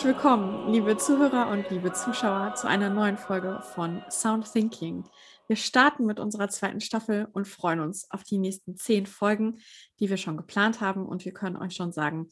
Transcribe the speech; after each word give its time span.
Herzlich 0.00 0.16
willkommen, 0.16 0.72
liebe 0.72 0.96
Zuhörer 0.96 1.50
und 1.50 1.68
liebe 1.68 1.92
Zuschauer, 1.92 2.54
zu 2.54 2.66
einer 2.66 2.88
neuen 2.88 3.18
Folge 3.18 3.60
von 3.74 4.02
Sound 4.10 4.50
Thinking. 4.50 5.04
Wir 5.46 5.56
starten 5.56 6.06
mit 6.06 6.18
unserer 6.18 6.48
zweiten 6.48 6.80
Staffel 6.80 7.28
und 7.34 7.46
freuen 7.46 7.80
uns 7.80 8.10
auf 8.10 8.24
die 8.24 8.38
nächsten 8.38 8.78
zehn 8.78 9.04
Folgen, 9.04 9.58
die 9.98 10.08
wir 10.08 10.16
schon 10.16 10.38
geplant 10.38 10.80
haben. 10.80 11.04
Und 11.04 11.26
wir 11.26 11.34
können 11.34 11.58
euch 11.58 11.74
schon 11.74 11.92
sagen, 11.92 12.30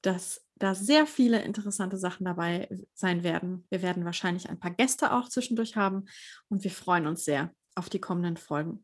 dass 0.00 0.46
da 0.54 0.74
sehr 0.74 1.06
viele 1.06 1.42
interessante 1.42 1.98
Sachen 1.98 2.24
dabei 2.24 2.70
sein 2.94 3.22
werden. 3.22 3.66
Wir 3.68 3.82
werden 3.82 4.06
wahrscheinlich 4.06 4.48
ein 4.48 4.58
paar 4.58 4.70
Gäste 4.70 5.12
auch 5.12 5.28
zwischendurch 5.28 5.76
haben 5.76 6.06
und 6.48 6.64
wir 6.64 6.70
freuen 6.70 7.06
uns 7.06 7.26
sehr 7.26 7.54
auf 7.74 7.90
die 7.90 8.00
kommenden 8.00 8.38
Folgen. 8.38 8.82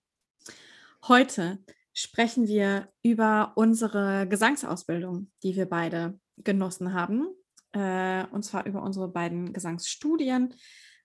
Heute 1.09 1.65
sprechen 1.95 2.49
wir 2.49 2.93
über 3.03 3.53
unsere 3.55 4.29
Gesangsausbildung, 4.29 5.31
die 5.43 5.57
wir 5.57 5.65
beide 5.65 6.21
genossen 6.37 6.93
haben 6.93 7.29
äh, 7.77 8.25
und 8.31 8.43
zwar 8.43 8.65
über 8.65 8.83
unsere 8.83 9.09
beiden 9.09 9.53
Gesangsstudien, 9.53 10.55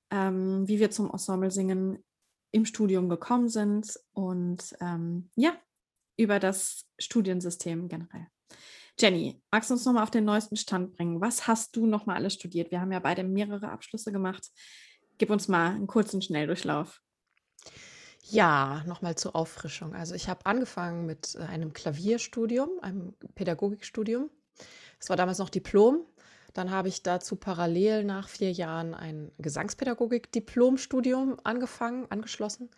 ähm, 0.09 0.67
wie 0.67 0.80
wir 0.80 0.89
zum 0.89 1.11
Ensemble-Singen 1.11 2.02
im 2.52 2.66
Studium 2.66 3.09
gekommen 3.09 3.50
sind 3.50 4.00
und 4.14 4.73
ähm, 4.80 5.30
ja, 5.36 5.53
über 6.17 6.39
das 6.39 6.88
Studiensystem 6.97 7.89
generell. 7.89 8.27
Jenny, 8.97 9.42
magst 9.52 9.69
du 9.69 9.73
uns 9.73 9.86
nochmal 9.86 10.03
auf 10.03 10.11
den 10.11 10.25
neuesten 10.25 10.55
Stand 10.55 10.95
bringen? 10.95 11.19
Was 11.19 11.47
hast 11.47 11.75
du 11.75 11.88
nochmal 11.88 12.17
alles 12.17 12.36
studiert? 12.36 12.72
Wir 12.72 12.80
haben 12.80 12.92
ja 12.92 12.99
beide 12.99 13.23
mehrere 13.23 13.69
Abschlüsse 13.69 14.11
gemacht. 14.11 14.49
Gib 15.17 15.30
uns 15.30 15.47
mal 15.47 15.72
einen 15.72 15.88
kurzen 15.88 16.22
Schnelldurchlauf. 16.22 17.02
Ja, 18.23 18.83
nochmal 18.86 19.16
zur 19.16 19.36
Auffrischung. 19.36 19.94
Also 19.94 20.16
ich 20.16 20.30
habe 20.30 20.45
angefangen 20.45 21.05
mit 21.05 21.36
äh, 21.36 21.39
einem 21.39 21.73
Klavierstudium, 21.73 22.69
einem 22.81 23.14
Pädagogikstudium. 23.36 24.30
Es 24.99 25.09
war 25.09 25.17
damals 25.17 25.39
noch 25.39 25.49
Diplom 25.49 26.05
dann 26.54 26.72
habe 26.72 26.88
ich 26.88 27.04
dazu 27.04 27.36
parallel 27.36 28.04
nach 28.04 28.28
vier 28.28 28.52
Jahren 28.52 28.94
ein 28.94 29.32
Gesangspädagogik-Diplomstudium 29.38 31.38
angefangen, 31.44 32.08
angeschlossen. 32.10 32.70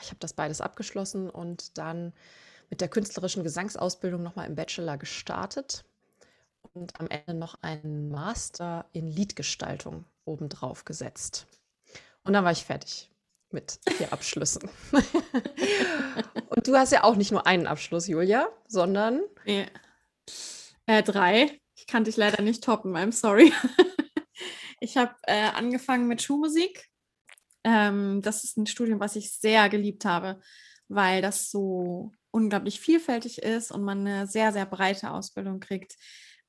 Ich 0.00 0.08
habe 0.08 0.18
das 0.20 0.32
beides 0.32 0.60
abgeschlossen 0.60 1.30
und 1.30 1.78
dann 1.78 2.12
mit 2.70 2.80
der 2.80 2.88
künstlerischen 2.88 3.44
Gesangsausbildung 3.44 4.22
nochmal 4.22 4.48
im 4.48 4.56
Bachelor 4.56 4.98
gestartet 4.98 5.84
und 6.72 6.98
am 7.00 7.08
Ende 7.08 7.34
noch 7.34 7.62
einen 7.62 8.10
Master 8.10 8.86
in 8.92 9.06
Liedgestaltung 9.06 10.04
obendrauf 10.24 10.84
gesetzt. 10.84 11.46
Und 12.24 12.32
dann 12.32 12.44
war 12.44 12.52
ich 12.52 12.64
fertig 12.64 13.10
mit 13.50 13.78
vier 13.96 14.12
Abschlüssen. 14.12 14.68
und 16.48 16.66
du 16.66 16.76
hast 16.76 16.92
ja 16.92 17.04
auch 17.04 17.16
nicht 17.16 17.30
nur 17.30 17.46
einen 17.46 17.66
Abschluss, 17.66 18.08
Julia, 18.08 18.48
sondern 18.66 19.20
ja. 19.44 19.66
äh, 20.86 21.02
drei. 21.02 21.60
Ich 21.84 21.92
kann 21.92 22.04
dich 22.04 22.16
leider 22.16 22.42
nicht 22.42 22.64
toppen, 22.64 22.96
I'm 22.96 23.12
sorry. 23.12 23.52
ich 24.80 24.96
habe 24.96 25.14
äh, 25.24 25.50
angefangen 25.50 26.08
mit 26.08 26.22
Schulmusik. 26.22 26.88
Ähm, 27.62 28.22
das 28.22 28.42
ist 28.42 28.56
ein 28.56 28.66
Studium, 28.66 29.00
was 29.00 29.16
ich 29.16 29.34
sehr 29.34 29.68
geliebt 29.68 30.06
habe, 30.06 30.40
weil 30.88 31.20
das 31.20 31.50
so 31.50 32.12
unglaublich 32.30 32.80
vielfältig 32.80 33.42
ist 33.42 33.70
und 33.70 33.84
man 33.84 34.00
eine 34.00 34.26
sehr, 34.26 34.50
sehr 34.54 34.64
breite 34.64 35.10
Ausbildung 35.10 35.60
kriegt. 35.60 35.96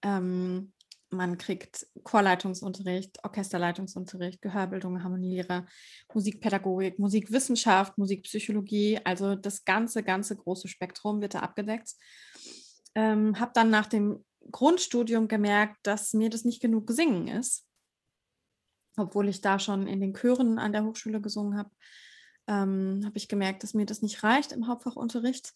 Ähm, 0.01 0.72
man 1.09 1.38
kriegt 1.38 1.85
Chorleitungsunterricht, 2.03 3.22
Orchesterleitungsunterricht, 3.25 4.41
Gehörbildung, 4.41 5.03
Harmonielehre, 5.03 5.66
Musikpädagogik, 6.13 6.97
Musikwissenschaft, 6.97 7.97
Musikpsychologie. 7.97 9.02
Also 9.03 9.35
das 9.35 9.66
ganze, 9.66 10.02
ganze 10.02 10.38
große 10.38 10.69
Spektrum 10.69 11.19
wird 11.19 11.34
da 11.34 11.40
abgedeckt. 11.40 11.91
Ähm, 12.96 13.38
habe 13.38 13.52
dann 13.53 13.69
nach 13.69 13.88
dem 13.88 14.23
Grundstudium 14.51 15.28
gemerkt, 15.28 15.78
dass 15.83 16.13
mir 16.13 16.29
das 16.29 16.45
nicht 16.45 16.61
genug 16.61 16.88
gesingen 16.88 17.28
ist. 17.28 17.66
Obwohl 18.97 19.28
ich 19.28 19.41
da 19.41 19.59
schon 19.59 19.88
in 19.88 20.00
den 20.00 20.13
Chören 20.13 20.57
an 20.59 20.72
der 20.72 20.85
Hochschule 20.85 21.22
gesungen 21.22 21.57
habe, 21.57 21.72
ähm, 22.47 23.01
habe 23.05 23.17
ich 23.17 23.28
gemerkt, 23.28 23.63
dass 23.63 23.73
mir 23.73 23.85
das 23.85 24.01
nicht 24.01 24.23
reicht 24.23 24.51
im 24.51 24.67
Hauptfachunterricht. 24.67 25.53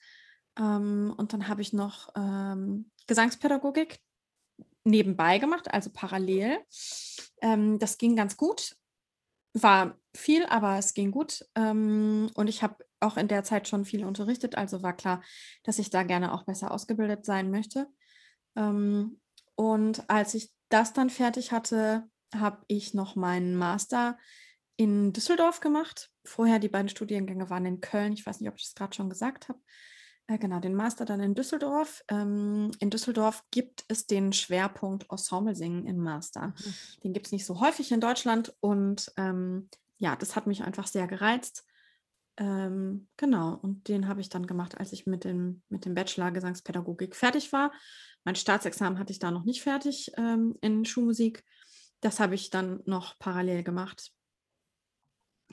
Ähm, 0.58 1.14
und 1.18 1.34
dann 1.34 1.48
habe 1.48 1.62
ich 1.62 1.72
noch 1.74 2.10
ähm, 2.16 2.92
Gesangspädagogik 3.08 4.00
nebenbei 4.84 5.38
gemacht, 5.38 5.72
also 5.72 5.90
parallel. 5.92 6.60
Ähm, 7.42 7.80
das 7.80 7.98
ging 7.98 8.16
ganz 8.16 8.38
gut. 8.38 8.76
War 9.54 9.98
viel, 10.16 10.46
aber 10.46 10.78
es 10.78 10.94
ging 10.94 11.12
gut. 11.12 11.46
Ähm, 11.56 12.30
und 12.36 12.48
ich 12.48 12.62
habe 12.62 12.84
auch 13.00 13.18
in 13.18 13.28
der 13.28 13.44
Zeit 13.44 13.68
schon 13.68 13.86
viel 13.86 14.04
unterrichtet, 14.04 14.56
also 14.56 14.84
war 14.84 14.96
klar, 14.96 15.24
dass 15.64 15.80
ich 15.80 15.90
da 15.90 16.04
gerne 16.04 16.34
auch 16.34 16.44
besser 16.44 16.72
ausgebildet 16.72 17.26
sein 17.26 17.50
möchte. 17.50 17.88
Ähm, 18.56 19.20
und 19.56 20.10
als 20.10 20.34
ich 20.34 20.52
das 20.70 20.94
dann 20.94 21.10
fertig 21.10 21.52
hatte, 21.52 22.08
habe 22.34 22.64
ich 22.68 22.94
noch 22.94 23.16
meinen 23.16 23.56
Master 23.56 24.18
in 24.78 25.12
Düsseldorf 25.12 25.60
gemacht. 25.60 26.10
Vorher 26.24 26.60
die 26.60 26.70
beiden 26.70 26.90
Studiengänge 26.90 27.50
waren 27.50 27.66
in 27.66 27.82
Köln. 27.82 28.14
Ich 28.14 28.26
weiß 28.26 28.40
nicht, 28.40 28.50
ob 28.50 28.58
ich 28.58 28.64
das 28.64 28.76
gerade 28.76 28.96
schon 28.96 29.10
gesagt 29.10 29.50
habe. 29.50 29.60
Äh, 30.28 30.38
genau, 30.38 30.60
den 30.60 30.76
Master 30.76 31.06
dann 31.06 31.20
in 31.20 31.36
Düsseldorf. 31.36 32.04
Ähm, 32.08 32.72
in 32.80 32.90
Düsseldorf 32.90 33.44
gibt 33.52 33.84
es 33.88 34.06
den 34.06 34.32
Schwerpunkt 34.32 35.08
Ensemble 35.10 35.56
singen 35.56 35.86
im 35.86 35.98
Master. 35.98 36.48
Mhm. 36.48 37.02
Den 37.04 37.14
gibt 37.14 37.26
es 37.26 37.32
nicht 37.32 37.46
so 37.46 37.60
häufig 37.60 37.92
in 37.92 38.00
Deutschland. 38.00 38.56
Und 38.60 39.12
ähm, 39.18 39.70
ja, 39.98 40.16
das 40.16 40.36
hat 40.36 40.48
mich 40.48 40.64
einfach 40.64 40.88
sehr 40.88 41.08
gereizt. 41.08 41.66
Ähm, 42.38 43.10
genau, 43.18 43.56
und 43.56 43.90
den 43.90 44.08
habe 44.08 44.22
ich 44.22 44.30
dann 44.30 44.48
gemacht, 44.48 44.80
als 44.80 44.94
ich 44.94 45.06
mit 45.06 45.26
dem, 45.26 45.62
mit 45.68 45.84
dem 45.84 45.94
Bachelor 45.94 46.32
Gesangspädagogik 46.32 47.16
fertig 47.16 47.52
war. 47.52 47.74
Mein 48.24 48.36
Staatsexamen 48.36 49.00
hatte 49.00 49.12
ich 49.12 49.20
da 49.20 49.32
noch 49.32 49.46
nicht 49.46 49.62
fertig 49.62 50.12
ähm, 50.18 50.58
in 50.62 50.86
Schulmusik. 50.86 51.44
Das 52.02 52.20
habe 52.20 52.36
ich 52.36 52.50
dann 52.50 52.82
noch 52.86 53.18
parallel 53.20 53.64
gemacht. 53.64 54.12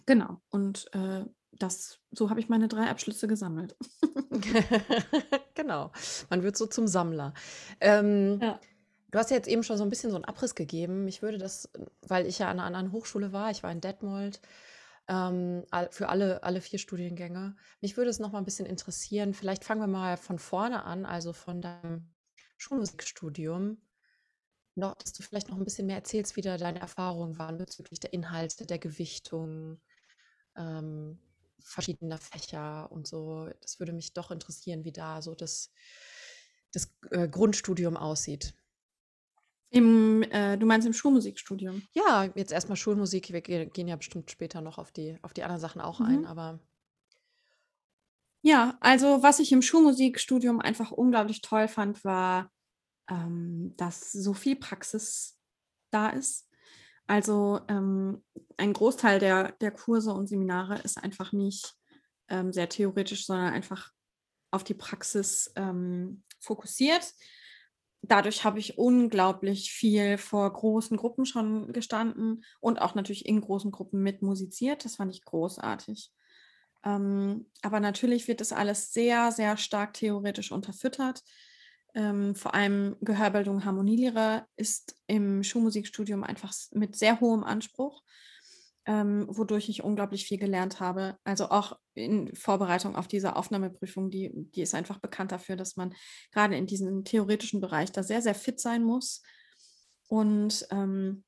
Genau. 0.05 0.41
Und 0.51 0.87
äh, 0.93 1.25
das, 1.53 2.01
so 2.11 2.31
habe 2.31 2.41
ich 2.41 2.49
meine 2.49 2.69
drei 2.69 2.89
Abschlüsse 2.89 3.29
gesammelt. 3.29 3.77
genau. 5.55 5.93
Man 6.31 6.43
wird 6.43 6.57
so 6.57 6.67
zum 6.67 6.87
Sammler. 6.87 7.35
Ähm, 7.81 8.39
ja. 8.41 8.61
Du 9.11 9.19
hast 9.19 9.31
ja 9.31 9.37
jetzt 9.37 9.49
eben 9.49 9.63
schon 9.63 9.79
so 9.79 9.85
ein 9.85 9.91
bisschen 9.91 10.11
so 10.11 10.17
einen 10.17 10.25
Abriss 10.25 10.55
gegeben. 10.55 11.05
Mich 11.05 11.23
würde 11.23 11.39
das, 11.39 11.71
weil 12.03 12.27
ich 12.27 12.39
ja 12.39 12.51
an 12.51 12.59
einer 12.59 12.67
anderen 12.67 12.93
Hochschule 12.93 13.33
war, 13.33 13.51
ich 13.51 13.63
war 13.63 13.71
in 13.71 13.81
Detmold, 13.81 14.41
ähm, 15.09 15.65
für 15.91 16.09
alle, 16.09 16.43
alle 16.43 16.61
vier 16.61 16.79
Studiengänge. 16.79 17.57
Mich 17.81 17.97
würde 17.97 18.11
es 18.11 18.19
noch 18.19 18.33
mal 18.33 18.39
ein 18.39 18.45
bisschen 18.45 18.67
interessieren. 18.67 19.35
Vielleicht 19.35 19.65
fangen 19.65 19.81
wir 19.81 19.87
mal 19.87 20.17
von 20.17 20.39
vorne 20.39 20.85
an, 20.85 21.07
also 21.07 21.33
von 21.33 21.63
deinem 21.63 22.11
Schulmusikstudium, 22.57 23.79
noch, 24.75 24.95
dass 24.95 25.13
du 25.13 25.23
vielleicht 25.23 25.49
noch 25.49 25.57
ein 25.57 25.65
bisschen 25.65 25.87
mehr 25.87 25.97
erzählst, 25.97 26.37
wie 26.37 26.43
da 26.43 26.57
deine 26.57 26.81
Erfahrungen 26.81 27.39
waren 27.39 27.59
bezüglich 27.59 27.99
der 27.99 28.13
Inhalte, 28.13 28.67
der 28.67 28.79
Gewichtung, 28.79 29.81
ähm, 30.55 31.19
verschiedener 31.61 32.19
Fächer 32.19 32.91
und 32.93 33.07
so. 33.07 33.49
Das 33.61 33.79
würde 33.81 33.93
mich 33.93 34.13
doch 34.13 34.31
interessieren, 34.31 34.85
wie 34.85 34.93
da 34.93 35.23
so 35.23 35.35
das, 35.35 35.73
das 36.73 36.95
äh, 37.11 37.29
Grundstudium 37.29 37.97
aussieht. 37.97 38.55
Im, 39.71 40.23
äh, 40.23 40.57
du 40.57 40.67
meinst 40.67 40.87
im 40.87 40.93
Schulmusikstudium? 40.93 41.83
Ja, 41.93 42.31
jetzt 42.35 42.53
erstmal 42.53 42.77
Schulmusik. 42.77 43.33
Wir 43.33 43.41
gehen 43.41 43.89
ja 43.89 43.97
bestimmt 43.97 44.31
später 44.31 44.61
noch 44.61 44.79
auf 44.79 44.93
die, 44.93 45.19
auf 45.23 45.33
die 45.33 45.43
anderen 45.43 45.61
Sachen 45.61 45.81
auch 45.81 46.01
mhm. 46.01 46.07
ein, 46.07 46.27
aber 46.27 46.61
ja, 48.47 48.77
also 48.79 49.25
was 49.25 49.41
ich 49.41 49.51
im 49.51 49.61
Schulmusikstudium 49.61 50.61
einfach 50.61 50.93
unglaublich 50.93 51.41
toll 51.41 51.67
fand, 51.67 52.05
war, 52.05 52.53
ähm, 53.11 53.75
dass 53.77 54.13
so 54.13 54.35
viel 54.35 54.55
Praxis 54.55 55.37
da 55.91 56.11
ist. 56.11 56.49
Also 57.09 57.61
ähm, 57.67 58.23
ein 58.57 58.73
Großteil 58.73 59.19
der, 59.19 59.51
der 59.61 59.73
Kurse 59.73 60.13
und 60.13 60.29
Seminare 60.29 60.79
ist 60.79 60.97
einfach 60.97 61.33
nicht 61.33 61.75
ähm, 62.29 62.53
sehr 62.53 62.69
theoretisch, 62.69 63.27
sondern 63.27 63.53
einfach 63.53 63.91
auf 64.53 64.63
die 64.63 64.75
Praxis 64.75 65.53
ähm, 65.57 66.23
fokussiert. 66.39 67.15
Dadurch 68.03 68.45
habe 68.45 68.61
ich 68.61 68.79
unglaublich 68.79 69.73
viel 69.73 70.19
vor 70.19 70.53
großen 70.53 70.97
Gruppen 70.97 71.27
schon 71.27 71.73
gestanden 71.73 72.45
und 72.61 72.81
auch 72.81 72.95
natürlich 72.95 73.27
in 73.27 73.41
großen 73.41 73.73
Gruppen 73.73 74.05
mit 74.05 74.23
musiziert. 74.23 74.85
Das 74.85 74.95
fand 74.95 75.13
ich 75.13 75.25
großartig. 75.25 76.13
Ähm, 76.87 77.47
aber 77.61 77.81
natürlich 77.81 78.29
wird 78.29 78.41
das 78.41 78.53
alles 78.53 78.95
sehr, 78.95 79.31
sehr 79.33 79.59
stark 79.59 79.93
theoretisch 79.93 80.53
unterfüttert. 80.53 81.23
Ähm, 81.95 82.35
vor 82.35 82.55
allem 82.55 82.97
Gehörbildung, 83.03 83.65
Harmonielehre 83.67 84.47
ist 84.57 84.97
im 85.07 85.43
Schulmusikstudium 85.43 86.25
einfach 86.25 86.55
mit 86.73 86.97
sehr 86.97 87.21
hohem 87.21 87.45
Anspruch 87.45 88.03
ähm, 88.87 89.27
wodurch 89.29 89.69
ich 89.69 89.83
unglaublich 89.83 90.27
viel 90.27 90.39
gelernt 90.39 90.81
habe. 90.81 91.19
Also 91.25 91.51
auch 91.51 91.79
in 91.95 92.35
Vorbereitung 92.35 92.95
auf 92.95 93.09
diese 93.09 93.37
Aufnahmeprüfung, 93.37 94.11
die, 94.11 94.31
die 94.33 94.63
ist 94.63 94.75
einfach 94.75 94.99
bekannt 94.99 95.33
dafür, 95.33 95.57
dass 95.57 95.77
man 95.77 95.93
gerade 96.33 96.57
in 96.57 96.67
diesem 96.67 97.05
theoretischen 97.05 97.61
Bereich 97.61 97.91
da 97.91 98.03
sehr, 98.03 98.23
sehr 98.23 98.35
fit 98.35 98.61
sein 98.61 98.85
muss. 98.85 99.23
Und 100.09 100.67
ähm, 100.71 101.25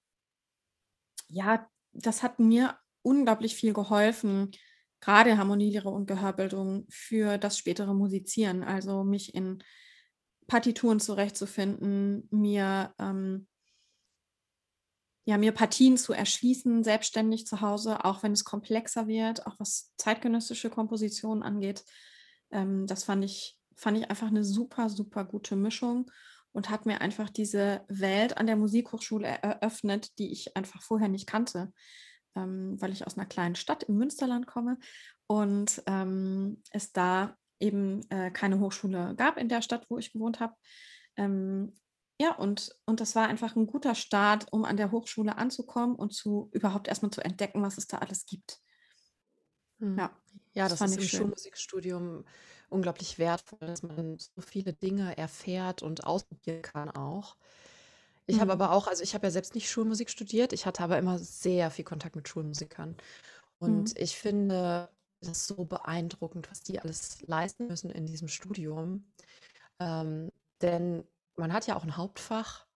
ja, 1.27 1.69
das 1.93 2.23
hat 2.23 2.39
mir 2.39 2.79
unglaublich 3.03 3.57
viel 3.57 3.73
geholfen, 3.73 4.53
gerade 5.00 5.39
Harmonielehre 5.39 5.89
und 5.89 6.06
Gehörbildung 6.06 6.87
für 6.89 7.39
das 7.39 7.59
spätere 7.59 7.95
Musizieren. 7.95 8.62
Also 8.62 9.05
mich 9.05 9.35
in 9.35 9.62
Partituren 10.47 11.00
zurechtzufinden, 11.00 12.29
mir 12.31 12.95
ähm, 12.99 13.47
ja, 15.29 15.37
mir 15.37 15.53
Partien 15.53 15.99
zu 15.99 16.15
erschließen, 16.15 16.83
selbstständig 16.83 17.47
zu 17.47 17.61
Hause, 17.61 18.03
auch 18.03 18.23
wenn 18.23 18.33
es 18.33 18.45
komplexer 18.45 19.06
wird, 19.06 19.47
auch 19.47 19.56
was 19.59 19.93
zeitgenössische 19.99 20.71
Kompositionen 20.71 21.43
angeht. 21.43 21.85
Ähm, 22.50 22.87
das 22.87 23.05
fand 23.05 23.27
ich, 23.27 23.59
fand 23.77 23.99
ich 23.99 24.09
einfach 24.09 24.29
eine 24.29 24.43
super, 24.43 24.89
super 24.89 25.27
gute 25.27 25.55
Mischung 25.55 26.11
und 26.53 26.71
hat 26.71 26.87
mir 26.87 27.03
einfach 27.03 27.29
diese 27.29 27.83
Welt 27.89 28.39
an 28.39 28.47
der 28.47 28.56
Musikhochschule 28.56 29.27
eröffnet, 29.29 30.19
die 30.19 30.33
ich 30.33 30.56
einfach 30.56 30.81
vorher 30.83 31.09
nicht 31.09 31.27
kannte, 31.27 31.75
ähm, 32.35 32.81
weil 32.81 32.93
ich 32.93 33.07
aus 33.07 33.17
einer 33.17 33.27
kleinen 33.27 33.55
Stadt 33.55 33.85
im 33.85 33.97
Münsterland 33.97 34.47
komme 34.47 34.79
und 35.27 35.83
ähm, 35.87 36.63
es 36.71 36.93
da 36.93 37.37
eben 37.61 38.09
äh, 38.11 38.31
keine 38.31 38.61
Hochschule 38.61 39.15
gab 39.17 39.37
in 39.37 39.49
der 39.49 39.63
Stadt, 39.63 39.87
wo 39.89 39.99
ich 39.99 40.13
gewohnt 40.13 40.41
habe. 40.41 40.55
Ähm, 41.17 41.73
ja, 42.21 42.35
und, 42.35 42.75
und 42.85 43.01
das 43.01 43.15
war 43.15 43.29
einfach 43.29 43.55
ein 43.55 43.67
guter 43.67 43.95
Start, 43.95 44.47
um 44.53 44.65
an 44.65 44.77
der 44.77 44.91
Hochschule 44.91 45.37
anzukommen 45.37 45.95
und 45.95 46.13
zu 46.13 46.51
überhaupt 46.53 46.89
erstmal 46.89 47.13
zu 47.13 47.21
entdecken, 47.21 47.63
was 47.63 47.79
es 47.79 47.87
da 47.87 47.99
alles 47.99 48.27
gibt. 48.27 48.59
Hm. 49.79 49.97
Ja, 49.99 50.11
ja 50.55 50.69
das, 50.69 50.81
das 50.81 50.91
ist 50.93 50.97
im 50.97 51.03
schön. 51.05 51.19
Schulmusikstudium 51.21 52.25
unglaublich 52.71 53.19
wertvoll, 53.19 53.61
dass 53.61 53.83
man 53.83 54.19
so 54.19 54.41
viele 54.41 54.73
Dinge 54.73 55.17
erfährt 55.17 55.83
und 55.83 56.05
ausprobieren 56.05 56.63
kann 56.63 56.91
auch. 56.91 57.37
Ich 58.29 58.37
mhm. 58.37 58.41
habe 58.43 58.53
aber 58.53 58.73
auch, 58.73 58.87
also 58.87 59.03
ich 59.03 59.15
habe 59.15 59.27
ja 59.27 59.31
selbst 59.31 59.55
nicht 59.55 59.71
Schulmusik 59.71 60.11
studiert, 60.11 60.53
ich 60.53 60.67
hatte 60.67 60.85
aber 60.85 60.99
immer 60.99 61.19
sehr 61.19 61.71
viel 61.71 61.85
Kontakt 61.85 62.15
mit 62.15 62.29
Schulmusikern. 62.29 62.95
Und 63.59 63.89
mhm. 63.89 63.95
ich 63.97 64.17
finde 64.17 64.89
das 65.23 65.47
so 65.47 65.65
beeindruckend, 65.65 66.51
was 66.51 66.63
die 66.63 66.79
alles 66.79 67.23
leisten 67.27 67.67
müssen 67.67 67.91
in 67.91 68.07
diesem 68.07 68.29
Studium. 68.29 69.05
Ähm, 69.81 70.31
denn 70.61 71.05
man 71.37 71.55
hat 71.55 71.67
ja 71.67 71.75
auch 71.75 71.85
ein 71.85 71.97
Hauptfach, 71.97 72.67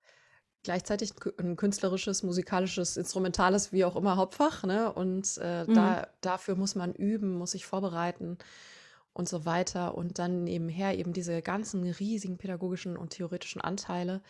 gleichzeitig 0.62 1.12
ein 1.38 1.56
künstlerisches, 1.56 2.22
musikalisches, 2.22 2.96
instrumentales, 2.96 3.72
wie 3.72 3.84
auch 3.84 3.94
immer 3.94 4.16
Hauptfach. 4.16 4.64
Ne? 4.64 4.90
Und 4.90 5.38
äh, 5.42 5.64
mhm. 5.64 5.74
da, 5.74 6.08
dafür 6.22 6.56
muss 6.56 6.74
man 6.74 6.94
üben, 6.94 7.36
muss 7.36 7.50
sich 7.50 7.66
vorbereiten 7.66 8.38
und 9.12 9.28
so 9.28 9.44
weiter. 9.44 9.96
Und 9.96 10.18
dann 10.18 10.44
nebenher 10.44 10.98
eben 10.98 11.12
diese 11.12 11.42
ganzen 11.42 11.84
riesigen 11.84 12.38
pädagogischen 12.38 12.96
und 12.96 13.10
theoretischen 13.10 13.60
Anteile. 13.60 14.22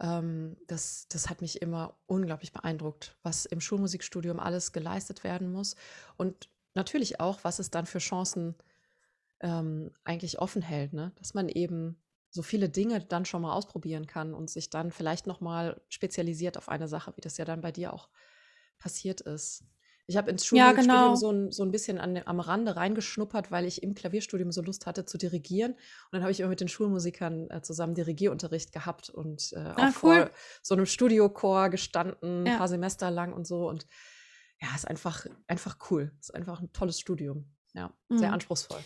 Ähm, 0.00 0.56
das, 0.66 1.08
das 1.08 1.28
hat 1.28 1.40
mich 1.40 1.62
immer 1.62 1.98
unglaublich 2.06 2.52
beeindruckt, 2.52 3.16
was 3.22 3.46
im 3.46 3.60
Schulmusikstudium 3.60 4.40
alles 4.40 4.72
geleistet 4.72 5.24
werden 5.24 5.52
muss. 5.52 5.76
Und 6.16 6.48
natürlich 6.74 7.20
auch, 7.20 7.42
was 7.42 7.58
es 7.58 7.70
dann 7.70 7.86
für 7.86 7.98
Chancen 7.98 8.54
ähm, 9.40 9.92
eigentlich 10.04 10.38
offen 10.38 10.62
hält, 10.62 10.92
ne? 10.92 11.12
dass 11.16 11.34
man 11.34 11.48
eben 11.48 12.00
so 12.30 12.42
viele 12.42 12.68
Dinge 12.68 13.00
dann 13.00 13.24
schon 13.24 13.42
mal 13.42 13.52
ausprobieren 13.52 14.06
kann 14.06 14.34
und 14.34 14.50
sich 14.50 14.70
dann 14.70 14.90
vielleicht 14.90 15.26
noch 15.26 15.40
mal 15.40 15.80
spezialisiert 15.88 16.58
auf 16.58 16.68
eine 16.68 16.88
Sache, 16.88 17.12
wie 17.16 17.20
das 17.20 17.36
ja 17.38 17.44
dann 17.44 17.60
bei 17.60 17.72
dir 17.72 17.92
auch 17.92 18.08
passiert 18.78 19.20
ist. 19.22 19.64
Ich 20.10 20.16
habe 20.16 20.30
ins 20.30 20.46
Schul 20.46 20.56
ja, 20.56 20.72
genau. 20.72 21.14
so, 21.16 21.30
ein, 21.30 21.52
so 21.52 21.62
ein 21.62 21.70
bisschen 21.70 21.98
an, 21.98 22.18
am 22.24 22.40
Rande 22.40 22.76
reingeschnuppert, 22.76 23.50
weil 23.50 23.66
ich 23.66 23.82
im 23.82 23.94
Klavierstudium 23.94 24.50
so 24.50 24.62
Lust 24.62 24.86
hatte 24.86 25.04
zu 25.04 25.18
dirigieren. 25.18 25.72
Und 25.72 26.12
dann 26.12 26.22
habe 26.22 26.32
ich 26.32 26.40
immer 26.40 26.48
mit 26.48 26.60
den 26.60 26.68
Schulmusikern 26.68 27.50
äh, 27.50 27.60
zusammen 27.60 27.94
Dirigierunterricht 27.94 28.72
gehabt 28.72 29.10
und 29.10 29.52
äh, 29.52 29.58
ah, 29.58 29.74
auch 29.74 30.02
cool. 30.02 30.16
vor 30.16 30.30
so 30.62 30.74
einem 30.74 30.86
Studiochor 30.86 31.68
gestanden, 31.68 32.46
ja. 32.46 32.52
ein 32.52 32.58
paar 32.58 32.68
Semester 32.68 33.10
lang 33.10 33.34
und 33.34 33.46
so. 33.46 33.68
Und 33.68 33.86
ja, 34.62 34.68
ist 34.74 34.88
einfach, 34.88 35.26
einfach 35.46 35.76
cool. 35.90 36.10
Ist 36.20 36.34
einfach 36.34 36.60
ein 36.62 36.72
tolles 36.72 36.98
Studium. 36.98 37.44
Ja, 37.74 37.92
mhm. 38.08 38.16
sehr 38.16 38.32
anspruchsvoll. 38.32 38.80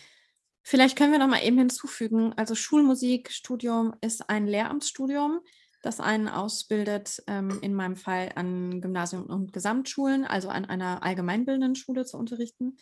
Vielleicht 0.61 0.97
können 0.97 1.13
wir 1.13 1.19
noch 1.19 1.27
mal 1.27 1.43
eben 1.43 1.57
hinzufügen, 1.57 2.33
also 2.37 2.55
Schulmusikstudium 2.55 3.95
ist 3.99 4.29
ein 4.29 4.47
Lehramtsstudium, 4.47 5.41
das 5.83 5.99
einen 5.99 6.29
ausbildet, 6.29 7.21
ähm, 7.27 7.59
in 7.61 7.75
meinem 7.75 7.97
Fall 7.97 8.31
an 8.35 8.81
Gymnasien 8.81 9.23
und 9.23 9.53
Gesamtschulen, 9.53 10.25
also 10.25 10.49
an 10.49 10.65
einer 10.65 11.03
allgemeinbildenden 11.03 11.75
Schule 11.75 12.05
zu 12.05 12.17
unterrichten. 12.17 12.77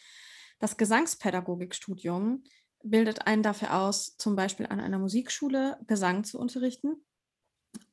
Das 0.59 0.77
Gesangspädagogikstudium 0.77 2.43
bildet 2.83 3.27
einen 3.27 3.43
dafür 3.43 3.75
aus, 3.75 4.15
zum 4.17 4.35
Beispiel 4.35 4.67
an 4.67 4.79
einer 4.79 4.99
Musikschule 4.99 5.79
Gesang 5.87 6.23
zu 6.23 6.39
unterrichten. 6.39 7.03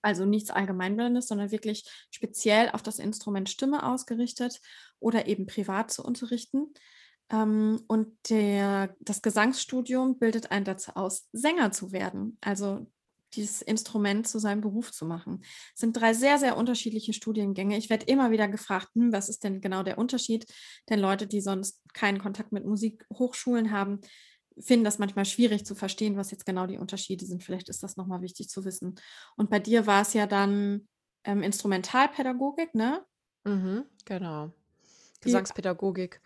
Also 0.03 0.27
nichts 0.27 0.51
Allgemeinbildendes, 0.51 1.27
sondern 1.27 1.51
wirklich 1.51 1.89
speziell 2.11 2.71
auf 2.71 2.83
das 2.83 2.99
Instrument 2.99 3.49
Stimme 3.49 3.87
ausgerichtet 3.87 4.61
oder 5.01 5.27
eben 5.27 5.47
privat 5.47 5.91
zu 5.91 6.05
unterrichten. 6.05 6.75
Ähm, 7.31 7.83
und 7.89 8.15
der, 8.29 8.95
das 9.01 9.23
Gesangsstudium 9.23 10.19
bildet 10.19 10.51
einen 10.51 10.67
dazu 10.67 10.93
aus, 10.97 11.29
Sänger 11.33 11.73
zu 11.73 11.93
werden, 11.93 12.37
also 12.43 12.87
dieses 13.35 13.63
Instrument 13.63 14.27
zu 14.27 14.39
seinem 14.39 14.61
Beruf 14.61 14.93
zu 14.93 15.05
machen. 15.05 15.43
Es 15.75 15.81
sind 15.81 15.97
drei 15.97 16.15
sehr, 16.15 16.39
sehr 16.39 16.57
unterschiedliche 16.57 17.13
Studiengänge. 17.13 17.77
Ich 17.77 17.91
werde 17.91 18.07
immer 18.07 18.31
wieder 18.31 18.49
gefragt, 18.49 18.89
hm, 18.95 19.13
was 19.13 19.29
ist 19.29 19.45
denn 19.45 19.61
genau 19.61 19.83
der 19.83 19.99
Unterschied? 19.99 20.47
Denn 20.89 20.99
Leute, 20.99 21.27
die 21.27 21.41
sonst 21.41 21.83
keinen 21.93 22.19
Kontakt 22.19 22.53
mit 22.53 22.65
Musikhochschulen 22.65 23.71
haben, 23.71 24.01
finden 24.61 24.85
das 24.85 24.99
manchmal 24.99 25.25
schwierig 25.25 25.65
zu 25.65 25.75
verstehen, 25.75 26.17
was 26.17 26.31
jetzt 26.31 26.47
genau 26.47 26.67
die 26.67 26.79
Unterschiede 26.79 27.25
sind. 27.25 27.43
Vielleicht 27.43 27.69
ist 27.69 27.83
das 27.83 27.97
nochmal 27.97 28.23
wichtig 28.23 28.49
zu 28.49 28.65
wissen. 28.65 28.97
Und 29.37 29.51
bei 29.51 29.59
dir 29.61 29.87
war 29.87 30.03
es 30.03 30.15
ja 30.15 30.27
dann 30.27 30.89
ähm, 31.25 31.43
Instrumentalpädagogik, 31.43 32.75
ne? 32.75 33.05
Mhm, 33.45 33.85
genau. 34.05 34.53
Gesangspädagogik. 35.21 36.21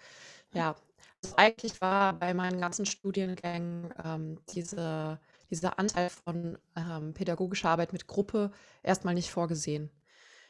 Ja, 0.55 0.77
also 1.23 1.37
eigentlich 1.37 1.81
war 1.81 2.13
bei 2.15 2.35
meinen 2.35 2.61
ganzen 2.61 2.87
Studiengängen 2.87 3.93
ähm, 4.05 4.39
diese, 4.55 5.19
dieser 5.53 5.79
Anteil 5.79 6.11
von 6.11 6.59
ähm, 6.75 7.15
pädagogischer 7.15 7.69
Arbeit 7.69 7.93
mit 7.93 8.09
Gruppe 8.09 8.51
erstmal 8.83 9.15
nicht 9.15 9.31
vorgesehen. 9.31 9.91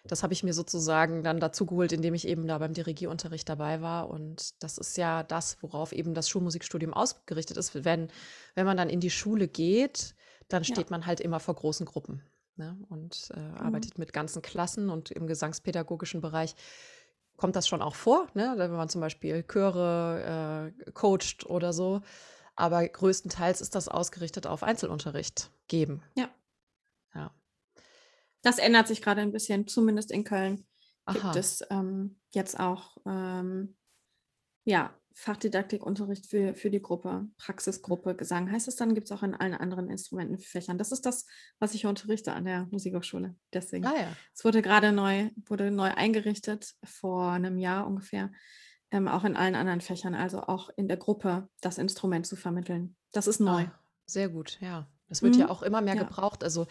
Das 0.05 0.23
habe 0.23 0.33
ich 0.33 0.43
mir 0.43 0.55
sozusagen 0.55 1.23
dann 1.23 1.39
dazu 1.39 1.67
geholt, 1.67 1.93
indem 1.93 2.15
ich 2.15 2.27
eben 2.27 2.47
da 2.47 2.59
beim 2.59 2.73
Dirigierunterricht 2.73 3.49
dabei 3.49 3.83
war. 3.83 4.09
Und 4.09 4.63
das 4.63 4.79
ist 4.79 4.97
ja 4.97 5.23
das, 5.23 5.59
worauf 5.61 5.93
eben 5.93 6.15
das 6.15 6.29
Schulmusikstudium 6.29 6.93
ausgerichtet 6.95 7.57
ist. 7.57 7.85
Wenn, 7.85 8.09
wenn 8.55 8.67
man 8.67 8.77
dann 8.77 8.89
in 8.89 9.01
die 9.01 9.11
Schule 9.11 9.47
geht, 9.47 10.15
dann 10.49 10.65
steht 10.65 10.91
ja. 10.91 10.91
man 10.91 11.07
halt 11.07 11.21
immer 11.21 11.39
vor 11.39 11.55
großen 11.55 11.87
Gruppen 11.87 12.23
ne? 12.57 12.77
und 12.89 13.31
äh, 13.35 13.41
mhm. 13.41 13.55
arbeitet 13.57 13.99
mit 13.99 14.13
ganzen 14.13 14.43
Klassen 14.43 14.91
und 14.91 15.11
im 15.11 15.27
gesangspädagogischen 15.27 16.21
Bereich 16.21 16.57
kommt 17.37 17.57
das 17.57 17.69
schon 17.69 17.83
auch 17.83 17.95
vor, 17.95 18.27
ne? 18.35 18.55
wenn 18.57 18.71
man 18.73 18.89
zum 18.89 19.01
Beispiel 19.01 19.45
Chöre 19.45 20.73
äh, 20.87 20.91
coacht 20.93 21.47
oder 21.47 21.73
so. 21.73 22.03
Aber 22.55 22.87
größtenteils 22.87 23.61
ist 23.61 23.75
das 23.75 23.89
ausgerichtet 23.89 24.47
auf 24.47 24.63
Einzelunterricht 24.63 25.51
geben. 25.69 26.03
Ja. 26.17 26.29
Ja. 27.15 27.35
Das 28.43 28.59
ändert 28.59 28.89
sich 28.89 29.03
gerade 29.03 29.21
ein 29.21 29.33
bisschen, 29.33 29.67
zumindest 29.67 30.11
in 30.11 30.25
Köln 30.25 30.67
Aha. 31.05 31.19
gibt 31.19 31.37
es 31.37 31.65
ähm, 31.71 32.21
jetzt 32.31 32.59
auch 32.59 32.97
ähm, 33.07 33.77
ja, 34.65 34.95
Fachdidaktikunterricht 35.15 36.27
für, 36.27 36.55
für 36.55 36.71
die 36.71 36.81
Gruppe, 36.81 37.29
Praxisgruppe, 37.37 38.15
Gesang 38.15 38.51
heißt 38.51 38.69
es 38.69 38.77
dann, 38.77 38.95
gibt 38.95 39.07
es 39.07 39.13
auch 39.13 39.23
in 39.23 39.35
allen 39.35 39.55
anderen 39.55 39.91
Instrumentenfächern. 39.91 40.79
Das 40.79 40.93
ist 40.93 41.05
das, 41.05 41.27
was 41.59 41.75
ich 41.75 41.87
unterrichte 41.87 42.33
an 42.33 42.45
der 42.45 42.67
Musikhochschule. 42.71 43.35
Deswegen. 43.53 43.87
Ah, 43.87 43.95
ja. 43.95 44.17
Es 44.35 44.45
wurde 44.45 44.63
gerade 44.63 44.93
neu, 44.93 45.31
wurde 45.47 45.71
neu 45.71 45.93
eingerichtet 45.95 46.75
vor 46.85 47.31
einem 47.33 47.59
Jahr 47.59 47.87
ungefähr, 47.87 48.31
ähm, 48.93 49.09
auch 49.09 49.25
in 49.25 49.37
allen 49.37 49.57
anderen 49.57 49.81
Fächern, 49.81 50.15
also 50.15 50.43
auch 50.43 50.71
in 50.77 50.87
der 50.87 50.99
Gruppe 50.99 51.49
das 51.61 51.79
Instrument 51.79 52.27
zu 52.27 52.37
vermitteln. 52.37 52.95
Das 53.11 53.27
ist 53.27 53.41
neu. 53.41 53.63
Ah, 53.63 53.73
sehr 54.07 54.29
gut, 54.29 54.59
ja. 54.61 54.87
Das 55.09 55.23
wird 55.23 55.35
mhm. 55.35 55.41
ja 55.41 55.51
auch 55.51 55.63
immer 55.63 55.81
mehr 55.81 55.97
ja. 55.97 56.03
gebraucht. 56.05 56.45
Also 56.45 56.67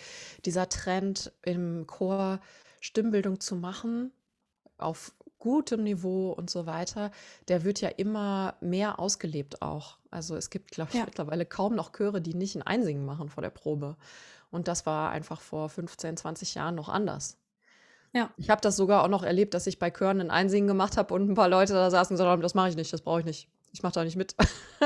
dieser 0.46 0.70
Trend 0.70 1.34
im 1.42 1.86
Chor 1.88 2.40
Stimmbildung 2.80 3.40
zu 3.40 3.56
machen, 3.56 4.12
auf 4.78 5.13
gutem 5.38 5.84
Niveau 5.84 6.32
und 6.32 6.50
so 6.50 6.66
weiter, 6.68 7.12
der 7.48 7.63
wird 7.63 7.82
ja 7.82 7.90
immer 7.90 8.56
mehr 8.62 9.00
ausgelebt 9.00 9.62
auch. 9.62 9.98
Also 10.12 10.36
es 10.36 10.50
gibt, 10.51 10.72
glaube 10.72 10.92
ich, 10.92 11.00
Ja. 11.00 11.06
mittlerweile 11.06 11.46
kaum 11.46 11.75
noch 11.75 11.92
Chöre, 11.92 12.22
die 12.22 12.36
nicht 12.36 12.56
ein 12.56 12.62
Einsingen 12.62 13.06
machen 13.06 13.30
vor 13.30 13.42
der 13.42 13.50
Probe. 13.50 13.98
Und 14.51 14.68
das 14.68 14.86
war 14.86 15.10
einfach 15.12 15.42
vor 15.42 15.70
15, 15.70 16.18
20 16.18 16.56
Jahren 16.56 16.75
noch 16.75 16.90
anders. 16.90 17.40
Ja. 18.13 18.30
Ich 18.38 18.50
habe 18.50 18.62
das 18.62 18.75
sogar 18.75 19.03
auch 19.03 19.08
noch 19.08 19.24
erlebt, 19.24 19.53
dass 19.53 19.68
ich 19.68 19.80
bei 19.80 19.89
Chören 19.89 20.20
ein 20.20 20.32
Einsingen 20.32 20.68
gemacht 20.68 20.98
habe 20.98 21.13
und 21.13 21.30
ein 21.30 21.34
paar 21.36 21.48
Leute 21.50 21.74
da 21.74 21.89
saßen 21.89 22.13
und 22.13 22.18
gesagt 22.18 22.30
haben, 22.30 22.41
das 22.41 22.53
mache 22.56 22.70
ich 22.70 22.75
nicht, 22.75 22.91
das 22.91 23.01
brauche 23.01 23.20
ich 23.22 23.25
nicht. 23.25 23.48
Ich 23.74 23.84
mache 23.84 23.94
da 23.94 24.03
nicht 24.03 24.18
mit. 24.18 24.36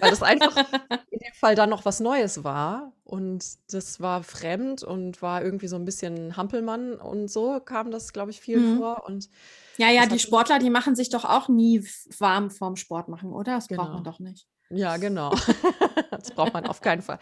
Weil 0.00 0.10
das 0.10 0.22
einfach 0.22 0.56
in 1.10 1.20
dem 1.20 1.32
Fall 1.34 1.54
dann 1.54 1.70
noch 1.70 1.84
was 1.84 2.00
Neues 2.00 2.42
war. 2.42 2.92
Und 3.04 3.44
das 3.72 4.00
war 4.00 4.24
fremd 4.24 4.82
und 4.82 5.22
war 5.22 5.42
irgendwie 5.44 5.68
so 5.68 5.76
ein 5.76 5.84
bisschen 5.84 6.36
Hampelmann 6.36 6.94
und 6.94 7.30
so 7.30 7.60
kam 7.60 7.92
das, 7.92 8.12
glaube 8.12 8.32
ich, 8.32 8.40
viel 8.40 8.58
Mhm. 8.58 8.78
vor. 8.78 9.04
Und 9.06 9.28
Ja, 9.76 9.88
ja, 9.90 10.06
die 10.06 10.18
Sportler, 10.18 10.58
die 10.58 10.70
machen 10.70 10.96
sich 10.96 11.10
doch 11.10 11.24
auch 11.24 11.48
nie 11.48 11.86
warm 12.18 12.50
vorm 12.50 12.74
Sport 12.74 13.08
machen, 13.08 13.32
oder? 13.32 13.54
Das 13.54 13.68
braucht 13.68 13.90
man 13.92 14.02
genau. 14.02 14.10
doch 14.10 14.18
nicht. 14.18 14.48
Ja, 14.70 14.96
genau. 14.96 15.30
Das 16.10 16.30
braucht 16.30 16.54
man 16.54 16.64
auf 16.66 16.80
keinen 16.80 17.02
Fall. 17.02 17.18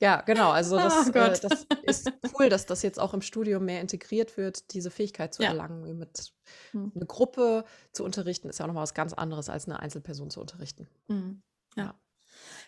Ja, 0.00 0.22
genau. 0.22 0.50
Also 0.50 0.76
Oh 0.76 0.80
das, 0.80 1.08
äh, 1.08 1.12
Gott. 1.12 1.44
das 1.44 1.66
ist 1.82 2.10
cool, 2.38 2.48
dass 2.48 2.64
das 2.64 2.82
jetzt 2.82 2.98
auch 2.98 3.12
im 3.12 3.20
Studium 3.20 3.64
mehr 3.66 3.80
integriert 3.82 4.36
wird, 4.38 4.72
diese 4.72 4.90
Fähigkeit 4.90 5.34
zu 5.34 5.42
Ja. 5.42 5.50
erlangen. 5.50 5.98
Mit 5.98 6.32
Hm. 6.72 6.92
eine 6.94 7.06
Gruppe 7.06 7.64
zu 7.92 8.02
unterrichten, 8.04 8.48
ist 8.48 8.58
ja 8.58 8.64
auch 8.64 8.68
nochmal 8.68 8.84
was 8.84 8.94
ganz 8.94 9.12
anderes, 9.12 9.48
als 9.50 9.66
eine 9.66 9.80
Einzelperson 9.80 10.30
zu 10.30 10.40
unterrichten. 10.40 10.88
Mhm. 11.08 11.42
Ja. 11.76 11.84
Ja. 11.84 12.00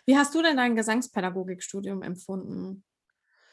Wie 0.05 0.17
hast 0.17 0.35
du 0.35 0.43
denn 0.43 0.57
dein 0.57 0.77
Gesangspädagogikstudium 0.77 2.03
empfunden? 2.03 2.85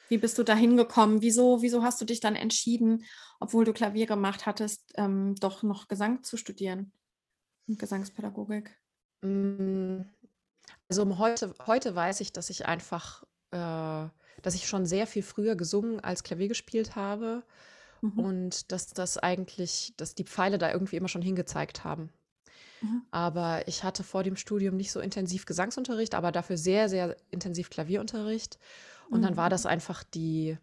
Wie 0.10 0.18
bist 0.18 0.38
du 0.38 0.44
da 0.44 0.56
hingekommen? 0.56 1.22
Wieso, 1.22 1.62
wieso 1.62 1.84
hast 1.84 2.02
du 2.02 2.06
dich 2.06 2.20
dann 2.20 2.36
entschieden, 2.36 3.06
obwohl 3.40 3.64
du 3.64 3.74
Klavier 3.74 4.08
gemacht 4.08 4.46
hattest, 4.46 4.92
ähm, 4.96 5.36
doch 5.36 5.64
noch 5.64 5.88
Gesang 5.88 6.24
zu 6.24 6.36
studieren 6.36 6.92
und 7.68 7.80
Gesangspädagogik? 7.80 8.76
Mm, 9.22 10.02
Also 10.90 11.04
um 11.04 11.20
heute, 11.20 11.54
heute 11.68 11.96
weiß 11.96 12.20
ich, 12.22 12.34
dass 12.34 12.50
ich 12.50 12.66
einfach, 12.66 13.24
äh, 13.52 13.58
dass 14.42 14.56
ich 14.56 14.68
schon 14.68 14.86
sehr 14.86 15.06
viel 15.08 15.24
früher 15.24 15.56
gesungen 15.56 16.00
als 16.00 16.24
Klavier 16.24 16.48
gespielt 16.48 16.96
habe 16.96 17.44
Mhm. 18.02 18.22
und 18.22 18.72
dass 18.72 18.88
das 18.90 19.18
eigentlich, 19.18 19.94
dass 19.98 20.16
die 20.16 20.26
Pfeile 20.26 20.58
da 20.58 20.72
irgendwie 20.72 20.98
immer 20.98 21.10
schon 21.10 21.22
hingezeigt 21.22 21.84
haben. 21.84 22.12
Mhm. 22.82 23.00
Aber 23.12 23.68
ich 23.68 23.84
hatte 23.84 24.04
vor 24.04 24.24
dem 24.24 24.36
Studium 24.36 24.78
nicht 24.78 24.92
so 24.92 25.00
intensiv 25.00 25.46
Gesangsunterricht, 25.46 26.16
aber 26.16 26.32
dafür 26.32 26.58
sehr, 26.58 26.90
sehr 26.90 27.18
intensiv 27.32 27.70
Klavierunterricht. 27.70 28.60
Und 29.10 29.24
dann 29.24 29.38
war 29.38 29.50
Mhm. 29.50 29.52
das 29.52 29.66
einfach 29.66 30.04
die, 30.04 30.58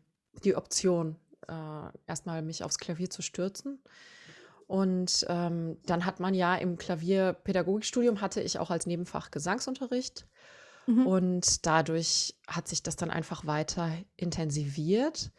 die 0.45 0.57
Option, 0.57 1.17
äh, 1.49 1.89
erstmal 2.07 2.43
mich 2.43 2.65
aufs 2.65 2.79
Klavier 2.79 3.11
zu 3.11 3.23
stürzen. 3.23 3.83
Und 4.67 5.25
ähm, 5.29 5.77
dann 5.87 6.05
hat 6.05 6.19
man 6.19 6.35
ja 6.35 6.57
im 6.57 6.77
Klavierpädagogikstudium 6.77 8.21
hatte 8.21 8.41
ich 8.41 8.59
auch 8.59 8.71
als 8.71 8.87
Nebenfach 8.87 9.31
Gesangsunterricht. 9.31 10.27
Mhm. 10.87 11.07
Und 11.07 11.67
dadurch 11.67 12.35
hat 12.49 12.67
sich 12.69 12.83
das 12.83 12.97
dann 12.97 13.11
einfach 13.11 13.47
weiter 13.47 13.93
intensiviert. 14.17 15.31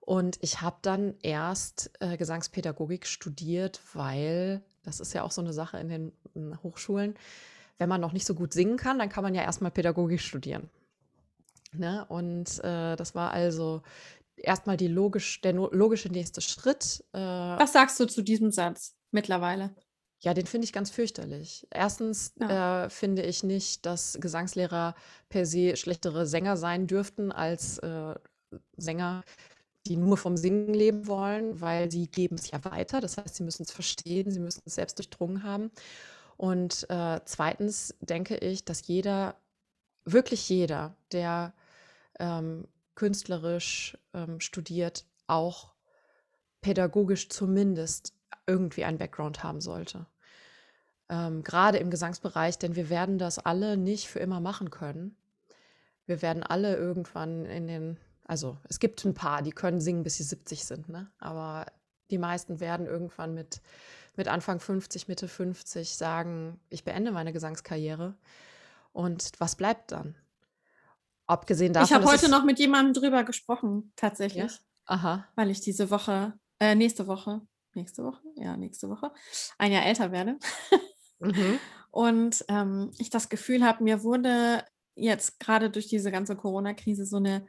Und 0.00 0.38
ich 0.40 0.60
habe 0.60 0.78
dann 0.82 1.14
erst 1.22 1.90
äh, 2.00 2.16
Gesangspädagogik 2.16 3.06
studiert, 3.06 3.80
weil 3.94 4.62
das 4.84 5.00
ist 5.00 5.12
ja 5.12 5.22
auch 5.22 5.32
so 5.32 5.40
eine 5.40 5.52
Sache 5.52 5.78
in 5.78 5.88
den 5.88 6.12
in 6.34 6.62
Hochschulen. 6.62 7.14
Wenn 7.78 7.88
man 7.88 8.00
noch 8.00 8.12
nicht 8.12 8.26
so 8.26 8.34
gut 8.34 8.52
singen 8.52 8.76
kann, 8.76 8.98
dann 8.98 9.08
kann 9.08 9.22
man 9.22 9.34
ja 9.34 9.42
erstmal 9.42 9.70
Pädagogik 9.70 10.20
studieren. 10.20 10.70
Ne? 11.72 12.06
Und 12.08 12.58
äh, 12.64 12.96
das 12.96 13.14
war 13.14 13.30
also 13.32 13.82
erstmal 14.42 14.76
die 14.76 14.88
logisch, 14.88 15.40
der 15.40 15.52
logische 15.52 16.08
nächste 16.08 16.40
Schritt. 16.40 17.04
Äh, 17.12 17.18
Was 17.18 17.72
sagst 17.72 17.98
du 18.00 18.06
zu 18.06 18.22
diesem 18.22 18.50
Satz 18.50 18.94
mittlerweile? 19.10 19.74
ja, 20.20 20.34
den 20.34 20.46
finde 20.46 20.64
ich 20.64 20.72
ganz 20.72 20.90
fürchterlich. 20.90 21.66
Erstens 21.70 22.32
Ja. 22.40 22.86
äh, 22.86 22.90
finde 22.90 23.22
ich 23.22 23.44
nicht, 23.44 23.86
dass 23.86 24.18
Gesangslehrer 24.20 24.96
per 25.28 25.46
se 25.46 25.76
schlechtere 25.76 26.26
Sänger 26.26 26.56
sein 26.56 26.88
dürften 26.88 27.30
als 27.30 27.78
äh, 27.78 28.14
Sänger, 28.76 29.22
die 29.86 29.96
nur 29.96 30.16
vom 30.16 30.36
Singen 30.36 30.74
leben 30.74 31.06
wollen, 31.06 31.60
weil 31.60 31.90
sie 31.90 32.08
geben 32.08 32.34
es 32.34 32.50
ja 32.50 32.64
weiter. 32.64 33.00
Das 33.00 33.16
heißt, 33.16 33.36
sie 33.36 33.44
müssen 33.44 33.62
es 33.62 33.70
verstehen, 33.70 34.30
sie 34.32 34.40
müssen 34.40 34.62
es 34.66 34.74
selbst 34.74 34.98
durchdrungen 34.98 35.44
haben. 35.44 35.70
Und 36.36 36.88
äh, 36.90 37.20
zweitens 37.24 37.94
denke 38.00 38.36
ich, 38.38 38.64
dass 38.64 38.86
jeder, 38.88 39.36
wirklich 40.04 40.48
jeder, 40.48 40.96
der 41.12 41.52
ähm, 42.18 42.66
künstlerisch 42.98 43.96
ähm, 44.12 44.40
studiert, 44.40 45.06
auch 45.28 45.72
pädagogisch 46.60 47.28
zumindest 47.28 48.12
irgendwie 48.48 48.84
einen 48.84 48.98
Background 48.98 49.44
haben 49.44 49.60
sollte. 49.60 50.06
Ähm, 51.08 51.44
gerade 51.44 51.78
im 51.78 51.90
Gesangsbereich, 51.90 52.58
denn 52.58 52.74
wir 52.74 52.90
werden 52.90 53.16
das 53.18 53.38
alle 53.38 53.76
nicht 53.76 54.08
für 54.08 54.18
immer 54.18 54.40
machen 54.40 54.70
können. 54.70 55.16
Wir 56.06 56.22
werden 56.22 56.42
alle 56.42 56.74
irgendwann 56.74 57.44
in 57.44 57.68
den, 57.68 57.98
also 58.24 58.58
es 58.64 58.80
gibt 58.80 59.04
ein 59.04 59.14
paar, 59.14 59.42
die 59.42 59.52
können 59.52 59.80
singen, 59.80 60.02
bis 60.02 60.16
sie 60.16 60.24
70 60.24 60.64
sind, 60.64 60.88
ne? 60.88 61.08
aber 61.20 61.66
die 62.10 62.18
meisten 62.18 62.58
werden 62.58 62.86
irgendwann 62.86 63.32
mit, 63.32 63.62
mit 64.16 64.26
Anfang 64.26 64.58
50, 64.58 65.06
Mitte 65.06 65.28
50 65.28 65.96
sagen, 65.96 66.58
ich 66.68 66.82
beende 66.82 67.12
meine 67.12 67.32
Gesangskarriere. 67.32 68.16
Und 68.92 69.30
was 69.38 69.54
bleibt 69.54 69.92
dann? 69.92 70.16
Abgesehen 71.28 71.72
davon, 71.74 71.86
Ich 71.86 71.92
habe 71.94 72.06
heute 72.06 72.28
noch 72.30 72.44
mit 72.44 72.58
jemandem 72.58 72.94
drüber 72.94 73.22
gesprochen, 73.24 73.84
Ja? 73.84 73.92
tatsächlich, 73.96 74.52
Aha. 74.86 75.28
weil 75.36 75.50
ich 75.50 75.60
diese 75.60 75.90
Woche, 75.90 76.38
äh, 76.58 76.74
nächste 76.74 77.06
Woche, 77.06 77.42
nächste 77.74 78.02
Woche, 78.02 78.22
ja, 78.36 78.56
nächste 78.56 78.88
Woche, 78.88 79.12
ein 79.58 79.70
Jahr 79.70 79.84
älter 79.84 80.10
werde. 80.10 80.38
Mhm. 81.20 81.58
Und 81.90 82.44
ähm, 82.48 82.92
ich 82.98 83.10
das 83.10 83.28
Gefühl 83.28 83.64
habe, 83.64 83.84
mir 83.84 84.02
wurde 84.02 84.64
jetzt 84.94 85.38
gerade 85.38 85.70
durch 85.70 85.86
diese 85.86 86.10
ganze 86.10 86.34
Corona-Krise 86.36 87.04
so 87.06 87.16
eine, 87.18 87.46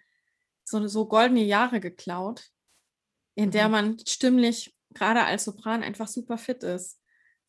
so 0.63 0.77
eine 0.77 0.89
so 0.89 1.07
goldene 1.07 1.43
Jahre 1.43 1.79
geklaut, 1.79 2.49
in 3.35 3.51
der 3.51 3.67
Mhm. 3.67 3.71
man 3.71 3.97
stimmlich 4.07 4.75
gerade 4.93 5.23
als 5.23 5.45
Sopran 5.45 5.83
einfach 5.83 6.07
super 6.07 6.37
fit 6.37 6.63
ist, 6.63 6.99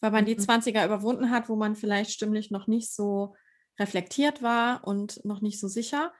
weil 0.00 0.10
man 0.10 0.26
die 0.26 0.36
Mhm. 0.36 0.40
20er 0.40 0.84
überwunden 0.84 1.30
hat, 1.30 1.48
wo 1.48 1.56
man 1.56 1.74
vielleicht 1.74 2.12
stimmlich 2.12 2.50
noch 2.50 2.66
nicht 2.66 2.94
so 2.94 3.34
reflektiert 3.78 4.42
war 4.42 4.86
und 4.86 5.24
noch 5.24 5.40
nicht 5.40 5.58
so 5.58 5.68
sicher. 5.68 6.12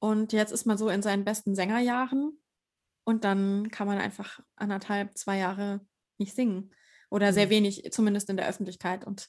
Und 0.00 0.32
jetzt 0.32 0.52
ist 0.52 0.64
man 0.66 0.78
so 0.78 0.88
in 0.88 1.02
seinen 1.02 1.24
besten 1.24 1.54
Sängerjahren 1.54 2.38
und 3.04 3.24
dann 3.24 3.70
kann 3.70 3.86
man 3.86 3.98
einfach 3.98 4.40
anderthalb, 4.56 5.16
zwei 5.18 5.38
Jahre 5.38 5.80
nicht 6.18 6.34
singen 6.34 6.72
oder 7.10 7.32
sehr 7.32 7.46
Mhm. 7.46 7.50
wenig, 7.50 7.88
zumindest 7.92 8.30
in 8.30 8.36
der 8.36 8.48
Öffentlichkeit. 8.48 9.04
Und 9.04 9.28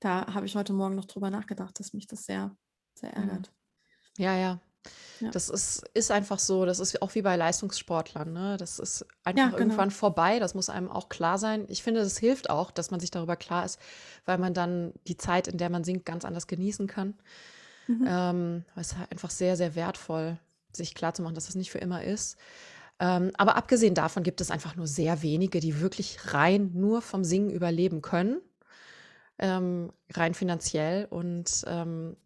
da 0.00 0.32
habe 0.34 0.46
ich 0.46 0.56
heute 0.56 0.72
Morgen 0.72 0.94
noch 0.96 1.04
drüber 1.06 1.30
nachgedacht, 1.30 1.78
dass 1.78 1.92
mich 1.92 2.06
das 2.06 2.24
sehr, 2.24 2.56
sehr 2.94 3.10
Mhm. 3.10 3.28
ärgert. 3.28 3.52
Ja, 4.18 4.36
ja. 4.36 4.60
Ja. 5.20 5.30
Das 5.32 5.48
ist, 5.48 5.86
ist 5.94 6.10
einfach 6.10 6.38
so. 6.38 6.64
Das 6.64 6.78
ist 6.78 7.02
auch 7.02 7.14
wie 7.14 7.22
bei 7.22 7.36
Leistungssportlern. 7.36 8.32
Ne? 8.32 8.56
Das 8.56 8.78
ist 8.78 9.00
Ja, 9.00 9.06
einfach 9.24 9.44
genau. 9.50 9.58
irgendwann 9.58 9.90
vorbei. 9.90 10.38
Das 10.38 10.54
muss 10.54 10.70
einem 10.70 10.88
auch 10.90 11.08
klar 11.08 11.36
sein. 11.38 11.66
Ich 11.68 11.82
finde, 11.82 12.00
das 12.00 12.16
hilft 12.18 12.48
auch, 12.48 12.70
dass 12.70 12.90
man 12.90 13.00
sich 13.00 13.10
darüber 13.10 13.36
klar 13.36 13.64
ist, 13.64 13.78
weil 14.24 14.38
man 14.38 14.54
dann 14.54 14.94
die 15.06 15.16
Zeit, 15.16 15.48
in 15.48 15.58
der 15.58 15.68
man 15.70 15.84
singt, 15.84 16.06
ganz 16.06 16.24
anders 16.24 16.46
genießen 16.46 16.86
kann. 16.86 17.18
Mhm. 17.88 18.06
Ähm, 18.06 18.64
es 18.76 18.92
ist 18.92 18.98
halt 18.98 19.10
einfach 19.10 19.30
sehr, 19.30 19.56
sehr 19.56 19.74
wertvoll, 19.74 20.38
sich 20.72 20.94
klarzumachen, 20.94 21.34
dass 21.34 21.46
das 21.46 21.56
nicht 21.56 21.70
für 21.70 21.78
immer 21.78 22.04
ist. 22.04 22.36
Ähm, 23.00 23.32
aber 23.38 23.56
abgesehen 23.56 23.94
davon 23.94 24.22
gibt 24.22 24.40
es 24.40 24.50
einfach 24.50 24.76
nur 24.76 24.86
sehr 24.86 25.22
wenige, 25.22 25.60
die 25.60 25.80
wirklich 25.80 26.34
rein 26.34 26.72
nur 26.74 27.02
vom 27.02 27.24
Singen 27.24 27.50
überleben 27.50 28.02
können, 28.02 28.40
ähm, 29.38 29.92
rein 30.12 30.34
finanziell. 30.34 31.06
Und 31.10 31.64
ähm, 31.66 32.16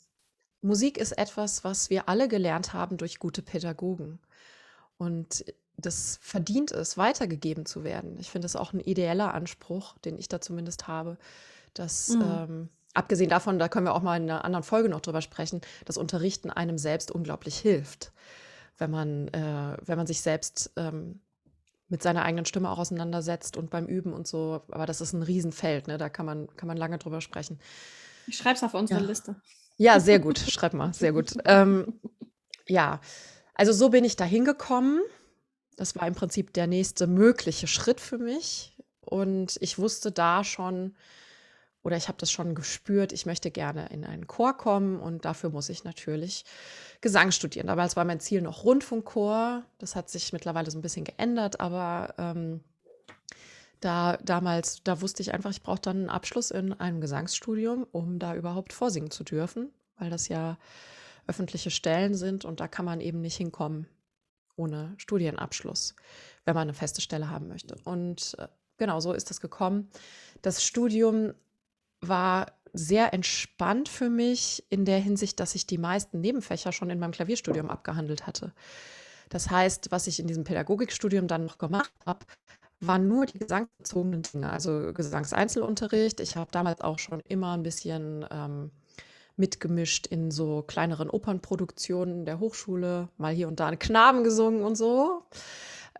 Musik 0.62 0.98
ist 0.98 1.12
etwas, 1.12 1.64
was 1.64 1.90
wir 1.90 2.08
alle 2.08 2.28
gelernt 2.28 2.72
haben 2.72 2.96
durch 2.96 3.18
gute 3.18 3.42
Pädagogen. 3.42 4.18
Und 4.98 5.44
das 5.76 6.18
verdient 6.22 6.70
es, 6.72 6.96
weitergegeben 6.96 7.66
zu 7.66 7.84
werden. 7.84 8.16
Ich 8.20 8.30
finde 8.30 8.46
es 8.46 8.56
auch 8.56 8.72
ein 8.72 8.80
ideeller 8.80 9.34
Anspruch, 9.34 9.98
den 9.98 10.18
ich 10.18 10.28
da 10.28 10.40
zumindest 10.40 10.88
habe, 10.88 11.18
dass 11.74 12.10
Mhm. 12.10 12.68
Abgesehen 12.94 13.30
davon, 13.30 13.58
da 13.58 13.68
können 13.68 13.86
wir 13.86 13.94
auch 13.94 14.02
mal 14.02 14.16
in 14.16 14.24
einer 14.24 14.44
anderen 14.44 14.64
Folge 14.64 14.88
noch 14.88 15.00
drüber 15.00 15.22
sprechen, 15.22 15.60
dass 15.84 15.96
Unterrichten 15.96 16.50
einem 16.50 16.78
selbst 16.78 17.10
unglaublich 17.10 17.58
hilft, 17.58 18.12
wenn 18.78 18.90
man, 18.90 19.28
äh, 19.28 19.76
wenn 19.84 19.96
man 19.96 20.06
sich 20.06 20.20
selbst 20.20 20.72
ähm, 20.76 21.20
mit 21.88 22.02
seiner 22.02 22.22
eigenen 22.22 22.46
Stimme 22.46 22.70
auch 22.70 22.78
auseinandersetzt 22.78 23.56
und 23.56 23.70
beim 23.70 23.86
Üben 23.86 24.12
und 24.12 24.26
so. 24.26 24.62
Aber 24.70 24.86
das 24.86 25.00
ist 25.00 25.12
ein 25.12 25.22
Riesenfeld, 25.22 25.88
ne? 25.88 25.98
da 25.98 26.08
kann 26.08 26.26
man, 26.26 26.48
kann 26.56 26.66
man 26.66 26.76
lange 26.76 26.98
drüber 26.98 27.20
sprechen. 27.20 27.58
Ich 28.26 28.36
schreibe 28.36 28.56
es 28.56 28.62
auf 28.62 28.74
unsere 28.74 29.00
Ja. 29.00 29.06
Liste. 29.06 29.36
Ja, 29.76 30.00
sehr 30.00 30.18
gut. 30.18 30.38
Schreib 30.38 30.74
mal, 30.74 30.92
sehr 30.94 31.12
gut. 31.12 31.34
Ähm, 31.44 32.00
ja, 32.66 33.00
also 33.54 33.72
so 33.72 33.88
bin 33.88 34.04
ich 34.04 34.16
da 34.16 34.24
hingekommen. 34.24 35.00
Das 35.76 35.96
war 35.96 36.06
im 36.06 36.14
Prinzip 36.14 36.52
der 36.52 36.66
nächste 36.66 37.06
mögliche 37.06 37.66
Schritt 37.66 38.00
für 38.00 38.18
mich. 38.18 38.76
Und 39.00 39.56
ich 39.60 39.78
wusste 39.78 40.12
da 40.12 40.44
schon, 40.44 40.94
oder 41.82 41.96
ich 41.96 42.08
habe 42.08 42.18
das 42.18 42.30
schon 42.30 42.54
gespürt, 42.54 43.12
ich 43.12 43.26
möchte 43.26 43.50
gerne 43.50 43.88
in 43.88 44.04
einen 44.04 44.26
Chor 44.26 44.56
kommen 44.56 45.00
und 45.00 45.24
dafür 45.24 45.50
muss 45.50 45.68
ich 45.68 45.84
natürlich 45.84 46.44
Gesang 47.00 47.32
studieren. 47.32 47.66
Damals 47.66 47.96
war 47.96 48.04
mein 48.04 48.20
Ziel 48.20 48.40
noch 48.42 48.64
Rundfunkchor. 48.64 49.64
Das 49.78 49.96
hat 49.96 50.08
sich 50.08 50.32
mittlerweile 50.32 50.70
so 50.70 50.78
ein 50.78 50.82
bisschen 50.82 51.04
geändert, 51.04 51.60
aber 51.60 52.14
ähm, 52.18 52.60
da 53.80 54.16
damals, 54.18 54.82
da 54.84 55.00
wusste 55.00 55.22
ich 55.22 55.34
einfach, 55.34 55.50
ich 55.50 55.62
brauche 55.62 55.80
dann 55.80 55.96
einen 55.98 56.10
Abschluss 56.10 56.52
in 56.52 56.72
einem 56.72 57.00
Gesangsstudium, 57.00 57.86
um 57.90 58.18
da 58.18 58.34
überhaupt 58.36 58.72
vorsingen 58.72 59.10
zu 59.10 59.24
dürfen, 59.24 59.70
weil 59.98 60.10
das 60.10 60.28
ja 60.28 60.58
öffentliche 61.26 61.70
Stellen 61.70 62.14
sind 62.14 62.44
und 62.44 62.60
da 62.60 62.68
kann 62.68 62.84
man 62.84 63.00
eben 63.00 63.20
nicht 63.20 63.36
hinkommen 63.36 63.88
ohne 64.56 64.94
Studienabschluss, 64.98 65.96
wenn 66.44 66.54
man 66.54 66.62
eine 66.62 66.74
feste 66.74 67.00
Stelle 67.00 67.30
haben 67.30 67.48
möchte. 67.48 67.76
Und 67.84 68.36
äh, 68.38 68.48
genau 68.76 69.00
so 69.00 69.12
ist 69.12 69.30
das 69.30 69.40
gekommen. 69.40 69.90
Das 70.42 70.62
Studium 70.62 71.34
war 72.02 72.52
sehr 72.74 73.12
entspannt 73.12 73.88
für 73.88 74.10
mich 74.10 74.64
in 74.70 74.84
der 74.84 74.98
Hinsicht, 74.98 75.40
dass 75.40 75.54
ich 75.54 75.66
die 75.66 75.78
meisten 75.78 76.20
Nebenfächer 76.20 76.72
schon 76.72 76.90
in 76.90 76.98
meinem 76.98 77.12
Klavierstudium 77.12 77.70
abgehandelt 77.70 78.26
hatte. 78.26 78.52
Das 79.28 79.50
heißt, 79.50 79.90
was 79.90 80.06
ich 80.06 80.18
in 80.18 80.26
diesem 80.26 80.44
Pädagogikstudium 80.44 81.26
dann 81.26 81.46
noch 81.46 81.58
gemacht 81.58 81.92
habe, 82.04 82.20
waren 82.80 83.08
nur 83.08 83.26
die 83.26 83.38
gesangsbezogenen 83.38 84.22
Dinge, 84.22 84.50
also 84.50 84.92
Gesangseinzelunterricht. 84.92 86.20
Ich 86.20 86.36
habe 86.36 86.50
damals 86.50 86.80
auch 86.80 86.98
schon 86.98 87.20
immer 87.28 87.56
ein 87.56 87.62
bisschen 87.62 88.26
ähm, 88.30 88.70
mitgemischt 89.36 90.06
in 90.06 90.30
so 90.30 90.62
kleineren 90.62 91.08
Opernproduktionen 91.08 92.24
der 92.24 92.40
Hochschule, 92.40 93.08
mal 93.18 93.32
hier 93.32 93.48
und 93.48 93.60
da 93.60 93.68
einen 93.68 93.78
Knaben 93.78 94.24
gesungen 94.24 94.64
und 94.64 94.76
so. 94.76 95.22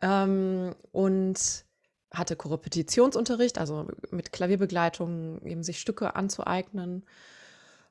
Ähm, 0.03 0.75
und 0.91 1.65
hatte 2.13 2.37
Korrepetitionsunterricht, 2.37 3.59
also 3.59 3.89
mit 4.11 4.33
Klavierbegleitung 4.33 5.43
eben 5.45 5.63
sich 5.63 5.81
Stücke 5.81 6.15
anzueignen. 6.15 7.05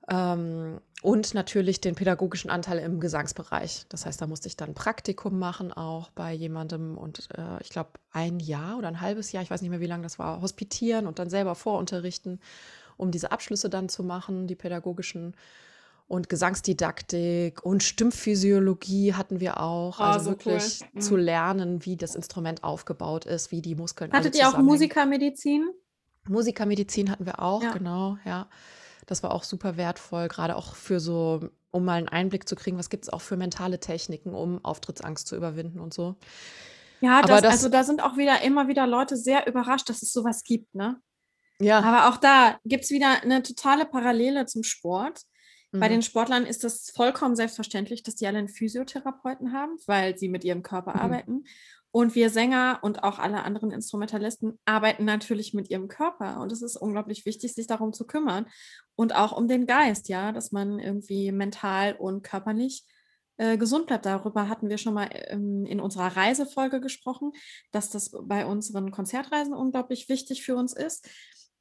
Ähm, 0.09 0.81
und 1.01 1.33
natürlich 1.33 1.81
den 1.81 1.95
pädagogischen 1.95 2.51
Anteil 2.51 2.79
im 2.79 2.99
Gesangsbereich. 2.99 3.85
Das 3.89 4.05
heißt, 4.05 4.21
da 4.21 4.27
musste 4.27 4.47
ich 4.47 4.57
dann 4.57 4.73
Praktikum 4.73 5.39
machen, 5.39 5.71
auch 5.73 6.09
bei 6.11 6.33
jemandem 6.33 6.97
und 6.97 7.29
äh, 7.37 7.61
ich 7.61 7.69
glaube 7.69 7.91
ein 8.11 8.39
Jahr 8.39 8.77
oder 8.77 8.87
ein 8.87 9.01
halbes 9.01 9.31
Jahr, 9.31 9.41
ich 9.43 9.49
weiß 9.49 9.61
nicht 9.61 9.71
mehr, 9.71 9.79
wie 9.79 9.87
lange 9.87 10.03
das 10.03 10.19
war, 10.19 10.41
hospitieren 10.41 11.07
und 11.07 11.19
dann 11.19 11.29
selber 11.29 11.55
vorunterrichten, 11.55 12.39
um 12.97 13.11
diese 13.11 13.31
Abschlüsse 13.31 13.69
dann 13.69 13.89
zu 13.89 14.03
machen, 14.03 14.47
die 14.47 14.55
pädagogischen. 14.55 15.35
Und 16.11 16.27
Gesangsdidaktik 16.27 17.63
und 17.63 17.83
Stimmphysiologie 17.83 19.13
hatten 19.13 19.39
wir 19.39 19.61
auch. 19.61 19.97
Oh, 19.99 20.03
also 20.03 20.25
so 20.25 20.31
wirklich 20.31 20.81
cool. 20.93 21.01
zu 21.01 21.13
Mhm. 21.13 21.19
lernen, 21.21 21.85
wie 21.85 21.95
das 21.95 22.15
Instrument 22.15 22.65
aufgebaut 22.65 23.25
ist, 23.25 23.51
wie 23.51 23.61
die 23.61 23.75
Muskeln 23.75 24.11
Hattet 24.11 24.35
ihr 24.35 24.49
auch. 24.49 24.57
Musikermedizin? 24.57 25.69
Musikermedizin 26.27 27.09
hatten 27.09 27.25
wir 27.25 27.41
auch, 27.41 27.63
Ja. 27.63 27.71
genau, 27.71 28.17
ja. 28.25 28.49
Das 29.05 29.23
war 29.23 29.31
auch 29.33 29.43
super 29.43 29.77
wertvoll, 29.77 30.27
gerade 30.27 30.55
auch 30.57 30.75
für 30.75 30.99
so, 30.99 31.49
um 31.71 31.85
mal 31.85 31.93
einen 31.97 32.09
Einblick 32.09 32.47
zu 32.47 32.55
kriegen, 32.57 32.77
was 32.77 32.89
gibt 32.89 33.05
es 33.05 33.09
auch 33.09 33.21
für 33.21 33.37
mentale 33.37 33.79
Techniken, 33.79 34.33
um 34.33 34.63
Auftrittsangst 34.65 35.27
zu 35.27 35.35
überwinden 35.37 35.79
und 35.79 35.93
so. 35.93 36.15
Ja, 36.99 37.21
das, 37.21 37.41
das- 37.41 37.51
also 37.53 37.69
da 37.69 37.83
sind 37.85 38.03
auch 38.03 38.17
wieder 38.17 38.41
immer 38.41 38.67
wieder 38.67 38.85
Leute 38.85 39.15
sehr 39.15 39.47
überrascht, 39.47 39.89
dass 39.89 40.01
es 40.01 40.11
sowas 40.11 40.43
gibt, 40.43 40.75
ne? 40.75 41.01
Ja, 41.59 41.79
Aber 41.79 42.09
auch 42.09 42.17
da 42.17 42.59
gibt 42.65 42.83
es 42.83 42.89
wieder 42.91 43.21
eine 43.21 43.43
totale 43.43 43.85
Parallele 43.85 44.45
zum 44.45 44.63
Sport. 44.63 45.21
Bei 45.71 45.87
mhm. 45.87 45.93
den 45.93 46.01
Sportlern 46.01 46.45
ist 46.45 46.63
das 46.63 46.91
vollkommen 46.91 47.35
selbstverständlich, 47.35 48.03
dass 48.03 48.15
die 48.15 48.27
alle 48.27 48.39
einen 48.39 48.49
Physiotherapeuten 48.49 49.53
haben, 49.53 49.77
weil 49.87 50.17
sie 50.17 50.27
mit 50.27 50.43
ihrem 50.43 50.63
Körper 50.63 50.95
Mhm. 50.95 50.99
arbeiten. 50.99 51.43
Und 51.93 52.15
wir 52.15 52.29
Sänger 52.29 52.79
und 52.83 53.03
auch 53.03 53.19
alle 53.19 53.43
anderen 53.43 53.71
Instrumentalisten 53.71 54.57
arbeiten 54.63 55.03
natürlich 55.03 55.53
mit 55.53 55.69
ihrem 55.69 55.89
Körper. 55.89 56.39
Und 56.39 56.51
es 56.51 56.61
ist 56.61 56.77
unglaublich 56.77 57.25
wichtig, 57.25 57.53
sich 57.53 57.67
darum 57.67 57.91
zu 57.91 58.07
kümmern. 58.07 58.45
Und 58.95 59.13
auch 59.13 59.33
um 59.33 59.47
den 59.49 59.65
Geist, 59.65 60.07
ja, 60.07 60.31
dass 60.31 60.53
man 60.53 60.79
irgendwie 60.79 61.33
mental 61.33 61.95
und 61.95 62.23
körperlich 62.23 62.85
äh, 63.37 63.57
gesund 63.57 63.87
bleibt. 63.87 64.05
Darüber 64.05 64.47
hatten 64.47 64.69
wir 64.69 64.77
schon 64.77 64.93
mal 64.93 65.09
ähm, 65.11 65.65
in 65.65 65.81
unserer 65.81 66.15
Reisefolge 66.15 66.79
gesprochen, 66.79 67.33
dass 67.71 67.89
das 67.89 68.11
bei 68.23 68.45
unseren 68.45 68.91
Konzertreisen 68.91 69.53
unglaublich 69.53 70.07
wichtig 70.07 70.43
für 70.43 70.55
uns 70.55 70.73
ist. 70.73 71.09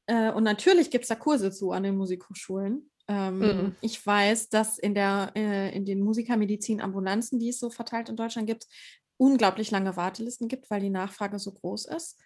Äh, 0.07 0.31
und 0.31 0.45
natürlich 0.45 0.91
gibt 0.91 1.05
es 1.05 1.09
da 1.09 1.17
Kurse 1.17 1.51
zu 1.51 1.73
an 1.73 1.83
den 1.83 1.97
Musikhochschulen. 1.97 2.91
Ähm, 3.11 3.41
Mhm. 3.41 3.77
Ich 3.81 4.07
weiß, 4.07 4.51
dass 4.51 4.79
in, 4.79 4.95
der, 4.95 5.33
äh, 5.35 5.75
in 5.75 5.85
den 5.85 6.01
Musikermedizin-Ambulanzen, 6.01 7.41
die 7.41 7.49
es 7.49 7.59
so 7.59 7.69
verteilt 7.69 8.09
in 8.09 8.15
Deutschland 8.17 8.47
gibt, 8.47 8.67
unglaublich 9.17 9.71
lange 9.73 9.97
Wartelisten 9.97 10.47
gibt, 10.47 10.71
weil 10.71 10.81
die 10.81 10.91
Nachfrage 10.91 11.39
so 11.39 11.53
groß 11.53 11.87
ist. 11.87 12.21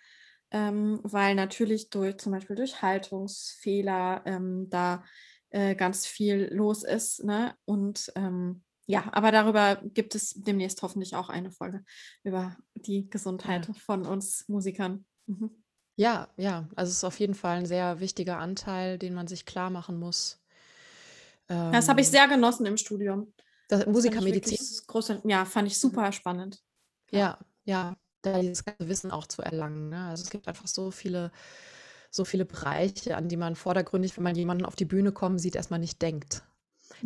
Ähm, 0.50 1.00
weil 1.02 1.34
natürlich 1.34 1.88
durch 1.88 2.18
zum 2.18 2.32
Beispiel 2.32 2.54
durch 2.54 2.82
Haltungsfehler 2.82 4.22
ähm, 4.26 4.68
da 4.68 5.02
äh, 5.50 5.74
ganz 5.74 6.06
viel 6.06 6.50
los 6.52 6.84
ist. 6.84 7.24
Ne? 7.24 7.56
Und 7.64 8.12
ähm, 8.14 8.62
ja, 8.86 9.08
aber 9.12 9.32
darüber 9.32 9.80
gibt 9.94 10.14
es 10.14 10.34
demnächst 10.34 10.82
hoffentlich 10.82 11.16
auch 11.16 11.30
eine 11.30 11.50
Folge 11.50 11.82
über 12.22 12.56
die 12.74 13.08
Gesundheit 13.08 13.66
von 13.86 14.04
uns 14.04 14.46
Musikern. 14.48 15.06
Mhm. 15.26 15.50
Ja, 15.96 16.28
ja, 16.36 16.68
also 16.76 16.90
es 16.90 16.98
ist 16.98 17.04
auf 17.04 17.18
jeden 17.18 17.34
Fall 17.34 17.58
ein 17.58 17.66
sehr 17.66 18.00
wichtiger 18.00 18.38
Anteil, 18.38 18.98
den 18.98 19.14
man 19.14 19.26
sich 19.26 19.46
klar 19.46 19.70
machen 19.70 19.98
muss. 19.98 20.43
Das 21.48 21.88
habe 21.88 22.00
ich 22.00 22.06
Ähm, 22.06 22.12
sehr 22.12 22.28
genossen 22.28 22.66
im 22.66 22.76
Studium. 22.76 23.32
das, 23.68 23.86
Musikermedizin, 23.86 24.58
große, 24.86 25.22
ja, 25.24 25.44
fand 25.44 25.68
ich 25.68 25.78
super 25.78 26.12
spannend. 26.12 26.62
ja, 27.10 27.38
ja, 27.64 27.96
da 28.22 28.40
dieses 28.40 28.64
ganze 28.64 28.88
Wissen 28.88 29.10
auch 29.10 29.26
zu 29.26 29.42
erlangen. 29.42 29.88
Ne? 29.90 30.06
Also 30.06 30.22
es 30.22 30.30
gibt 30.30 30.48
einfach 30.48 30.66
so 30.66 30.90
viele, 30.90 31.30
so 32.10 32.24
viele 32.24 32.44
Bereiche, 32.44 33.16
an 33.16 33.28
die 33.28 33.36
man 33.36 33.56
vordergründig, 33.56 34.16
wenn 34.16 34.24
man 34.24 34.36
jemanden 34.36 34.64
auf 34.64 34.76
die 34.76 34.84
Bühne 34.84 35.12
kommen 35.12 35.38
sieht, 35.38 35.56
erstmal 35.56 35.80
nicht 35.80 36.00
denkt. 36.02 36.42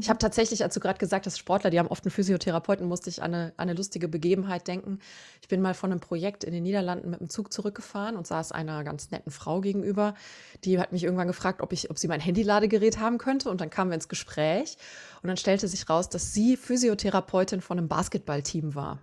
Ich 0.00 0.08
habe 0.08 0.20
tatsächlich, 0.20 0.62
als 0.62 0.74
du 0.74 0.80
gerade 0.80 1.00
gesagt 1.00 1.26
hast, 1.26 1.38
Sportler, 1.38 1.70
die 1.70 1.78
haben 1.80 1.88
oft 1.88 2.04
einen 2.04 2.12
Physiotherapeuten, 2.12 2.86
musste 2.86 3.10
ich 3.10 3.20
an 3.20 3.34
eine, 3.34 3.46
an 3.56 3.68
eine 3.68 3.74
lustige 3.74 4.06
Begebenheit 4.06 4.68
denken. 4.68 5.00
Ich 5.42 5.48
bin 5.48 5.60
mal 5.60 5.74
von 5.74 5.90
einem 5.90 5.98
Projekt 5.98 6.44
in 6.44 6.52
den 6.52 6.62
Niederlanden 6.62 7.10
mit 7.10 7.18
dem 7.18 7.28
Zug 7.28 7.52
zurückgefahren 7.52 8.16
und 8.16 8.24
saß 8.24 8.52
einer 8.52 8.84
ganz 8.84 9.10
netten 9.10 9.32
Frau 9.32 9.60
gegenüber. 9.60 10.14
Die 10.62 10.78
hat 10.78 10.92
mich 10.92 11.02
irgendwann 11.02 11.26
gefragt, 11.26 11.60
ob, 11.62 11.72
ich, 11.72 11.90
ob 11.90 11.98
sie 11.98 12.06
mein 12.06 12.20
Handyladegerät 12.20 13.00
haben 13.00 13.18
könnte. 13.18 13.50
Und 13.50 13.60
dann 13.60 13.70
kamen 13.70 13.90
wir 13.90 13.96
ins 13.96 14.08
Gespräch. 14.08 14.76
Und 15.20 15.26
dann 15.26 15.36
stellte 15.36 15.66
sich 15.66 15.90
raus, 15.90 16.08
dass 16.08 16.32
sie 16.32 16.56
Physiotherapeutin 16.56 17.60
von 17.60 17.76
einem 17.76 17.88
Basketballteam 17.88 18.76
war. 18.76 19.00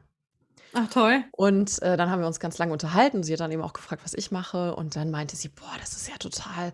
Ach 0.72 0.90
toll. 0.90 1.26
Und 1.32 1.82
äh, 1.82 1.98
dann 1.98 2.10
haben 2.10 2.22
wir 2.22 2.28
uns 2.28 2.40
ganz 2.40 2.58
lange 2.58 2.72
unterhalten. 2.72 3.24
Sie 3.24 3.34
hat 3.34 3.42
dann 3.42 3.52
eben 3.52 3.62
auch 3.62 3.74
gefragt, 3.74 4.02
was 4.06 4.14
ich 4.14 4.32
mache. 4.32 4.76
Und 4.76 4.96
dann 4.96 5.12
meinte 5.12 5.36
sie, 5.36 5.50
boah, 5.50 5.76
das 5.80 5.94
ist 5.94 6.08
ja 6.08 6.16
total, 6.18 6.72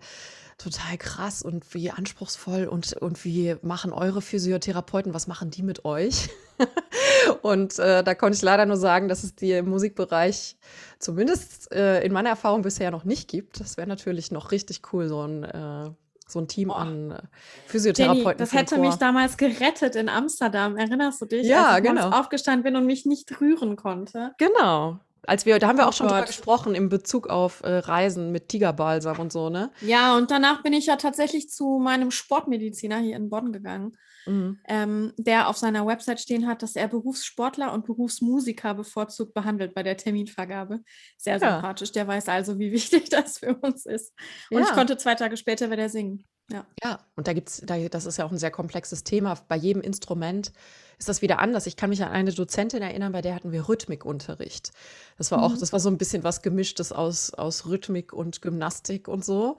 total 0.62 0.96
krass 0.96 1.42
und 1.42 1.74
wie 1.74 1.90
anspruchsvoll 1.90 2.66
und, 2.66 2.92
und 2.94 3.24
wie 3.24 3.56
machen 3.62 3.92
eure 3.92 4.22
Physiotherapeuten, 4.22 5.14
was 5.14 5.26
machen 5.26 5.50
die 5.50 5.62
mit 5.62 5.84
euch? 5.84 6.30
und 7.42 7.78
äh, 7.78 8.04
da 8.04 8.14
konnte 8.14 8.36
ich 8.36 8.42
leider 8.42 8.66
nur 8.66 8.76
sagen, 8.76 9.08
dass 9.08 9.24
es 9.24 9.34
die 9.34 9.52
im 9.52 9.68
Musikbereich 9.68 10.56
zumindest 10.98 11.72
äh, 11.72 12.02
in 12.04 12.12
meiner 12.12 12.30
Erfahrung 12.30 12.62
bisher 12.62 12.90
noch 12.90 13.04
nicht 13.04 13.28
gibt. 13.28 13.60
Das 13.60 13.76
wäre 13.76 13.88
natürlich 13.88 14.30
noch 14.30 14.52
richtig 14.52 14.82
cool, 14.92 15.08
so 15.08 15.22
ein, 15.22 15.44
äh, 15.44 15.90
so 16.28 16.38
ein 16.38 16.48
Team 16.48 16.68
Boah. 16.68 16.78
an 16.78 17.10
äh, 17.10 17.14
Jenny, 17.14 17.28
Physiotherapeuten. 17.66 18.38
das 18.38 18.50
für 18.50 18.56
den 18.56 18.60
hätte 18.60 18.78
mich 18.78 18.94
damals 18.94 19.36
gerettet 19.36 19.96
in 19.96 20.08
Amsterdam. 20.08 20.76
Erinnerst 20.76 21.20
du 21.22 21.26
dich? 21.26 21.46
Ja, 21.46 21.70
als 21.70 21.78
ich 21.78 21.90
genau. 21.90 22.10
aufgestanden 22.10 22.62
bin 22.62 22.76
und 22.76 22.86
mich 22.86 23.04
nicht 23.04 23.40
rühren 23.40 23.76
konnte. 23.76 24.32
Genau. 24.38 25.00
Als 25.26 25.46
wir, 25.46 25.58
da 25.58 25.68
haben 25.68 25.78
wir 25.78 25.84
Oh 25.84 25.88
auch 25.88 25.92
schon 25.92 26.08
drüber 26.08 26.20
Gott. 26.20 26.28
gesprochen 26.28 26.74
in 26.74 26.88
Bezug 26.88 27.28
auf 27.28 27.62
äh, 27.62 27.78
Reisen 27.78 28.32
mit 28.32 28.48
Tigerbalsam 28.48 29.20
und 29.20 29.32
so, 29.32 29.50
ne? 29.50 29.70
Ja, 29.80 30.16
und 30.16 30.30
danach 30.30 30.62
bin 30.62 30.72
ich 30.72 30.86
ja 30.86 30.96
tatsächlich 30.96 31.48
zu 31.48 31.78
meinem 31.78 32.10
Sportmediziner 32.10 32.98
hier 32.98 33.16
in 33.16 33.30
Bonn 33.30 33.52
gegangen, 33.52 33.96
Mhm. 34.26 34.60
ähm, 34.68 35.12
der 35.16 35.48
auf 35.48 35.56
seiner 35.56 35.84
Website 35.84 36.20
stehen 36.20 36.46
hat, 36.46 36.62
dass 36.62 36.76
er 36.76 36.86
Berufssportler 36.86 37.72
und 37.72 37.84
Berufsmusiker 37.86 38.74
bevorzugt 38.74 39.34
behandelt 39.34 39.74
bei 39.74 39.82
der 39.82 39.96
Terminvergabe. 39.96 40.80
Sehr 41.18 41.38
Ja. 41.38 41.54
sympathisch. 41.54 41.90
Der 41.92 42.06
weiß 42.06 42.28
also, 42.28 42.58
wie 42.60 42.70
wichtig 42.72 43.08
das 43.10 43.38
für 43.38 43.56
uns 43.56 43.84
ist. 43.86 44.12
Und 44.50 44.62
ich 44.62 44.68
Ja. 44.68 44.74
konnte 44.74 44.96
zwei 44.96 45.14
Tage 45.16 45.36
später 45.36 45.70
wieder 45.72 45.88
singen. 45.88 46.24
Ja. 46.52 46.66
Ja, 46.82 46.98
und 47.16 47.26
da 47.26 47.32
gibt's, 47.32 47.62
da, 47.64 47.78
das 47.88 48.06
ist 48.06 48.18
ja 48.18 48.24
auch 48.24 48.30
ein 48.32 48.38
sehr 48.38 48.50
komplexes 48.50 49.04
Thema. 49.04 49.34
Bei 49.48 49.56
jedem 49.56 49.82
Instrument 49.82 50.52
ist 50.98 51.08
das 51.08 51.22
wieder 51.22 51.38
anders. 51.38 51.66
Ich 51.66 51.76
kann 51.76 51.90
mich 51.90 52.02
an 52.02 52.10
eine 52.12 52.32
Dozentin 52.32 52.82
erinnern, 52.82 53.12
bei 53.12 53.22
der 53.22 53.34
hatten 53.34 53.52
wir 53.52 53.68
Rhythmikunterricht. 53.68 54.72
Das 55.18 55.30
war 55.30 55.42
auch, 55.42 55.54
Mhm. 55.54 55.60
das 55.60 55.72
war 55.72 55.80
so 55.80 55.88
ein 55.88 55.98
bisschen 55.98 56.24
was 56.24 56.42
Gemischtes 56.42 56.92
aus, 56.92 57.32
aus 57.34 57.66
Rhythmik 57.66 58.12
und 58.12 58.42
Gymnastik 58.42 59.08
und 59.08 59.24
so. 59.24 59.58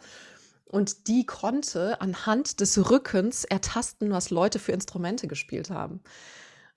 Und 0.65 1.07
die 1.07 1.25
konnte 1.25 2.01
anhand 2.01 2.59
des 2.59 2.89
Rückens 2.89 3.43
ertasten, 3.43 4.11
was 4.11 4.29
Leute 4.29 4.57
für 4.59 4.71
Instrumente 4.71 5.27
gespielt 5.27 5.69
haben. 5.69 6.01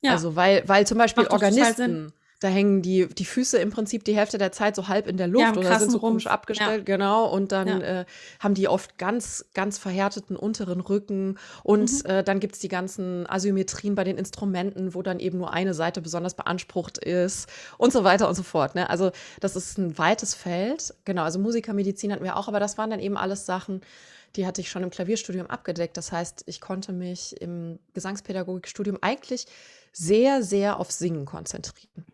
Ja. 0.02 0.12
Also, 0.12 0.36
weil, 0.36 0.68
weil 0.68 0.86
zum 0.86 0.98
Beispiel 0.98 1.24
Macht. 1.24 1.32
Organisten, 1.32 2.12
da 2.40 2.48
hängen 2.48 2.82
die, 2.82 3.06
die 3.06 3.24
Füße 3.24 3.56
im 3.58 3.70
Prinzip 3.70 4.04
die 4.04 4.14
Hälfte 4.14 4.36
der 4.36 4.52
Zeit 4.52 4.76
so 4.76 4.88
halb 4.88 5.06
in 5.06 5.16
der 5.16 5.26
Luft 5.26 5.52
im 5.54 5.58
oder 5.58 5.78
sind 5.78 5.90
so 5.90 5.98
komisch 5.98 6.26
abgestellt, 6.26 6.84
genau. 6.84 7.26
Und 7.32 7.50
dann 7.50 7.68
Ja. 7.68 8.00
äh, 8.00 8.04
haben 8.40 8.52
die 8.54 8.68
oft 8.68 8.98
ganz, 8.98 9.46
ganz 9.54 9.78
verhärteten 9.78 10.36
unteren 10.36 10.80
Rücken. 10.80 11.38
Und 11.62 12.04
Mhm. 12.04 12.10
äh, 12.10 12.22
dann 12.22 12.38
gibt 12.38 12.56
es 12.56 12.60
die 12.60 12.68
ganzen 12.68 13.26
Asymmetrien 13.28 13.94
bei 13.94 14.04
den 14.04 14.18
Instrumenten, 14.18 14.94
wo 14.94 15.00
dann 15.02 15.18
eben 15.18 15.38
nur 15.38 15.52
eine 15.52 15.72
Seite 15.72 16.02
besonders 16.02 16.34
beansprucht 16.34 16.98
ist 16.98 17.48
und 17.78 17.92
so 17.92 18.04
weiter 18.04 18.28
und 18.28 18.34
so 18.34 18.42
fort. 18.42 18.74
Ne? 18.74 18.90
Also, 18.90 19.12
das 19.40 19.56
ist 19.56 19.78
ein 19.78 19.96
weites 19.96 20.34
Feld. 20.34 20.94
Genau, 21.06 21.22
also 21.22 21.38
Musikermedizin 21.38 22.12
hatten 22.12 22.24
wir 22.24 22.36
auch, 22.36 22.48
aber 22.48 22.60
das 22.60 22.76
waren 22.76 22.90
dann 22.90 23.00
eben 23.00 23.16
alles 23.16 23.46
Sachen, 23.46 23.80
die 24.36 24.46
hatte 24.46 24.60
ich 24.60 24.68
schon 24.68 24.82
im 24.82 24.90
Klavierstudium 24.90 25.46
abgedeckt. 25.46 25.96
Das 25.96 26.12
heißt, 26.12 26.42
ich 26.44 26.60
konnte 26.60 26.92
mich 26.92 27.40
im 27.40 27.78
Gesangspädagogikstudium 27.94 28.98
eigentlich 29.00 29.46
sehr, 29.92 30.42
sehr 30.42 30.78
auf 30.78 30.90
Singen 30.92 31.24
konzentrieren. 31.24 32.04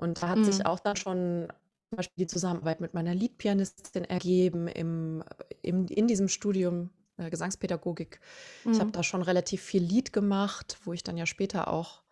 Und 0.00 0.22
da 0.22 0.28
hat 0.28 0.44
Mhm. 0.44 0.44
sich 0.44 0.66
auch 0.66 0.80
dann 0.80 0.96
schon 0.96 1.48
zum 1.90 1.96
Beispiel 1.96 2.24
die 2.24 2.26
Zusammenarbeit 2.26 2.80
mit 2.80 2.94
meiner 2.94 3.14
Liedpianistin 3.14 4.04
ergeben 4.04 4.68
im, 4.68 5.24
im, 5.62 5.86
in 5.86 6.06
diesem 6.08 6.28
Studium 6.28 6.90
äh, 7.18 7.30
Gesangspädagogik. 7.30 8.20
Mhm. 8.64 8.72
Ich 8.72 8.80
habe 8.80 8.92
da 8.92 9.02
schon 9.02 9.22
relativ 9.22 9.62
viel 9.62 9.82
Lied 9.82 10.12
gemacht, 10.12 10.78
wo 10.84 10.92
ich 10.92 11.02
dann 11.02 11.16
ja 11.16 11.26
später 11.26 11.68
auch 11.68 12.02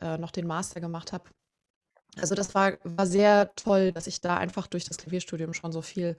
äh, 0.00 0.18
noch 0.18 0.32
den 0.32 0.46
Master 0.46 0.80
gemacht 0.80 1.12
habe. 1.12 1.30
Also 2.20 2.34
das 2.34 2.54
war, 2.54 2.74
war 2.84 3.06
sehr 3.06 3.54
toll, 3.56 3.92
dass 3.92 4.06
ich 4.06 4.20
da 4.20 4.36
einfach 4.38 4.66
durch 4.68 4.84
das 4.84 4.98
Klavierstudium 4.98 5.54
schon 5.54 5.72
so 5.72 5.82
viel, 5.82 6.16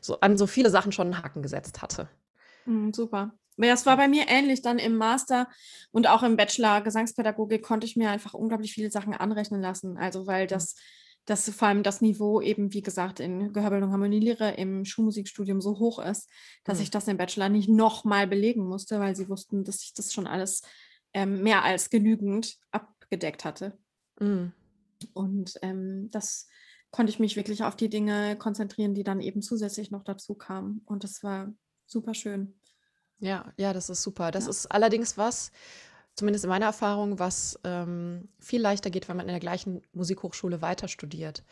so 0.00 0.20
an 0.20 0.38
so 0.38 0.46
viele 0.46 0.70
Sachen 0.70 0.92
schon 0.92 1.08
einen 1.14 1.22
Haken 1.24 1.42
gesetzt 1.42 1.82
hatte. 1.82 2.08
Mhm, 2.66 2.92
super. 2.94 3.30
Ja, 3.62 3.74
es 3.74 3.86
war 3.86 3.96
bei 3.96 4.08
mir 4.08 4.24
ähnlich 4.28 4.62
dann 4.62 4.78
im 4.78 4.96
Master 4.96 5.48
und 5.90 6.08
auch 6.08 6.22
im 6.22 6.36
Bachelor 6.36 6.80
Gesangspädagogik 6.80 7.62
konnte 7.62 7.86
ich 7.86 7.96
mir 7.96 8.10
einfach 8.10 8.34
unglaublich 8.34 8.72
viele 8.72 8.90
Sachen 8.90 9.14
anrechnen 9.14 9.60
lassen. 9.60 9.96
Also 9.96 10.26
weil 10.26 10.44
mhm. 10.44 10.48
das, 10.48 10.76
das 11.26 11.48
vor 11.50 11.68
allem 11.68 11.82
das 11.82 12.00
Niveau 12.00 12.40
eben, 12.40 12.72
wie 12.72 12.82
gesagt, 12.82 13.20
in 13.20 13.52
Gehörbildung 13.52 13.92
Harmonielehre 13.92 14.52
im 14.52 14.84
Schulmusikstudium 14.84 15.60
so 15.60 15.78
hoch 15.78 15.98
ist, 15.98 16.28
dass 16.64 16.78
mhm. 16.78 16.84
ich 16.84 16.90
das 16.90 17.08
im 17.08 17.16
Bachelor 17.16 17.48
nicht 17.48 17.68
nochmal 17.68 18.26
belegen 18.26 18.66
musste, 18.66 19.00
weil 19.00 19.16
sie 19.16 19.28
wussten, 19.28 19.64
dass 19.64 19.82
ich 19.82 19.94
das 19.94 20.12
schon 20.12 20.26
alles 20.26 20.62
ähm, 21.12 21.42
mehr 21.42 21.64
als 21.64 21.90
genügend 21.90 22.56
abgedeckt 22.70 23.44
hatte. 23.44 23.78
Mhm. 24.20 24.52
Und 25.12 25.54
ähm, 25.62 26.08
das 26.10 26.48
konnte 26.90 27.10
ich 27.10 27.18
mich 27.18 27.36
wirklich 27.36 27.62
auf 27.62 27.76
die 27.76 27.88
Dinge 27.88 28.36
konzentrieren, 28.36 28.94
die 28.94 29.04
dann 29.04 29.20
eben 29.20 29.42
zusätzlich 29.42 29.90
noch 29.90 30.04
dazu 30.04 30.34
kamen. 30.34 30.82
Und 30.84 31.04
das 31.04 31.22
war 31.22 31.52
super 31.86 32.14
schön. 32.14 32.59
Ja, 33.20 33.52
ja, 33.56 33.72
das 33.72 33.90
ist 33.90 34.02
super. 34.02 34.30
Das 34.30 34.44
ja. 34.44 34.50
ist 34.50 34.66
allerdings 34.66 35.16
was, 35.16 35.50
zumindest 36.14 36.44
in 36.44 36.50
meiner 36.50 36.66
Erfahrung, 36.66 37.18
was 37.18 37.58
ähm, 37.64 38.28
viel 38.38 38.60
leichter 38.60 38.90
geht, 38.90 39.08
wenn 39.08 39.16
man 39.16 39.26
in 39.26 39.32
der 39.32 39.40
gleichen 39.40 39.82
Musikhochschule 39.92 40.62
weiter 40.62 40.86
studiert. 40.88 41.42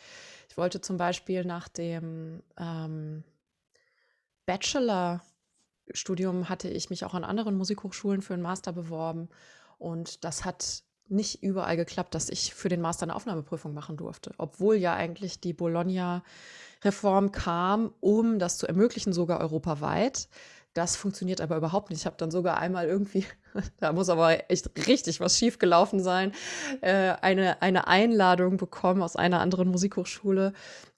Ich 0.49 0.57
wollte 0.57 0.81
zum 0.81 0.97
Beispiel 0.97 1.45
nach 1.45 1.67
dem 1.67 2.41
ähm, 2.57 3.23
Bachelor-Studium 4.45 6.49
hatte 6.49 6.69
ich 6.69 6.89
mich 6.89 7.05
auch 7.05 7.13
an 7.13 7.23
anderen 7.23 7.55
Musikhochschulen 7.55 8.23
für 8.23 8.33
einen 8.33 8.43
Master 8.43 8.73
beworben. 8.73 9.29
Und 9.77 10.23
das 10.23 10.43
hat 10.43 10.81
nicht 11.07 11.43
überall 11.43 11.75
geklappt, 11.75 12.15
dass 12.15 12.29
ich 12.29 12.53
für 12.53 12.69
den 12.69 12.81
Master 12.81 13.03
eine 13.03 13.15
Aufnahmeprüfung 13.15 13.73
machen 13.73 13.97
durfte, 13.97 14.33
obwohl 14.37 14.75
ja 14.75 14.93
eigentlich 14.93 15.39
die 15.39 15.53
Bologna-Reform 15.53 17.31
kam, 17.31 17.93
um 17.99 18.39
das 18.39 18.57
zu 18.57 18.67
ermöglichen, 18.67 19.13
sogar 19.13 19.39
europaweit. 19.39 20.27
Das 20.73 20.95
funktioniert 20.95 21.41
aber 21.41 21.57
überhaupt 21.57 21.89
nicht. 21.89 22.01
Ich 22.01 22.05
habe 22.05 22.17
dann 22.17 22.31
sogar 22.31 22.59
einmal 22.59 22.87
irgendwie, 22.87 23.25
da 23.77 23.91
muss 23.91 24.09
aber 24.09 24.49
echt 24.51 24.69
richtig 24.87 25.19
was 25.19 25.37
schiefgelaufen 25.37 25.99
sein, 25.99 26.31
äh, 26.81 27.13
eine, 27.21 27.61
eine 27.61 27.87
Einladung 27.87 28.57
bekommen 28.57 29.01
aus 29.01 29.15
einer 29.15 29.39
anderen 29.41 29.69
Musikhochschule, 29.69 30.53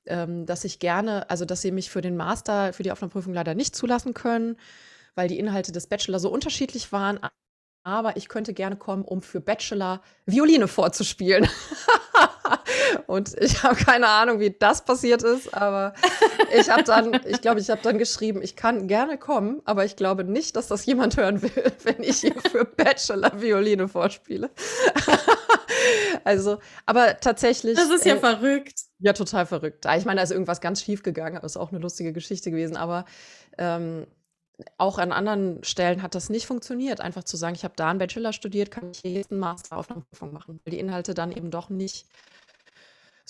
ähm, 0.05 0.45
dass 0.45 0.63
ich 0.63 0.79
gerne, 0.79 1.29
also 1.29 1.45
dass 1.45 1.61
sie 1.61 1.71
mich 1.71 1.89
für 1.89 2.01
den 2.01 2.17
Master, 2.17 2.73
für 2.73 2.83
die 2.83 2.91
Aufnahmeprüfung 2.91 3.33
leider 3.33 3.55
nicht 3.55 3.75
zulassen 3.75 4.13
können, 4.13 4.57
weil 5.15 5.27
die 5.27 5.39
Inhalte 5.39 5.71
des 5.71 5.87
Bachelor 5.87 6.19
so 6.19 6.29
unterschiedlich 6.29 6.91
waren 6.91 7.19
aber 7.83 8.17
ich 8.17 8.29
könnte 8.29 8.53
gerne 8.53 8.75
kommen, 8.75 9.03
um 9.03 9.21
für 9.21 9.41
Bachelor 9.41 10.01
Violine 10.25 10.67
vorzuspielen. 10.67 11.47
und 13.07 13.35
ich 13.39 13.63
habe 13.63 13.75
keine 13.75 14.07
Ahnung, 14.07 14.39
wie 14.39 14.51
das 14.51 14.83
passiert 14.85 15.23
ist, 15.23 15.53
aber 15.53 15.93
ich 16.53 16.69
habe 16.69 16.83
dann, 16.83 17.19
ich 17.25 17.41
glaube, 17.41 17.59
ich 17.59 17.69
habe 17.69 17.81
dann 17.81 17.97
geschrieben, 17.97 18.41
ich 18.41 18.55
kann 18.55 18.87
gerne 18.87 19.17
kommen, 19.17 19.61
aber 19.65 19.85
ich 19.85 19.95
glaube 19.95 20.23
nicht, 20.23 20.55
dass 20.55 20.67
das 20.67 20.85
jemand 20.85 21.17
hören 21.17 21.41
will, 21.41 21.71
wenn 21.83 22.03
ich 22.03 22.17
hier 22.17 22.35
für 22.51 22.65
Bachelor 22.65 23.41
Violine 23.41 23.87
vorspiele. 23.87 24.49
also, 26.23 26.59
aber 26.85 27.19
tatsächlich. 27.19 27.75
Das 27.75 27.89
ist 27.89 28.05
ja 28.05 28.15
äh, 28.15 28.19
verrückt. 28.19 28.81
Ja, 28.99 29.13
total 29.13 29.45
verrückt. 29.45 29.85
Ich 29.97 30.05
meine, 30.05 30.17
da 30.17 30.23
ist 30.23 30.31
irgendwas 30.31 30.61
ganz 30.61 30.83
schief 30.83 31.03
gegangen, 31.03 31.37
aber 31.37 31.45
ist 31.45 31.57
auch 31.57 31.71
eine 31.71 31.79
lustige 31.79 32.13
Geschichte 32.13 32.51
gewesen, 32.51 32.77
aber 32.77 33.05
ähm, 33.57 34.05
auch 34.77 34.97
an 34.99 35.11
anderen 35.11 35.63
Stellen 35.63 36.01
hat 36.01 36.15
das 36.15 36.29
nicht 36.29 36.45
funktioniert. 36.45 37.01
Einfach 37.01 37.23
zu 37.23 37.37
sagen, 37.37 37.55
ich 37.55 37.63
habe 37.63 37.73
da 37.75 37.89
einen 37.89 37.99
Bachelor 37.99 38.33
studiert, 38.33 38.71
kann 38.71 38.91
ich 38.91 38.99
hier 38.99 39.11
jetzt 39.11 39.31
einen 39.31 39.39
Master 39.39 39.77
auf 39.77 39.89
einer 39.89 40.01
Prüfung 40.01 40.33
machen, 40.33 40.59
weil 40.63 40.71
die 40.71 40.79
Inhalte 40.79 41.13
dann 41.13 41.31
eben 41.31 41.51
doch 41.51 41.69
nicht 41.69 42.05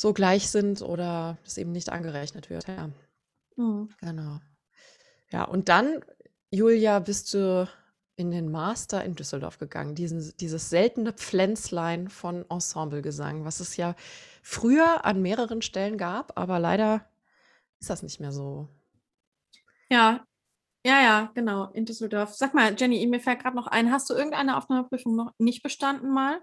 so 0.01 0.13
gleich 0.13 0.49
sind 0.49 0.81
oder 0.81 1.37
es 1.45 1.59
eben 1.59 1.71
nicht 1.71 1.89
angerechnet 1.89 2.49
wird. 2.49 2.67
Ja. 2.67 2.89
Mhm. 3.55 3.89
Genau. 3.99 4.39
Ja, 5.29 5.43
und 5.43 5.69
dann, 5.69 6.03
Julia, 6.49 6.97
bist 6.99 7.33
du 7.35 7.69
in 8.15 8.31
den 8.31 8.51
Master 8.51 9.05
in 9.05 9.15
Düsseldorf 9.15 9.59
gegangen. 9.59 9.93
Diesen, 9.93 10.33
dieses 10.37 10.69
seltene 10.69 11.13
Pflänzlein 11.13 12.09
von 12.09 12.45
Ensemblegesang, 12.49 13.45
was 13.45 13.59
es 13.59 13.77
ja 13.77 13.95
früher 14.41 15.05
an 15.05 15.21
mehreren 15.21 15.61
Stellen 15.61 15.97
gab, 15.97 16.37
aber 16.37 16.59
leider 16.59 17.07
ist 17.79 17.89
das 17.91 18.01
nicht 18.01 18.19
mehr 18.19 18.31
so. 18.31 18.67
Ja, 19.89 20.25
ja, 20.83 21.01
ja, 21.01 21.31
genau, 21.35 21.71
in 21.73 21.85
Düsseldorf. 21.85 22.33
Sag 22.33 22.55
mal, 22.55 22.75
Jenny, 22.75 23.05
mir 23.05 23.19
fällt 23.19 23.41
gerade 23.41 23.55
noch 23.55 23.67
ein, 23.67 23.91
hast 23.91 24.09
du 24.09 24.15
irgendeine 24.15 24.57
Aufnahmeprüfung 24.57 25.15
noch 25.15 25.31
nicht 25.37 25.61
bestanden 25.61 26.11
mal? 26.11 26.41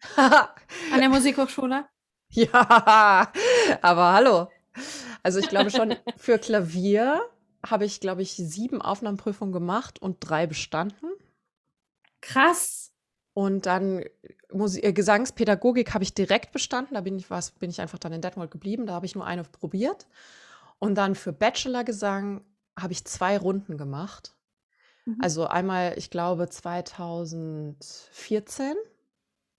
An 0.16 1.00
der 1.00 1.08
Musikhochschule? 1.08 1.86
Ja, 2.30 3.32
aber 3.82 4.12
hallo. 4.12 4.48
Also 5.22 5.38
ich 5.38 5.48
glaube 5.48 5.70
schon, 5.70 5.94
für 6.16 6.38
Klavier 6.38 7.20
habe 7.64 7.84
ich, 7.84 8.00
glaube 8.00 8.22
ich, 8.22 8.32
sieben 8.32 8.82
Aufnahmeprüfungen 8.82 9.52
gemacht 9.52 10.00
und 10.00 10.18
drei 10.20 10.46
bestanden. 10.46 11.10
Krass. 12.20 12.92
Und 13.32 13.66
dann 13.66 14.04
Musik, 14.52 14.84
äh, 14.84 14.92
Gesangspädagogik 14.92 15.94
habe 15.94 16.04
ich 16.04 16.14
direkt 16.14 16.52
bestanden. 16.52 16.94
Da 16.94 17.00
bin 17.02 17.18
ich, 17.18 17.30
was, 17.30 17.52
bin 17.52 17.70
ich 17.70 17.80
einfach 17.80 17.98
dann 17.98 18.12
in 18.12 18.20
Detmold 18.20 18.50
geblieben. 18.50 18.86
Da 18.86 18.94
habe 18.94 19.06
ich 19.06 19.14
nur 19.14 19.26
eine 19.26 19.44
probiert. 19.44 20.06
Und 20.78 20.96
dann 20.96 21.14
für 21.14 21.32
Bachelorgesang 21.32 22.44
habe 22.78 22.92
ich 22.92 23.04
zwei 23.04 23.38
Runden 23.38 23.78
gemacht. 23.78 24.36
Mhm. 25.04 25.18
Also 25.20 25.46
einmal, 25.46 25.94
ich 25.96 26.10
glaube, 26.10 26.48
2014. 26.48 28.74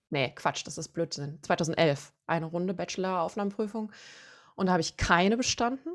Nee, 0.09 0.31
Quatsch, 0.35 0.65
das 0.65 0.77
ist 0.77 0.89
Blödsinn. 0.89 1.39
2011 1.41 2.13
eine 2.27 2.45
Runde 2.45 2.73
Bachelor-Aufnahmeprüfung. 2.73 3.91
Und 4.55 4.67
da 4.67 4.71
habe 4.73 4.81
ich 4.81 4.97
keine 4.97 5.37
bestanden. 5.37 5.93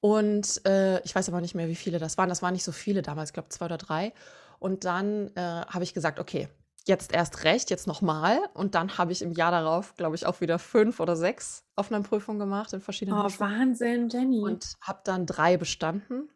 Und 0.00 0.64
äh, 0.66 1.00
ich 1.04 1.14
weiß 1.14 1.28
aber 1.28 1.40
nicht 1.40 1.54
mehr, 1.54 1.68
wie 1.68 1.76
viele 1.76 1.98
das 1.98 2.18
waren. 2.18 2.28
Das 2.28 2.42
waren 2.42 2.52
nicht 2.52 2.64
so 2.64 2.72
viele 2.72 3.02
damals, 3.02 3.30
ich 3.30 3.34
glaube 3.34 3.48
zwei 3.50 3.66
oder 3.66 3.78
drei. 3.78 4.12
Und 4.58 4.84
dann 4.84 5.28
äh, 5.36 5.40
habe 5.40 5.84
ich 5.84 5.94
gesagt, 5.94 6.18
okay, 6.18 6.48
jetzt 6.86 7.12
erst 7.14 7.44
recht, 7.44 7.70
jetzt 7.70 7.86
nochmal. 7.86 8.38
Und 8.54 8.74
dann 8.74 8.98
habe 8.98 9.12
ich 9.12 9.22
im 9.22 9.32
Jahr 9.32 9.50
darauf, 9.50 9.94
glaube 9.96 10.16
ich, 10.16 10.26
auch 10.26 10.40
wieder 10.40 10.58
fünf 10.58 11.00
oder 11.00 11.16
sechs 11.16 11.64
Aufnahmeprüfungen 11.76 12.40
gemacht 12.40 12.72
in 12.72 12.80
verschiedenen 12.80 13.18
Oh, 13.18 13.30
Wahnsinn, 13.38 14.08
Jenny. 14.08 14.40
Und 14.40 14.74
habe 14.80 15.00
dann 15.04 15.26
drei 15.26 15.56
bestanden. 15.56 16.28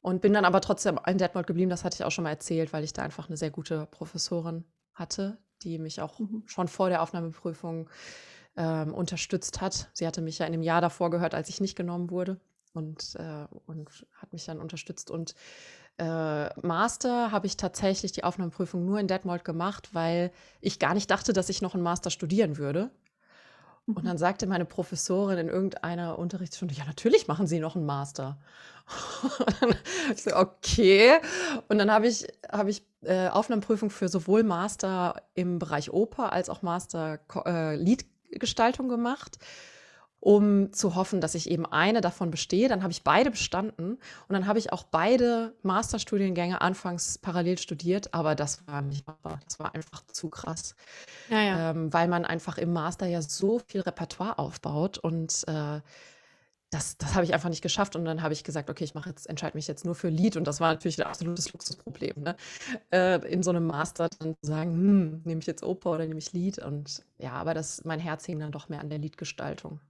Und 0.00 0.20
bin 0.20 0.32
dann 0.32 0.44
aber 0.44 0.60
trotzdem 0.60 1.00
in 1.06 1.18
Detmold 1.18 1.46
geblieben, 1.48 1.70
das 1.70 1.82
hatte 1.82 1.96
ich 1.96 2.04
auch 2.04 2.12
schon 2.12 2.24
mal 2.24 2.30
erzählt, 2.30 2.72
weil 2.72 2.84
ich 2.84 2.92
da 2.92 3.02
einfach 3.02 3.28
eine 3.28 3.36
sehr 3.36 3.50
gute 3.50 3.86
Professorin 3.86 4.64
hatte, 4.96 5.38
die 5.62 5.78
mich 5.78 6.00
auch 6.00 6.18
mhm. 6.18 6.42
schon 6.46 6.68
vor 6.68 6.88
der 6.88 7.02
Aufnahmeprüfung 7.02 7.88
ähm, 8.56 8.92
unterstützt 8.92 9.60
hat. 9.60 9.88
Sie 9.92 10.06
hatte 10.06 10.22
mich 10.22 10.38
ja 10.38 10.46
in 10.46 10.52
dem 10.52 10.62
Jahr 10.62 10.80
davor 10.80 11.10
gehört, 11.10 11.34
als 11.34 11.48
ich 11.48 11.60
nicht 11.60 11.76
genommen 11.76 12.10
wurde 12.10 12.40
und, 12.72 13.14
äh, 13.16 13.46
und 13.66 14.06
hat 14.14 14.32
mich 14.32 14.44
dann 14.46 14.60
unterstützt. 14.60 15.10
Und 15.10 15.34
äh, 15.98 16.60
Master 16.60 17.30
habe 17.30 17.46
ich 17.46 17.56
tatsächlich 17.56 18.12
die 18.12 18.24
Aufnahmeprüfung 18.24 18.84
nur 18.84 18.98
in 18.98 19.08
Detmold 19.08 19.44
gemacht, 19.44 19.90
weil 19.94 20.30
ich 20.60 20.78
gar 20.78 20.94
nicht 20.94 21.10
dachte, 21.10 21.32
dass 21.32 21.48
ich 21.48 21.62
noch 21.62 21.74
einen 21.74 21.82
Master 21.82 22.10
studieren 22.10 22.58
würde. 22.58 22.90
Und 23.86 24.02
mhm. 24.02 24.06
dann 24.06 24.18
sagte 24.18 24.46
meine 24.46 24.64
Professorin 24.64 25.38
in 25.38 25.48
irgendeiner 25.48 26.18
Unterrichtsstunde, 26.18 26.74
ja, 26.74 26.84
natürlich 26.84 27.28
machen 27.28 27.46
Sie 27.46 27.60
noch 27.60 27.76
einen 27.76 27.86
Master. 27.86 28.38
Und 29.38 29.62
dann 29.62 29.74
ich 30.12 30.22
so, 30.22 30.36
okay. 30.36 31.18
Und 31.68 31.78
dann 31.78 31.90
habe 31.90 32.06
ich, 32.06 32.26
hab 32.50 32.68
ich 32.68 32.82
äh, 33.02 33.28
Aufnahmeprüfung 33.28 33.90
für 33.90 34.08
sowohl 34.08 34.42
Master 34.42 35.22
im 35.34 35.58
Bereich 35.58 35.92
Oper 35.92 36.32
als 36.32 36.48
auch 36.50 36.62
Master 36.62 37.20
äh, 37.46 37.76
Liedgestaltung 37.76 38.88
gemacht 38.88 39.38
um 40.20 40.72
zu 40.72 40.94
hoffen, 40.94 41.20
dass 41.20 41.34
ich 41.34 41.50
eben 41.50 41.66
eine 41.66 42.00
davon 42.00 42.30
bestehe. 42.30 42.68
Dann 42.68 42.82
habe 42.82 42.92
ich 42.92 43.04
beide 43.04 43.30
bestanden 43.30 43.92
und 43.92 44.32
dann 44.32 44.46
habe 44.46 44.58
ich 44.58 44.72
auch 44.72 44.82
beide 44.82 45.54
Masterstudiengänge 45.62 46.60
anfangs 46.60 47.18
parallel 47.18 47.58
studiert, 47.58 48.12
aber 48.14 48.34
das 48.34 48.66
war 48.66 48.82
nicht 48.82 49.06
machbar. 49.06 49.40
Das 49.44 49.58
war 49.58 49.74
einfach 49.74 50.04
zu 50.06 50.28
krass, 50.28 50.74
ja, 51.28 51.40
ja. 51.40 51.70
Ähm, 51.70 51.92
weil 51.92 52.08
man 52.08 52.24
einfach 52.24 52.58
im 52.58 52.72
Master 52.72 53.06
ja 53.06 53.22
so 53.22 53.60
viel 53.66 53.82
Repertoire 53.82 54.38
aufbaut 54.38 54.98
und 54.98 55.44
äh, 55.46 55.80
das, 56.70 56.98
das 56.98 57.14
habe 57.14 57.24
ich 57.24 57.32
einfach 57.32 57.48
nicht 57.48 57.62
geschafft 57.62 57.94
und 57.94 58.04
dann 58.04 58.22
habe 58.22 58.34
ich 58.34 58.42
gesagt, 58.42 58.68
okay, 58.70 58.84
ich 58.84 58.94
mache 58.94 59.08
jetzt, 59.10 59.28
entscheide 59.28 59.56
mich 59.56 59.68
jetzt 59.68 59.84
nur 59.84 59.94
für 59.94 60.08
Lied 60.08 60.36
und 60.36 60.46
das 60.46 60.60
war 60.60 60.72
natürlich 60.72 60.98
ein 61.00 61.06
absolutes 61.06 61.52
Luxusproblem, 61.52 62.22
ne? 62.22 62.36
Äh, 62.90 63.24
in 63.28 63.42
so 63.42 63.50
einem 63.50 63.66
Master 63.66 64.08
dann 64.18 64.34
zu 64.34 64.46
sagen, 64.46 64.72
hm, 64.72 65.22
nehme 65.24 65.40
ich 65.40 65.46
jetzt 65.46 65.62
Oper 65.62 65.92
oder 65.92 66.06
nehme 66.06 66.18
ich 66.18 66.32
Lied 66.32 66.58
und 66.58 67.04
ja, 67.18 67.32
aber 67.32 67.54
das, 67.54 67.84
mein 67.84 68.00
Herz 68.00 68.24
hing 68.26 68.40
dann 68.40 68.52
doch 68.52 68.68
mehr 68.68 68.80
an 68.80 68.90
der 68.90 68.98
Liedgestaltung. 68.98 69.80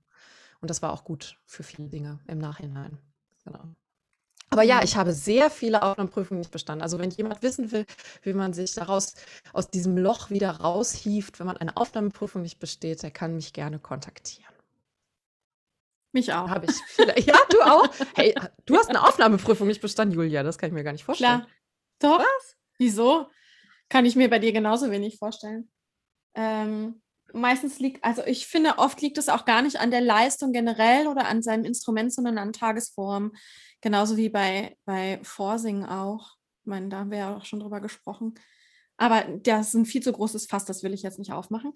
Und 0.66 0.70
das 0.70 0.82
war 0.82 0.92
auch 0.92 1.04
gut 1.04 1.38
für 1.44 1.62
viele 1.62 1.86
Dinge 1.86 2.18
im 2.26 2.38
Nachhinein. 2.38 2.98
Genau. 3.44 3.62
Aber 4.50 4.64
ja, 4.64 4.78
mhm. 4.78 4.82
ich 4.82 4.96
habe 4.96 5.12
sehr 5.12 5.48
viele 5.48 5.84
Aufnahmeprüfungen 5.84 6.40
nicht 6.40 6.50
bestanden. 6.50 6.82
Also 6.82 6.98
wenn 6.98 7.10
jemand 7.10 7.40
wissen 7.44 7.70
will, 7.70 7.86
wie 8.22 8.32
man 8.32 8.52
sich 8.52 8.74
daraus 8.74 9.14
aus 9.52 9.70
diesem 9.70 9.96
Loch 9.96 10.28
wieder 10.28 10.50
raushieft, 10.50 11.38
wenn 11.38 11.46
man 11.46 11.56
eine 11.56 11.76
Aufnahmeprüfung 11.76 12.42
nicht 12.42 12.58
besteht, 12.58 13.04
der 13.04 13.12
kann 13.12 13.36
mich 13.36 13.52
gerne 13.52 13.78
kontaktieren. 13.78 14.52
Mich 16.10 16.32
auch. 16.32 16.50
Habe 16.50 16.66
ich. 16.66 16.76
Ja, 17.24 17.38
du 17.48 17.62
auch? 17.62 17.88
Hey, 18.16 18.34
du 18.64 18.76
hast 18.76 18.88
eine 18.88 19.06
Aufnahmeprüfung 19.06 19.68
nicht 19.68 19.80
bestanden, 19.80 20.16
Julia. 20.16 20.42
Das 20.42 20.58
kann 20.58 20.66
ich 20.66 20.74
mir 20.74 20.82
gar 20.82 20.90
nicht 20.90 21.04
vorstellen. 21.04 21.46
Klar. 22.00 22.18
Doch. 22.18 22.18
Was? 22.18 22.56
Wieso? 22.76 23.30
Kann 23.88 24.04
ich 24.04 24.16
mir 24.16 24.28
bei 24.28 24.40
dir 24.40 24.50
genauso 24.50 24.90
wenig 24.90 25.16
vorstellen. 25.16 25.70
Ähm, 26.34 27.02
meistens 27.32 27.78
liegt, 27.78 28.04
also 28.04 28.24
ich 28.24 28.46
finde, 28.46 28.78
oft 28.78 29.00
liegt 29.00 29.18
es 29.18 29.28
auch 29.28 29.44
gar 29.44 29.62
nicht 29.62 29.80
an 29.80 29.90
der 29.90 30.00
Leistung 30.00 30.52
generell 30.52 31.06
oder 31.06 31.26
an 31.26 31.42
seinem 31.42 31.64
Instrument, 31.64 32.12
sondern 32.12 32.38
an 32.38 32.52
Tagesform. 32.52 33.32
Genauso 33.80 34.16
wie 34.16 34.28
bei, 34.28 34.76
bei 34.84 35.20
Vorsingen 35.22 35.84
auch. 35.84 36.36
Ich 36.62 36.66
meine, 36.66 36.88
da 36.88 36.98
haben 36.98 37.10
wir 37.10 37.18
ja 37.18 37.36
auch 37.36 37.44
schon 37.44 37.60
drüber 37.60 37.80
gesprochen. 37.80 38.34
Aber 38.96 39.22
das 39.42 39.68
ist 39.68 39.74
ein 39.74 39.86
viel 39.86 40.02
zu 40.02 40.12
großes 40.12 40.46
Fass, 40.46 40.64
das 40.64 40.82
will 40.82 40.94
ich 40.94 41.02
jetzt 41.02 41.18
nicht 41.18 41.32
aufmachen. 41.32 41.72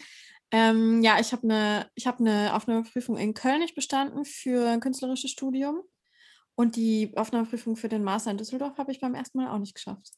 Ähm, 0.50 1.02
ja, 1.02 1.20
ich 1.20 1.32
habe 1.32 1.42
eine 1.44 1.90
hab 2.04 2.20
ne 2.20 2.54
Aufnahmeprüfung 2.54 3.16
in 3.18 3.34
Köln 3.34 3.60
nicht 3.60 3.74
bestanden 3.74 4.24
für 4.24 4.68
ein 4.68 4.80
künstlerisches 4.80 5.30
Studium. 5.30 5.82
Und 6.54 6.76
die 6.76 7.12
Aufnahmeprüfung 7.16 7.76
für 7.76 7.88
den 7.88 8.02
Master 8.02 8.30
in 8.30 8.38
Düsseldorf 8.38 8.76
habe 8.78 8.92
ich 8.92 9.00
beim 9.00 9.14
ersten 9.14 9.38
Mal 9.38 9.50
auch 9.50 9.58
nicht 9.58 9.74
geschafft. 9.74 10.12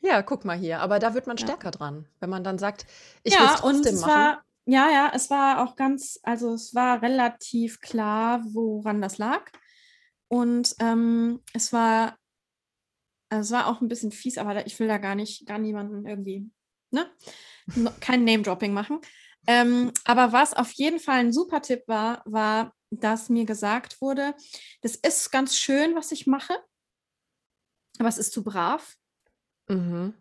Ja, 0.00 0.22
guck 0.22 0.44
mal 0.44 0.56
hier. 0.56 0.80
Aber 0.80 0.98
da 0.98 1.14
wird 1.14 1.26
man 1.26 1.36
ja. 1.36 1.46
stärker 1.46 1.70
dran, 1.70 2.06
wenn 2.20 2.30
man 2.30 2.44
dann 2.44 2.58
sagt, 2.58 2.86
ich 3.22 3.34
ja, 3.34 3.40
will 3.40 3.46
es 3.46 3.60
trotzdem 3.60 4.00
machen. 4.00 4.10
War, 4.10 4.44
ja, 4.66 4.90
ja, 4.90 5.12
es 5.14 5.30
war 5.30 5.62
auch 5.62 5.76
ganz, 5.76 6.18
also 6.22 6.54
es 6.54 6.74
war 6.74 7.02
relativ 7.02 7.80
klar, 7.80 8.42
woran 8.52 9.00
das 9.02 9.18
lag. 9.18 9.50
Und 10.28 10.74
ähm, 10.78 11.42
es 11.52 11.72
war, 11.72 12.16
also 13.28 13.54
es 13.54 13.60
war 13.60 13.66
auch 13.66 13.80
ein 13.80 13.88
bisschen 13.88 14.12
fies, 14.12 14.38
aber 14.38 14.66
ich 14.66 14.78
will 14.78 14.88
da 14.88 14.98
gar 14.98 15.14
nicht, 15.14 15.46
gar 15.46 15.58
niemanden 15.58 16.06
irgendwie, 16.06 16.50
ne? 16.90 17.10
Kein 18.00 18.24
Name-Dropping 18.24 18.72
machen. 18.72 19.00
Ähm, 19.46 19.92
aber 20.04 20.32
was 20.32 20.54
auf 20.54 20.72
jeden 20.72 21.00
Fall 21.00 21.20
ein 21.20 21.32
super 21.32 21.62
Tipp 21.62 21.82
war, 21.86 22.22
war, 22.26 22.74
dass 22.90 23.28
mir 23.28 23.44
gesagt 23.44 24.00
wurde, 24.00 24.34
das 24.82 24.96
ist 24.96 25.30
ganz 25.30 25.56
schön, 25.56 25.94
was 25.94 26.12
ich 26.12 26.26
mache, 26.26 26.54
aber 27.98 28.08
es 28.08 28.18
ist 28.18 28.32
zu 28.32 28.42
brav. 28.42 28.96
Mhm. 29.70 30.14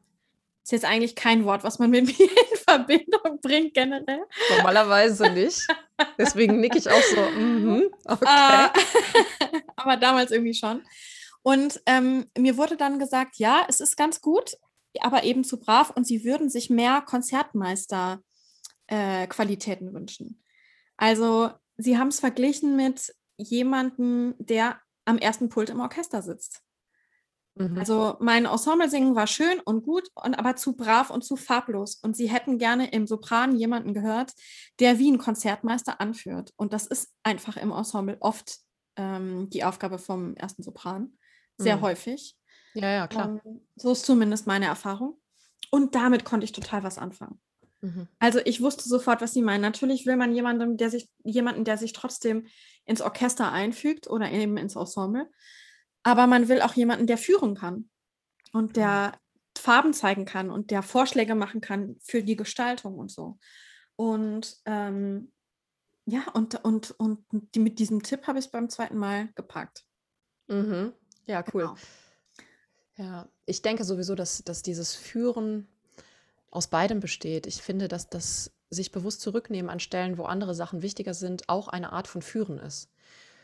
Ist 0.64 0.72
jetzt 0.72 0.86
eigentlich 0.86 1.16
kein 1.16 1.44
Wort, 1.46 1.64
was 1.64 1.80
man 1.80 1.90
mit 1.90 2.06
mir 2.06 2.14
in 2.20 2.58
Verbindung 2.68 3.40
bringt, 3.42 3.74
generell. 3.74 4.22
Normalerweise 4.56 5.32
nicht. 5.32 5.66
Deswegen 6.18 6.60
nicke 6.60 6.78
ich 6.78 6.90
auch 6.90 7.02
so. 7.02 7.22
Mhm, 7.22 7.90
okay. 8.06 8.26
Uh, 8.26 8.70
aber 9.76 9.98
damals 9.98 10.32
irgendwie 10.32 10.54
schon. 10.54 10.84
Und 11.42 11.82
ähm, 11.86 12.26
mir 12.38 12.58
wurde 12.58 12.78
dann 12.78 13.00
gesagt, 13.00 13.38
ja, 13.38 13.66
es 13.68 13.80
ist 13.80 13.98
ganz 13.98 14.22
gut, 14.22 14.56
aber 15.00 15.24
eben 15.24 15.44
zu 15.44 15.60
brav 15.60 15.90
und 15.90 16.06
sie 16.06 16.24
würden 16.24 16.50
sich 16.50 16.70
mehr 16.70 17.02
Konzertmeister-Qualitäten 17.02 19.90
äh, 19.90 19.94
wünschen. 19.94 20.44
Also 20.98 21.50
sie 21.78 21.98
haben 21.98 22.10
es 22.10 22.20
verglichen 22.20 22.76
mit 22.76 23.16
jemandem, 23.38 24.36
der 24.38 24.80
am 25.06 25.18
ersten 25.18 25.50
Pult 25.50 25.70
im 25.70 25.80
Orchester 25.80 26.22
sitzt. 26.22 26.62
Mhm. 27.60 27.78
Also 27.78 28.16
mein 28.22 28.46
Ensemble-Singen 28.46 29.16
war 29.16 29.28
schön 29.28 29.60
und 29.60 29.84
gut, 29.84 30.08
und 30.16 30.34
aber 30.36 30.56
zu 30.56 30.76
brav 30.76 31.10
und 31.10 31.24
zu 31.24 31.36
farblos. 31.36 31.96
Und 31.96 32.16
sie 32.16 32.30
hätten 32.30 32.58
gerne 32.58 32.90
im 32.92 33.06
Sopran 33.06 33.56
jemanden 33.56 33.94
gehört, 33.94 34.32
der 34.80 34.98
wie 34.98 35.12
ein 35.12 35.18
Konzertmeister 35.18 36.00
anführt. 36.00 36.54
Und 36.56 36.72
das 36.72 36.88
ist 36.88 37.14
einfach 37.22 37.58
im 37.58 37.72
Ensemble 37.72 38.18
oft 38.22 38.60
ähm, 38.96 39.50
die 39.50 39.66
Aufgabe 39.66 40.00
vom 40.00 40.36
ersten 40.36 40.64
Sopran. 40.64 41.18
Sehr 41.58 41.78
mhm. 41.78 41.82
häufig. 41.82 42.38
Ja, 42.76 42.92
ja, 42.92 43.08
klar. 43.08 43.42
Ähm, 43.44 43.62
so 43.76 43.92
ist 43.92 44.06
zumindest 44.06 44.48
meine 44.48 44.66
Erfahrung. 44.66 45.20
Und 45.70 45.96
damit 45.96 46.24
konnte 46.24 46.46
ich 46.46 46.54
total 46.54 46.84
was 46.84 46.98
anfangen. 46.98 47.42
Mhm. 47.82 48.08
Also 48.20 48.40
ich 48.46 48.62
wusste 48.62 48.88
sofort, 48.88 49.22
was 49.22 49.34
sie 49.34 49.42
meinen. 49.42 49.62
Natürlich 49.62 50.06
will 50.06 50.16
man 50.16 50.34
jemanden, 50.34 50.78
der 50.78 50.90
sich, 50.90 51.10
jemanden, 51.26 51.66
der 51.66 51.78
sich 51.78 51.92
trotzdem 51.92 52.48
ins 52.86 53.02
Orchester 53.02 53.52
einfügt 53.52 54.10
oder 54.10 54.32
eben 54.32 54.56
ins 54.56 54.78
Ensemble. 54.78 55.30
Aber 56.04 56.28
man 56.28 56.48
will 56.48 56.62
auch 56.62 56.74
jemanden, 56.74 57.08
der 57.08 57.18
führen 57.18 57.56
kann 57.56 57.90
und 58.54 58.76
der 58.76 59.14
mhm. 59.14 59.60
Farben 59.60 59.94
zeigen 59.94 60.26
kann 60.26 60.50
und 60.50 60.72
der 60.72 60.82
Vorschläge 60.82 61.36
machen 61.36 61.62
kann 61.62 61.98
für 62.02 62.24
die 62.24 62.36
Gestaltung 62.36 62.98
und 62.98 63.12
so. 63.12 63.38
Und 63.96 64.58
ähm, 64.66 65.32
ja, 66.06 66.24
und, 66.34 66.64
und, 66.64 66.92
und 66.92 67.26
die, 67.32 67.60
mit 67.60 67.80
diesem 67.80 68.02
Tipp 68.02 68.26
habe 68.28 68.40
ich 68.40 68.46
es 68.46 68.52
beim 68.52 68.70
zweiten 68.70 68.98
Mal 68.98 69.30
gepackt. 69.36 69.86
Mhm. 70.48 70.94
Ja, 71.26 71.44
cool. 71.54 71.64
Genau. 71.64 71.76
Ja, 72.98 73.30
ich 73.46 73.62
denke 73.62 73.84
sowieso, 73.84 74.16
dass, 74.16 74.44
dass 74.44 74.62
dieses 74.62 74.96
Führen 74.96 75.68
aus 76.52 76.68
beidem 76.68 77.00
besteht. 77.00 77.48
Ich 77.48 77.62
finde, 77.62 77.88
dass 77.88 78.10
das 78.10 78.52
sich 78.70 78.92
bewusst 78.92 79.22
zurücknehmen 79.22 79.70
an 79.70 79.80
Stellen, 79.80 80.18
wo 80.18 80.24
andere 80.24 80.54
Sachen 80.54 80.82
wichtiger 80.82 81.14
sind, 81.14 81.48
auch 81.48 81.68
eine 81.68 81.94
Art 81.94 82.08
von 82.08 82.22
Führen 82.22 82.58
ist. 82.58 82.90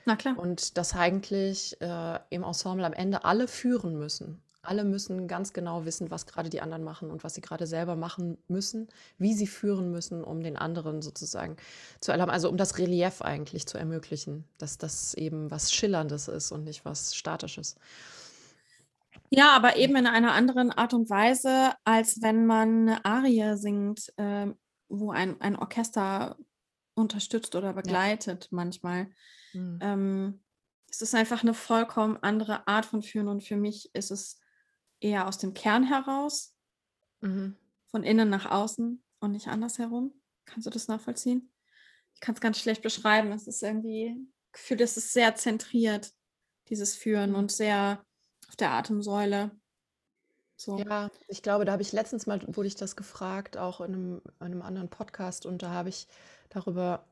Na 0.06 0.16
klar. 0.16 0.38
Und 0.38 0.78
dass 0.78 0.96
eigentlich 0.96 1.80
äh, 1.82 2.20
im 2.30 2.44
Ensemble 2.44 2.86
am 2.86 2.94
Ende 2.94 3.26
alle 3.26 3.48
führen 3.48 3.98
müssen. 3.98 4.42
Alle 4.62 4.84
müssen 4.84 5.28
ganz 5.28 5.54
genau 5.54 5.86
wissen, 5.86 6.10
was 6.10 6.26
gerade 6.26 6.50
die 6.50 6.62
anderen 6.62 6.84
machen 6.84 7.12
und 7.12 7.24
was 7.24 7.36
sie 7.36 7.42
gerade 7.42 7.68
selber 7.68 7.96
machen 7.96 8.38
müssen, 8.48 8.88
wie 9.20 9.34
sie 9.34 9.46
führen 9.46 9.92
müssen, 9.92 10.24
um 10.24 10.42
den 10.42 10.58
anderen 10.58 11.04
sozusagen 11.04 11.58
zu 12.00 12.12
erlauben, 12.12 12.32
also 12.32 12.50
um 12.50 12.58
das 12.58 12.80
Relief 12.80 13.22
eigentlich 13.22 13.68
zu 13.68 13.78
ermöglichen, 13.78 14.44
dass 14.58 14.80
das 14.80 15.14
eben 15.14 15.52
was 15.52 15.72
Schillerndes 15.72 16.28
ist 16.28 16.52
und 16.52 16.64
nicht 16.64 16.84
was 16.84 17.16
Statisches. 17.16 17.76
Ja, 19.30 19.52
aber 19.52 19.76
eben 19.76 19.96
in 19.96 20.08
einer 20.08 20.34
anderen 20.34 20.72
Art 20.72 20.94
und 20.94 21.10
Weise, 21.10 21.74
als 21.84 22.22
wenn 22.22 22.46
man 22.46 22.90
eine 22.90 23.06
Arie 23.06 23.58
singt, 23.58 24.14
äh, 24.18 24.48
wo 24.88 25.12
ein, 25.12 25.40
ein 25.42 25.56
Orchester 25.56 26.38
unterstützt 26.96 27.56
oder 27.56 27.74
begleitet 27.74 28.46
ja. 28.46 28.50
manchmal. 28.52 29.08
Mhm. 29.56 29.80
Ähm, 29.82 30.44
es 30.90 31.02
ist 31.02 31.16
einfach 31.16 31.44
eine 31.44 31.54
vollkommen 31.54 32.18
andere 32.18 32.68
Art 32.68 32.86
von 32.86 33.02
Führen 33.02 33.28
und 33.28 33.44
für 33.44 33.58
mich 33.58 33.90
ist 33.94 34.12
es 34.12 34.40
eher 35.00 35.28
aus 35.28 35.38
dem 35.38 35.54
Kern 35.54 35.84
heraus, 35.84 36.56
mhm. 37.22 37.56
von 37.88 38.04
innen 38.04 38.30
nach 38.30 38.46
außen 38.46 39.04
und 39.20 39.32
nicht 39.32 39.48
andersherum. 39.48 40.14
Kannst 40.46 40.68
du 40.68 40.70
das 40.70 40.88
nachvollziehen? 40.88 41.52
Ich 42.14 42.22
kann 42.22 42.36
es 42.36 42.42
ganz 42.42 42.60
schlecht 42.60 42.82
beschreiben. 42.82 43.32
Es 43.32 43.48
ist 43.48 43.62
irgendwie, 43.62 44.16
Gefühl, 44.54 44.82
es 44.82 44.96
ist 44.96 45.12
sehr 45.12 45.36
zentriert, 45.36 46.14
dieses 46.70 46.96
Führen 46.96 47.32
mhm. 47.32 47.36
und 47.36 47.52
sehr 47.52 48.04
auf 48.48 48.56
der 48.56 48.72
Atemsäule. 48.72 49.52
So. 50.58 50.80
Ja, 50.80 51.10
ich 51.28 51.44
glaube, 51.44 51.66
da 51.66 51.74
habe 51.74 51.82
ich 51.82 51.92
letztens 51.92 52.26
mal, 52.26 52.42
wurde 52.56 52.68
ich 52.68 52.76
das 52.76 52.96
gefragt, 52.96 53.58
auch 53.58 53.82
in 53.82 53.94
einem, 53.94 54.22
in 54.40 54.46
einem 54.46 54.62
anderen 54.62 54.90
Podcast 54.90 55.46
und 55.46 55.62
da 55.62 55.72
habe 55.72 55.90
ich 55.90 56.08
darüber 56.50 57.06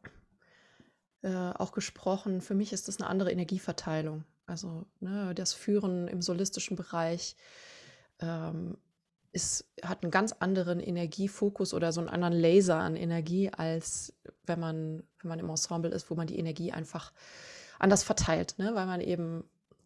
äh, 1.23 1.51
auch 1.57 1.71
gesprochen. 1.71 2.41
Für 2.41 2.53
mich 2.53 2.73
ist 2.73 2.87
das 2.87 2.99
eine 2.99 3.09
andere 3.09 3.31
Energieverteilung. 3.31 4.23
Also 4.45 4.85
ne, 4.99 5.33
das 5.33 5.53
Führen 5.53 6.07
im 6.07 6.21
solistischen 6.21 6.75
Bereich 6.75 7.35
ähm, 8.19 8.77
ist, 9.31 9.65
hat 9.81 10.03
einen 10.03 10.11
ganz 10.11 10.33
anderen 10.33 10.79
Energiefokus 10.79 11.73
oder 11.73 11.91
so 11.91 12.01
einen 12.01 12.09
anderen 12.09 12.33
Laser 12.33 12.77
an 12.77 12.95
Energie, 12.95 13.49
als 13.49 14.13
wenn 14.45 14.59
man, 14.59 15.03
wenn 15.21 15.29
man 15.29 15.39
im 15.39 15.49
Ensemble 15.49 15.91
ist, 15.91 16.09
wo 16.11 16.15
man 16.15 16.27
die 16.27 16.37
Energie 16.37 16.71
einfach 16.71 17.11
anders 17.79 18.03
verteilt, 18.03 18.55
ne? 18.57 18.75
weil 18.75 18.85
man 18.85 19.01
eben 19.01 19.43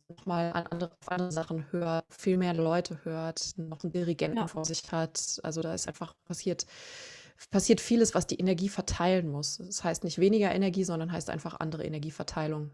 nochmal 0.09 0.51
an 0.53 0.67
andere, 0.67 0.91
andere 1.05 1.31
Sachen 1.31 1.71
hört, 1.71 2.05
viel 2.09 2.37
mehr 2.37 2.53
Leute 2.53 2.99
hört, 3.03 3.57
noch 3.57 3.83
einen 3.83 3.91
Dirigenten 3.91 4.37
ja. 4.37 4.47
vor 4.47 4.65
sich 4.65 4.91
hat. 4.91 5.39
Also 5.43 5.61
da 5.61 5.73
ist 5.73 5.87
einfach 5.87 6.13
passiert, 6.25 6.65
passiert 7.51 7.81
vieles, 7.81 8.15
was 8.15 8.27
die 8.27 8.39
Energie 8.39 8.69
verteilen 8.69 9.29
muss. 9.29 9.57
Das 9.57 9.83
heißt 9.83 10.03
nicht 10.03 10.19
weniger 10.19 10.53
Energie, 10.53 10.83
sondern 10.83 11.11
heißt 11.11 11.29
einfach 11.29 11.59
andere 11.59 11.85
Energieverteilung. 11.85 12.71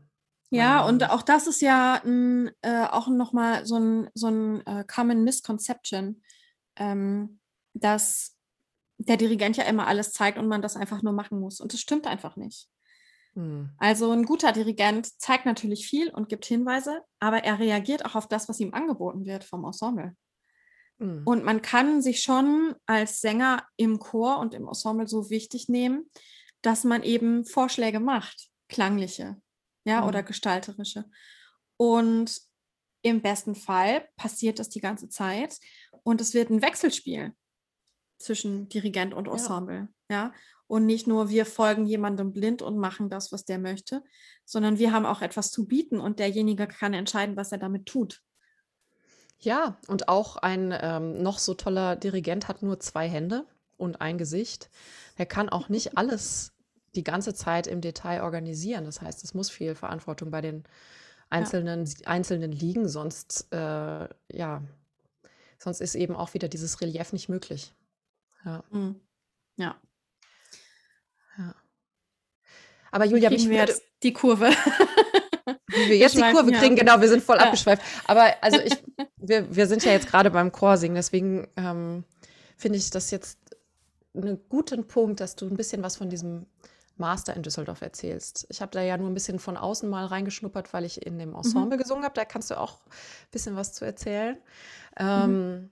Ja, 0.49 0.85
und 0.85 1.09
auch 1.09 1.23
das 1.23 1.47
ist 1.47 1.61
ja 1.61 1.99
ein, 2.05 2.51
äh, 2.61 2.85
auch 2.85 3.07
nochmal 3.07 3.65
so 3.65 3.79
ein, 3.79 4.09
so 4.13 4.27
ein 4.27 4.65
äh, 4.67 4.83
Common 4.85 5.23
Misconception, 5.23 6.21
ähm, 6.75 7.39
dass 7.73 8.35
der 8.99 9.17
Dirigent 9.17 9.57
ja 9.57 9.63
immer 9.63 9.87
alles 9.87 10.13
zeigt 10.13 10.37
und 10.37 10.47
man 10.47 10.61
das 10.61 10.75
einfach 10.75 11.01
nur 11.01 11.13
machen 11.13 11.39
muss. 11.39 11.59
Und 11.59 11.73
das 11.73 11.79
stimmt 11.79 12.05
einfach 12.05 12.35
nicht. 12.35 12.69
Hm. 13.33 13.71
Also 13.77 14.11
ein 14.11 14.25
guter 14.25 14.51
Dirigent 14.51 15.19
zeigt 15.19 15.45
natürlich 15.45 15.87
viel 15.87 16.09
und 16.09 16.29
gibt 16.29 16.45
Hinweise, 16.45 17.01
aber 17.19 17.43
er 17.43 17.57
reagiert 17.57 18.05
auch 18.05 18.15
auf 18.15 18.27
das, 18.27 18.47
was 18.47 18.59
ihm 18.59 18.73
angeboten 18.73 19.25
wird 19.25 19.43
vom 19.43 19.65
Ensemble. 19.65 20.15
Hm. 20.99 21.23
Und 21.25 21.43
man 21.43 21.61
kann 21.61 22.01
sich 22.01 22.21
schon 22.21 22.75
als 22.85 23.21
Sänger 23.21 23.67
im 23.77 23.99
Chor 23.99 24.39
und 24.39 24.53
im 24.53 24.67
Ensemble 24.67 25.07
so 25.07 25.29
wichtig 25.29 25.69
nehmen, 25.69 26.09
dass 26.61 26.83
man 26.83 27.03
eben 27.03 27.45
Vorschläge 27.45 27.99
macht, 27.99 28.49
klangliche, 28.69 29.37
ja, 29.85 30.01
hm. 30.01 30.07
oder 30.07 30.23
gestalterische. 30.23 31.05
Und 31.77 32.41
im 33.01 33.21
besten 33.21 33.55
Fall 33.55 34.07
passiert 34.15 34.59
das 34.59 34.69
die 34.69 34.79
ganze 34.79 35.09
Zeit 35.09 35.59
und 36.03 36.21
es 36.21 36.33
wird 36.33 36.49
ein 36.49 36.61
Wechselspiel 36.61 37.33
zwischen 38.17 38.69
Dirigent 38.69 39.13
und 39.13 39.27
Ensemble, 39.27 39.89
ja. 40.09 40.15
ja? 40.15 40.33
Und 40.67 40.85
nicht 40.85 41.05
nur 41.05 41.29
wir 41.29 41.45
folgen 41.45 41.85
jemandem 41.85 42.31
blind 42.31 42.61
und 42.61 42.77
machen 42.77 43.09
das, 43.09 43.31
was 43.31 43.45
der 43.45 43.59
möchte, 43.59 44.01
sondern 44.45 44.79
wir 44.79 44.91
haben 44.91 45.05
auch 45.05 45.21
etwas 45.21 45.51
zu 45.51 45.67
bieten 45.67 45.99
und 45.99 46.19
derjenige 46.19 46.67
kann 46.67 46.93
entscheiden, 46.93 47.35
was 47.35 47.51
er 47.51 47.57
damit 47.57 47.85
tut. 47.85 48.21
Ja, 49.43 49.77
und 49.87 50.07
auch 50.07 50.37
ein 50.37 50.73
ähm, 50.79 51.21
noch 51.21 51.37
so 51.37 51.53
toller 51.53 51.97
Dirigent 51.97 52.47
hat 52.47 52.63
nur 52.63 52.79
zwei 52.79 53.09
Hände 53.09 53.45
und 53.75 53.99
ein 53.99 54.17
Gesicht. 54.17 54.69
Er 55.17 55.25
kann 55.25 55.49
auch 55.49 55.67
nicht 55.67 55.97
alles 55.97 56.53
die 56.95 57.03
ganze 57.03 57.33
Zeit 57.33 57.67
im 57.67 57.81
Detail 57.81 58.23
organisieren. 58.23 58.85
Das 58.85 59.01
heißt, 59.01 59.23
es 59.23 59.33
muss 59.33 59.49
viel 59.49 59.75
Verantwortung 59.75 60.31
bei 60.31 60.39
den 60.39 60.63
einzelnen, 61.29 61.85
ja. 61.85 62.07
einzelnen 62.07 62.53
liegen, 62.53 62.87
sonst, 62.87 63.51
äh, 63.51 64.07
ja, 64.31 64.61
sonst 65.57 65.81
ist 65.81 65.95
eben 65.95 66.15
auch 66.15 66.33
wieder 66.33 66.47
dieses 66.47 66.79
Relief 66.79 67.11
nicht 67.11 67.27
möglich. 67.27 67.73
Ja. 68.45 68.63
Mhm. 68.71 69.01
Ja. 69.57 69.75
ja. 71.37 71.55
Aber 72.91 73.05
Julia, 73.05 73.29
wir 73.29 73.37
jetzt 73.39 73.83
die 74.03 74.13
Kurve. 74.13 74.51
Wie 75.73 75.89
wir 75.89 75.97
jetzt 75.97 76.17
die 76.17 76.21
Kurve 76.21 76.51
kriegen, 76.51 76.75
genau, 76.75 77.01
wir 77.01 77.09
sind 77.09 77.23
voll 77.23 77.37
ja. 77.37 77.43
abgeschweift. 77.43 77.81
Aber 78.05 78.33
also 78.41 78.59
ich, 78.59 78.73
wir, 79.17 79.55
wir 79.55 79.67
sind 79.67 79.83
ja 79.83 79.91
jetzt 79.91 80.07
gerade 80.07 80.31
beim 80.31 80.51
Chorsingen, 80.51 80.95
deswegen 80.95 81.47
ähm, 81.57 82.03
finde 82.57 82.77
ich 82.77 82.89
das 82.89 83.11
jetzt 83.11 83.39
einen 84.15 84.39
guten 84.49 84.87
Punkt, 84.87 85.19
dass 85.19 85.35
du 85.35 85.47
ein 85.47 85.57
bisschen 85.57 85.83
was 85.83 85.97
von 85.97 86.09
diesem 86.09 86.45
Master 86.97 87.35
in 87.35 87.41
Düsseldorf 87.41 87.81
erzählst. 87.81 88.45
Ich 88.49 88.61
habe 88.61 88.71
da 88.71 88.81
ja 88.81 88.97
nur 88.97 89.09
ein 89.09 89.13
bisschen 89.13 89.39
von 89.39 89.57
außen 89.57 89.89
mal 89.89 90.05
reingeschnuppert, 90.05 90.73
weil 90.73 90.85
ich 90.85 91.05
in 91.05 91.17
dem 91.17 91.33
Ensemble 91.33 91.77
mhm. 91.77 91.81
gesungen 91.81 92.03
habe. 92.03 92.13
Da 92.13 92.25
kannst 92.25 92.51
du 92.51 92.59
auch 92.59 92.81
ein 92.85 93.31
bisschen 93.31 93.55
was 93.55 93.73
zu 93.73 93.85
erzählen. 93.85 94.37
Ähm, 94.97 95.31
mhm. 95.31 95.69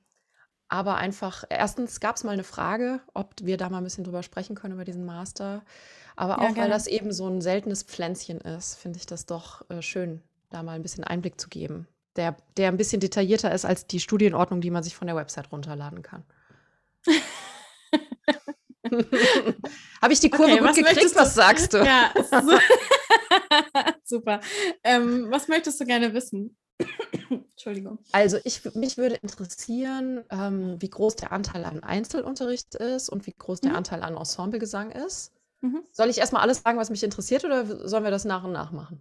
Aber 0.72 0.96
einfach, 0.96 1.44
erstens 1.50 2.00
gab 2.00 2.16
es 2.16 2.24
mal 2.24 2.32
eine 2.32 2.46
Frage, 2.46 3.02
ob 3.14 3.34
wir 3.42 3.58
da 3.58 3.68
mal 3.70 3.80
ein 3.80 3.84
bisschen 3.84 4.06
drüber 4.06 4.24
sprechen 4.24 4.56
können, 4.56 4.76
über 4.76 4.86
diesen 4.86 5.06
Master. 5.06 5.64
Aber 6.16 6.36
ja, 6.36 6.38
auch, 6.38 6.54
gerne. 6.54 6.62
weil 6.62 6.70
das 6.70 6.88
eben 6.88 7.12
so 7.12 7.28
ein 7.28 7.42
seltenes 7.42 7.84
Pflänzchen 7.84 8.40
ist, 8.40 8.76
finde 8.76 8.98
ich 8.98 9.06
das 9.06 9.26
doch 9.26 9.70
äh, 9.70 9.82
schön, 9.82 10.22
da 10.50 10.64
mal 10.64 10.72
ein 10.72 10.82
bisschen 10.82 11.04
Einblick 11.04 11.42
zu 11.42 11.50
geben. 11.50 11.90
Der, 12.16 12.38
der 12.56 12.70
ein 12.70 12.78
bisschen 12.78 13.02
detaillierter 13.02 13.54
ist 13.54 13.66
als 13.66 13.86
die 13.86 14.00
Studienordnung, 14.00 14.62
die 14.62 14.72
man 14.72 14.82
sich 14.82 14.96
von 14.96 15.08
der 15.08 15.18
Website 15.18 15.52
runterladen 15.52 16.04
kann. 16.04 16.24
Habe 20.02 20.14
ich 20.14 20.22
die 20.22 20.30
Kurve 20.30 20.54
okay, 20.54 20.62
gut 20.62 20.76
gekriegt? 20.76 21.16
Was 21.18 21.36
sagst 21.36 21.74
du? 21.74 21.80
Ja, 21.80 22.14
so 22.16 22.58
super. 24.06 24.40
Ähm, 24.86 25.28
was 25.30 25.50
möchtest 25.50 25.82
du 25.82 25.86
gerne 25.86 26.14
wissen? 26.14 26.56
Entschuldigung. 27.30 28.00
Also 28.12 28.38
ich, 28.44 28.74
mich 28.76 28.98
würde 28.98 29.16
interessieren, 29.16 30.24
ähm, 30.30 30.82
wie 30.82 30.90
groß 30.90 31.16
der 31.16 31.32
Anteil 31.32 31.64
an 31.66 31.84
Einzelunterricht 31.84 32.76
ist 32.76 33.10
und 33.10 33.28
wie 33.28 33.34
groß 33.38 33.62
der 33.62 33.72
mhm. 33.72 33.78
Anteil 33.78 34.04
an 34.04 34.18
Ensemblegesang 34.18 34.92
ist. 34.92 35.32
Mhm. 35.62 35.84
Soll 35.92 36.10
ich 36.10 36.18
erstmal 36.18 36.42
alles 36.42 36.62
sagen, 36.62 36.80
was 36.80 36.90
mich 36.90 37.04
interessiert, 37.04 37.46
oder 37.46 37.88
sollen 37.88 38.04
wir 38.04 38.12
das 38.12 38.26
nach 38.26 38.44
und 38.44 38.52
nach 38.52 38.72
machen? 38.72 39.00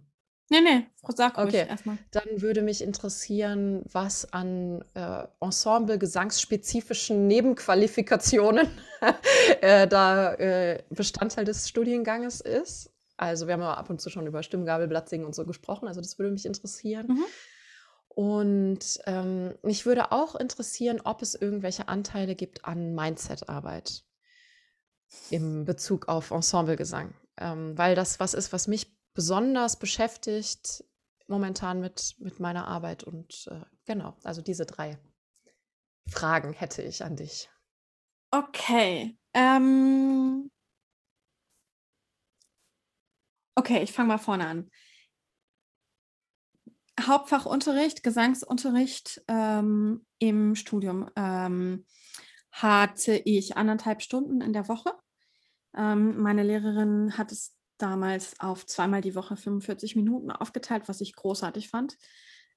Nee, 0.51 0.59
nee, 0.59 0.85
sag 1.15 1.37
ruhig 1.37 1.47
okay. 1.47 1.65
erstmal. 1.69 1.97
Dann 2.11 2.41
würde 2.41 2.61
mich 2.61 2.81
interessieren, 2.81 3.83
was 3.89 4.33
an 4.33 4.83
äh, 4.95 5.23
Ensemble-gesangsspezifischen 5.39 7.25
Nebenqualifikationen 7.25 8.67
äh, 9.61 9.87
da 9.87 10.33
äh, 10.33 10.83
Bestandteil 10.89 11.45
des 11.45 11.69
Studienganges 11.69 12.41
ist. 12.41 12.91
Also 13.15 13.47
wir 13.47 13.53
haben 13.53 13.61
ja 13.61 13.73
ab 13.75 13.89
und 13.89 14.01
zu 14.01 14.09
schon 14.09 14.27
über 14.27 14.43
Stimmgabel, 14.43 14.89
Blattsingen 14.89 15.25
und 15.25 15.33
so 15.33 15.45
gesprochen, 15.45 15.87
also 15.87 16.01
das 16.01 16.19
würde 16.19 16.31
mich 16.33 16.45
interessieren. 16.45 17.07
Mhm. 17.07 17.23
Und 18.13 18.99
ähm, 19.05 19.55
mich 19.63 19.85
würde 19.85 20.11
auch 20.11 20.35
interessieren, 20.35 20.99
ob 21.01 21.21
es 21.21 21.33
irgendwelche 21.33 21.87
Anteile 21.87 22.35
gibt 22.35 22.65
an 22.65 22.93
Mindset-Arbeit 22.93 24.03
im 25.29 25.63
Bezug 25.63 26.09
auf 26.09 26.31
Ensemblegesang. 26.31 27.13
Ähm, 27.37 27.77
weil 27.77 27.95
das 27.95 28.19
was 28.19 28.33
ist, 28.33 28.51
was 28.51 28.67
mich 28.67 28.97
besonders 29.13 29.79
beschäftigt 29.79 30.83
momentan 31.27 31.79
mit, 31.79 32.15
mit 32.19 32.39
meiner 32.41 32.67
Arbeit. 32.67 33.03
Und 33.03 33.47
äh, 33.49 33.61
genau, 33.85 34.17
also 34.23 34.41
diese 34.41 34.65
drei 34.65 34.99
Fragen 36.09 36.51
hätte 36.51 36.81
ich 36.81 37.03
an 37.05 37.15
dich. 37.15 37.49
Okay. 38.31 39.17
Ähm 39.33 40.51
okay, 43.55 43.83
ich 43.83 43.93
fange 43.93 44.09
mal 44.09 44.17
vorne 44.17 44.47
an. 44.47 44.69
Hauptfachunterricht, 46.99 48.03
Gesangsunterricht 48.03 49.21
ähm, 49.27 50.05
im 50.19 50.55
Studium 50.55 51.09
ähm, 51.15 51.85
hatte 52.51 53.13
ich 53.13 53.57
anderthalb 53.57 54.01
Stunden 54.01 54.41
in 54.41 54.53
der 54.53 54.67
Woche. 54.67 54.93
Ähm, 55.75 56.17
meine 56.17 56.43
Lehrerin 56.43 57.17
hat 57.17 57.31
es 57.31 57.55
damals 57.77 58.39
auf 58.39 58.65
zweimal 58.65 59.01
die 59.01 59.15
Woche 59.15 59.35
45 59.35 59.95
Minuten 59.95 60.31
aufgeteilt, 60.31 60.87
was 60.87 61.01
ich 61.01 61.15
großartig 61.15 61.69
fand, 61.69 61.97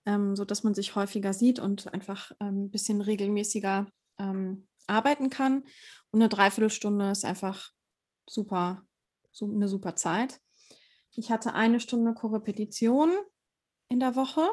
ähm, 0.04 0.36
so 0.36 0.44
dass 0.44 0.64
man 0.64 0.74
sich 0.74 0.94
häufiger 0.96 1.32
sieht 1.32 1.58
und 1.58 1.92
einfach 1.92 2.32
ein 2.38 2.64
ähm, 2.64 2.70
bisschen 2.70 3.00
regelmäßiger 3.00 3.86
ähm, 4.18 4.66
arbeiten 4.86 5.30
kann. 5.30 5.64
Und 6.10 6.20
eine 6.20 6.28
Dreiviertelstunde 6.28 7.10
ist 7.10 7.24
einfach 7.24 7.70
super, 8.26 8.82
so 9.32 9.46
eine 9.50 9.68
super 9.68 9.96
Zeit. 9.96 10.40
Ich 11.12 11.30
hatte 11.30 11.54
eine 11.54 11.80
Stunde 11.80 12.12
Korrepetition 12.12 13.12
in 13.94 14.00
der 14.00 14.16
Woche. 14.16 14.48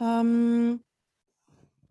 Ähm, 0.00 0.82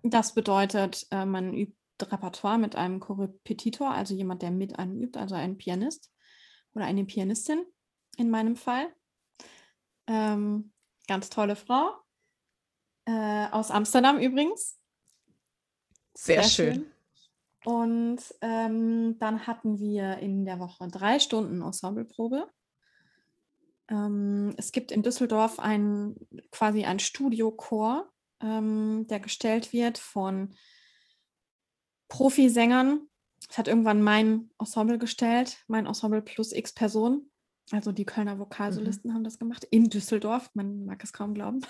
das 0.03 0.33
bedeutet, 0.33 1.07
äh, 1.09 1.25
man 1.25 1.53
übt 1.53 1.77
Repertoire 2.01 2.57
mit 2.57 2.75
einem 2.75 2.99
Korrepetitor, 2.99 3.91
also 3.91 4.13
jemand, 4.13 4.41
der 4.41 4.51
mit 4.51 4.77
einem 4.77 4.99
übt, 5.01 5.17
also 5.17 5.35
ein 5.35 5.57
Pianist 5.57 6.11
oder 6.73 6.83
eine 6.83 7.05
Pianistin 7.05 7.65
in 8.17 8.29
meinem 8.29 8.57
Fall. 8.57 8.93
Ähm, 10.07 10.73
ganz 11.07 11.29
tolle 11.29 11.55
Frau. 11.55 11.93
Äh, 13.05 13.47
aus 13.51 13.71
Amsterdam 13.71 14.19
übrigens. 14.19 14.77
Sehr, 16.13 16.43
Sehr 16.43 16.49
schön. 16.49 16.73
schön. 16.73 16.91
Und 17.63 18.19
ähm, 18.41 19.17
dann 19.19 19.47
hatten 19.47 19.79
wir 19.79 20.17
in 20.17 20.43
der 20.43 20.59
Woche 20.59 20.89
drei 20.89 21.19
Stunden 21.19 21.61
Ensembleprobe. 21.61 22.51
Ähm, 23.91 24.53
es 24.57 24.71
gibt 24.71 24.91
in 24.91 25.03
Düsseldorf 25.03 25.59
ein, 25.59 26.15
quasi 26.49 26.85
ein 26.85 26.99
Studiochor, 26.99 28.09
ähm, 28.41 29.05
der 29.07 29.19
gestellt 29.19 29.73
wird 29.73 29.97
von 29.97 30.55
Profisängern, 32.07 33.07
es 33.49 33.57
hat 33.57 33.67
irgendwann 33.67 34.01
mein 34.01 34.49
Ensemble 34.59 34.97
gestellt, 34.97 35.63
mein 35.67 35.85
Ensemble 35.85 36.21
plus 36.21 36.53
x 36.53 36.73
Personen. 36.73 37.29
Also 37.71 37.91
die 37.91 38.05
Kölner 38.05 38.39
Vokalsolisten 38.39 39.11
mhm. 39.11 39.15
haben 39.15 39.23
das 39.23 39.39
gemacht 39.39 39.65
in 39.65 39.89
Düsseldorf. 39.89 40.49
Man 40.53 40.85
mag 40.85 41.03
es 41.03 41.13
kaum 41.13 41.33
glauben. 41.33 41.61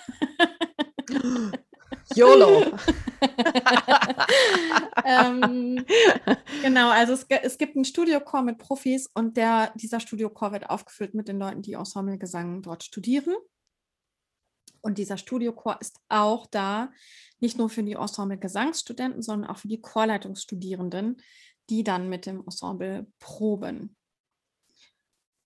YOLO. 2.14 2.62
ähm, 5.04 5.84
genau, 6.62 6.90
also 6.90 7.12
es, 7.12 7.26
es 7.28 7.58
gibt 7.58 7.76
einen 7.76 7.84
Studiochor 7.84 8.42
mit 8.42 8.58
Profis 8.58 9.08
und 9.14 9.36
der, 9.36 9.72
dieser 9.76 10.00
Studiochor 10.00 10.52
wird 10.52 10.70
aufgefüllt 10.70 11.14
mit 11.14 11.28
den 11.28 11.38
Leuten, 11.38 11.62
die 11.62 11.74
Ensemblegesang 11.74 12.62
dort 12.62 12.84
studieren. 12.84 13.34
Und 14.80 14.98
dieser 14.98 15.16
Studiochor 15.16 15.78
ist 15.80 15.98
auch 16.08 16.46
da, 16.46 16.90
nicht 17.40 17.58
nur 17.58 17.70
für 17.70 17.82
die 17.82 17.94
Ensemble-Gesangsstudenten, 17.94 19.22
sondern 19.22 19.50
auch 19.50 19.58
für 19.58 19.68
die 19.68 19.80
Chorleitungsstudierenden, 19.80 21.20
die 21.70 21.84
dann 21.84 22.08
mit 22.08 22.26
dem 22.26 22.40
Ensemble 22.44 23.06
proben. 23.18 23.96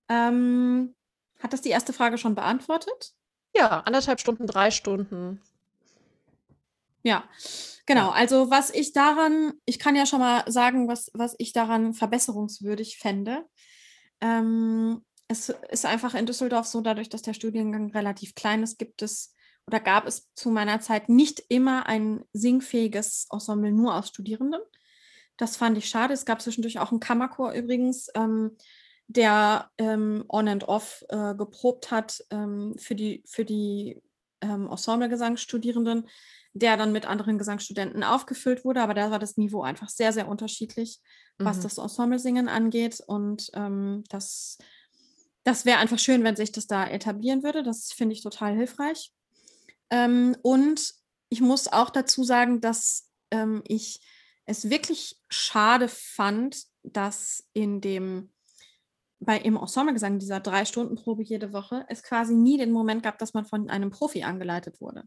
Ähm, 0.09 0.95
hat 1.39 1.53
das 1.53 1.63
die 1.63 1.71
erste 1.71 1.93
Frage 1.93 2.19
schon 2.19 2.35
beantwortet? 2.35 3.13
Ja, 3.55 3.81
anderthalb 3.81 4.21
Stunden, 4.21 4.47
drei 4.47 4.71
Stunden. 4.71 5.41
Ja, 7.07 7.23
genau. 7.87 8.11
Also 8.11 8.51
was 8.51 8.71
ich 8.71 8.93
daran, 8.93 9.53
ich 9.65 9.79
kann 9.79 9.95
ja 9.95 10.07
schon 10.07 10.19
mal 10.19 10.43
sagen, 10.51 10.89
was, 10.89 11.09
was 11.15 11.37
ich 11.39 11.53
daran 11.53 11.95
verbesserungswürdig 11.95 12.99
fände. 12.99 13.47
Ähm, 14.21 15.05
es 15.29 15.51
ist 15.71 15.87
einfach 15.87 16.15
in 16.15 16.27
Düsseldorf 16.27 16.67
so, 16.67 16.81
dadurch, 16.81 17.09
dass 17.09 17.23
der 17.23 17.35
Studiengang 17.35 17.93
relativ 17.93 18.35
klein 18.35 18.65
ist, 18.65 18.81
gibt 18.81 19.03
es 19.03 19.35
oder 19.69 19.79
gab 19.79 20.09
es 20.09 20.33
zu 20.35 20.51
meiner 20.51 20.81
Zeit 20.81 21.09
nicht 21.09 21.45
immer 21.49 21.87
ein 21.87 22.25
singfähiges 22.33 23.29
Ensemble 23.31 23.71
nur 23.71 23.95
aus 23.95 24.09
Studierenden. 24.09 24.61
Das 25.37 25.57
fand 25.57 25.79
ich 25.79 25.89
schade. 25.89 26.13
Es 26.13 26.25
gab 26.25 26.43
zwischendurch 26.43 26.81
auch 26.81 26.91
einen 26.91 26.99
Kammerchor 26.99 27.53
übrigens, 27.53 28.09
ähm, 28.17 28.57
der 29.07 29.71
ähm, 29.79 30.25
on 30.29 30.49
and 30.49 30.67
off 30.67 31.05
äh, 31.09 31.37
geprobt 31.37 31.93
hat 31.93 32.25
ähm, 32.31 32.75
für 32.79 32.97
die, 32.97 33.23
für 33.27 33.45
die 33.45 34.03
ähm, 34.41 34.69
Ensemble-Gesangsstudierenden, 34.69 36.09
der 36.59 36.77
dann 36.77 36.93
mit 36.93 37.07
anderen 37.07 37.39
Gesangsstudenten 37.39 38.03
aufgefüllt 38.03 38.65
wurde. 38.65 38.83
Aber 38.83 38.95
da 38.95 39.11
war 39.11 39.19
das 39.19 39.37
Niveau 39.37 39.63
einfach 39.63 39.89
sehr, 39.89 40.13
sehr 40.13 40.29
unterschiedlich, 40.29 41.01
was 41.39 41.59
mhm. 41.59 41.63
das 41.63 41.79
Ensemble-Singen 41.79 42.49
angeht. 42.49 43.03
Und 43.07 43.51
ähm, 43.55 44.05
das, 44.09 44.59
das 45.45 45.65
wäre 45.65 45.79
einfach 45.79 45.99
schön, 45.99 46.25
wenn 46.25 46.37
sich 46.37 46.53
das 46.53 46.67
da 46.67 46.87
etablieren 46.87 47.43
würde. 47.43 47.63
Das 47.63 47.93
finde 47.93 48.15
ich 48.15 48.23
total 48.23 48.55
hilfreich. 48.55 49.13
Ähm, 49.91 50.37
und 50.43 50.95
ich 51.29 51.41
muss 51.41 51.69
auch 51.69 51.91
dazu 51.91 52.25
sagen, 52.25 52.61
dass 52.61 53.09
ähm, 53.31 53.63
ich 53.67 54.01
es 54.47 54.71
wirklich 54.71 55.21
schade 55.29 55.89
fand, 55.89 56.63
dass 56.83 57.45
in 57.53 57.81
dem 57.81 58.33
bei 59.19 59.39
im 59.39 59.57
Ensemblegesang 59.57 60.19
dieser 60.19 60.41
drei 60.41 60.65
Stunden 60.65 60.97
Probe 60.97 61.23
jede 61.23 61.53
Woche 61.53 61.85
es 61.89 62.03
quasi 62.03 62.35
nie 62.35 62.59
den 62.59 62.73
Moment 62.73 63.03
gab, 63.03 63.19
dass 63.19 63.35
man 63.35 63.45
von 63.45 63.71
einem 63.71 63.91
Profi 63.91 64.23
angeleitet 64.23 64.81
wurde. 64.81 65.05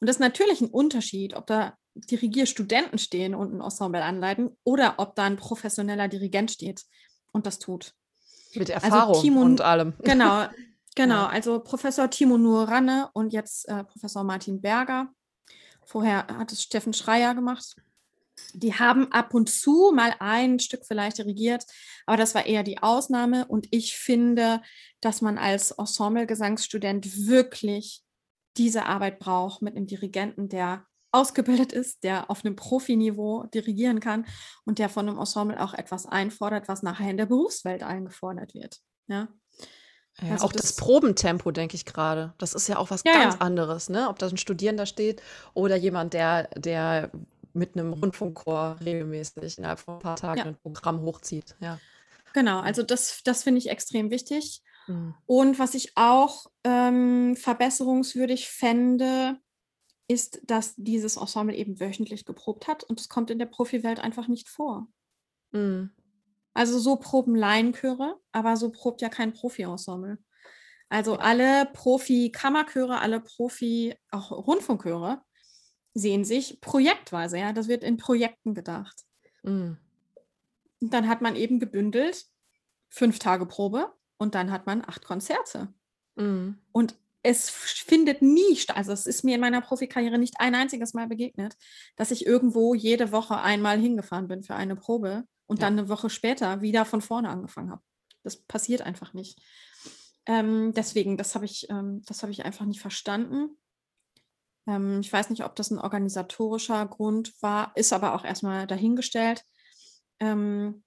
Und 0.00 0.08
das 0.08 0.16
ist 0.16 0.20
natürlich 0.20 0.60
ein 0.60 0.70
Unterschied, 0.70 1.34
ob 1.34 1.46
da 1.46 1.76
Dirigierstudenten 1.94 2.98
stehen 2.98 3.34
und 3.34 3.54
ein 3.54 3.60
Ensemble 3.60 4.02
anleiten 4.02 4.56
oder 4.64 4.94
ob 4.98 5.14
da 5.14 5.24
ein 5.24 5.36
professioneller 5.36 6.08
Dirigent 6.08 6.50
steht 6.50 6.84
und 7.32 7.46
das 7.46 7.58
tut. 7.58 7.94
Mit 8.54 8.70
also 8.70 8.86
Erfahrung 8.86 9.08
also 9.14 9.22
Timo, 9.22 9.42
und 9.42 9.60
allem. 9.60 9.94
Genau, 10.02 10.46
genau. 10.94 11.22
Ja. 11.22 11.28
Also 11.28 11.60
Professor 11.60 12.10
Timo 12.10 12.38
Nuranne 12.38 13.10
und 13.12 13.32
jetzt 13.32 13.68
äh, 13.68 13.84
Professor 13.84 14.24
Martin 14.24 14.60
Berger. 14.60 15.08
Vorher 15.84 16.26
hat 16.26 16.50
es 16.52 16.62
Steffen 16.62 16.94
Schreier 16.94 17.34
gemacht. 17.34 17.76
Die 18.52 18.74
haben 18.74 19.10
ab 19.12 19.34
und 19.34 19.48
zu 19.48 19.92
mal 19.94 20.14
ein 20.18 20.58
Stück 20.58 20.84
vielleicht 20.86 21.18
dirigiert, 21.18 21.64
aber 22.06 22.16
das 22.16 22.34
war 22.34 22.46
eher 22.46 22.62
die 22.62 22.82
Ausnahme. 22.82 23.46
Und 23.46 23.68
ich 23.70 23.96
finde, 23.96 24.60
dass 25.00 25.20
man 25.20 25.38
als 25.38 25.72
Ensemble-Gesangsstudent 25.72 27.26
wirklich 27.26 28.02
diese 28.56 28.86
Arbeit 28.86 29.18
braucht 29.18 29.62
mit 29.62 29.76
einem 29.76 29.86
Dirigenten, 29.86 30.48
der 30.48 30.86
ausgebildet 31.14 31.72
ist, 31.72 32.02
der 32.02 32.28
auf 32.28 32.44
einem 32.44 32.56
Profiniveau 32.56 33.44
dirigieren 33.54 34.00
kann 34.00 34.26
und 34.64 34.78
der 34.78 34.88
von 34.88 35.08
einem 35.08 35.18
Ensemble 35.18 35.62
auch 35.62 35.74
etwas 35.74 36.06
einfordert, 36.06 36.66
was 36.66 36.82
nachher 36.82 37.10
in 37.10 37.16
der 37.16 37.26
Berufswelt 37.26 37.82
eingefordert 37.82 38.54
wird. 38.54 38.80
Ja. 39.06 39.28
Ja, 40.20 40.32
also 40.32 40.46
auch 40.46 40.52
das, 40.52 40.62
das, 40.62 40.76
Probentempo, 40.76 41.50
denke 41.50 41.74
ich 41.74 41.84
gerade. 41.84 42.34
Das 42.38 42.54
ist 42.54 42.68
ja 42.68 42.76
auch 42.76 42.90
was 42.90 43.02
ja, 43.04 43.14
ganz 43.14 43.34
ja. 43.34 43.40
anderes, 43.40 43.88
ne? 43.88 44.08
Ob 44.08 44.18
da 44.20 44.28
ein 44.28 44.36
Studierender 44.36 44.86
steht 44.86 45.20
oder 45.54 45.74
jemand, 45.74 46.14
der, 46.14 46.44
der 46.56 47.10
mit 47.54 47.76
einem 47.76 47.92
Rundfunkchor 47.92 48.78
regelmäßig 48.84 49.58
innerhalb 49.58 49.78
von 49.78 49.94
ein 49.94 50.00
paar 50.00 50.16
Tagen 50.16 50.40
ein 50.42 50.56
Programm 50.56 51.00
hochzieht. 51.02 51.56
Ja. 51.60 51.78
Genau, 52.32 52.60
also 52.60 52.82
das, 52.82 53.20
das 53.24 53.44
finde 53.44 53.58
ich 53.58 53.70
extrem 53.70 54.10
wichtig. 54.10 54.62
Mhm. 54.86 55.14
Und 55.26 55.58
was 55.58 55.74
ich 55.74 55.92
auch 55.96 56.46
ähm, 56.64 57.36
verbesserungswürdig 57.36 58.48
fände, 58.48 59.38
ist, 60.08 60.40
dass 60.44 60.74
dieses 60.76 61.16
Ensemble 61.16 61.56
eben 61.56 61.80
wöchentlich 61.80 62.24
geprobt 62.24 62.66
hat 62.68 62.84
und 62.84 63.00
es 63.00 63.08
kommt 63.08 63.30
in 63.30 63.38
der 63.38 63.46
Profiwelt 63.46 64.00
einfach 64.00 64.28
nicht 64.28 64.48
vor. 64.48 64.88
Mhm. 65.52 65.90
Also 66.52 66.78
so 66.78 66.96
proben 66.96 67.34
Laienchöre, 67.34 68.16
aber 68.32 68.56
so 68.56 68.70
probt 68.70 69.00
ja 69.00 69.08
kein 69.08 69.32
Profi-Ensemble. 69.32 70.18
Also 70.88 71.16
alle 71.16 71.66
Profi-Kammerchöre, 71.72 73.00
alle 73.00 73.20
Profi, 73.20 73.96
auch 74.10 74.30
Rundfunkchöre 74.30 75.22
sehen 75.94 76.24
sich 76.24 76.60
projektweise, 76.60 77.38
ja, 77.38 77.52
das 77.52 77.68
wird 77.68 77.84
in 77.84 77.96
Projekten 77.96 78.54
gedacht. 78.54 79.04
Mhm. 79.42 79.78
Dann 80.80 81.08
hat 81.08 81.22
man 81.22 81.36
eben 81.36 81.60
gebündelt 81.60 82.26
fünf 82.88 83.18
Tage 83.18 83.46
Probe 83.46 83.92
und 84.18 84.34
dann 84.34 84.50
hat 84.50 84.66
man 84.66 84.82
acht 84.84 85.04
Konzerte. 85.04 85.72
Mhm. 86.16 86.58
Und 86.72 86.96
es 87.22 87.48
findet 87.48 88.20
nie 88.20 88.56
statt, 88.56 88.76
also 88.76 88.92
es 88.92 89.06
ist 89.06 89.24
mir 89.24 89.36
in 89.36 89.40
meiner 89.40 89.62
Profikarriere 89.62 90.18
nicht 90.18 90.40
ein 90.40 90.54
einziges 90.54 90.92
Mal 90.92 91.06
begegnet, 91.06 91.56
dass 91.96 92.10
ich 92.10 92.26
irgendwo 92.26 92.74
jede 92.74 93.12
Woche 93.12 93.38
einmal 93.38 93.78
hingefahren 93.78 94.28
bin 94.28 94.42
für 94.42 94.54
eine 94.54 94.76
Probe 94.76 95.24
und 95.46 95.58
ja. 95.58 95.66
dann 95.66 95.78
eine 95.78 95.88
Woche 95.88 96.10
später 96.10 96.60
wieder 96.60 96.84
von 96.84 97.00
vorne 97.00 97.30
angefangen 97.30 97.70
habe. 97.70 97.82
Das 98.22 98.36
passiert 98.36 98.82
einfach 98.82 99.14
nicht. 99.14 99.40
Ähm, 100.26 100.72
deswegen, 100.74 101.16
das 101.16 101.34
habe 101.34 101.46
ich, 101.46 101.68
ähm, 101.70 102.02
das 102.06 102.22
habe 102.22 102.32
ich 102.32 102.44
einfach 102.44 102.66
nicht 102.66 102.80
verstanden. 102.80 103.56
Ähm, 104.66 105.00
ich 105.00 105.12
weiß 105.12 105.30
nicht, 105.30 105.44
ob 105.44 105.56
das 105.56 105.70
ein 105.70 105.78
organisatorischer 105.78 106.86
Grund 106.86 107.34
war, 107.42 107.72
ist 107.74 107.92
aber 107.92 108.14
auch 108.14 108.24
erstmal 108.24 108.66
dahingestellt. 108.66 109.44
Ähm, 110.20 110.82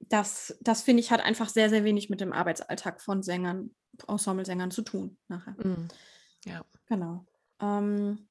das, 0.00 0.56
das 0.60 0.82
finde 0.82 1.00
ich, 1.00 1.10
hat 1.10 1.20
einfach 1.20 1.48
sehr, 1.48 1.68
sehr 1.68 1.84
wenig 1.84 2.08
mit 2.08 2.20
dem 2.20 2.32
Arbeitsalltag 2.32 3.00
von 3.00 3.22
Sängern 3.22 3.74
Ensemblesängern 4.08 4.70
zu 4.70 4.82
tun 4.82 5.18
nachher. 5.28 5.54
Mhm. 5.62 5.88
Ja. 6.44 6.64
Genau. 6.86 7.26
Ähm, 7.60 8.26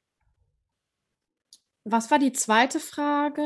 was 1.84 2.12
war 2.12 2.20
die 2.20 2.34
zweite 2.34 2.80
Frage? 2.80 3.42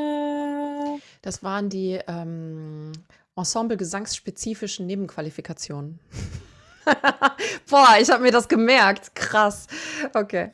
Das 1.22 1.42
waren 1.42 1.68
die 1.68 2.00
ähm, 2.06 2.92
Ensemble-gesangsspezifischen 3.36 4.86
Nebenqualifikationen. 4.86 6.00
Boah, 7.70 7.96
ich 8.00 8.10
habe 8.10 8.22
mir 8.22 8.32
das 8.32 8.48
gemerkt. 8.48 9.14
Krass. 9.14 9.66
Okay. 10.12 10.52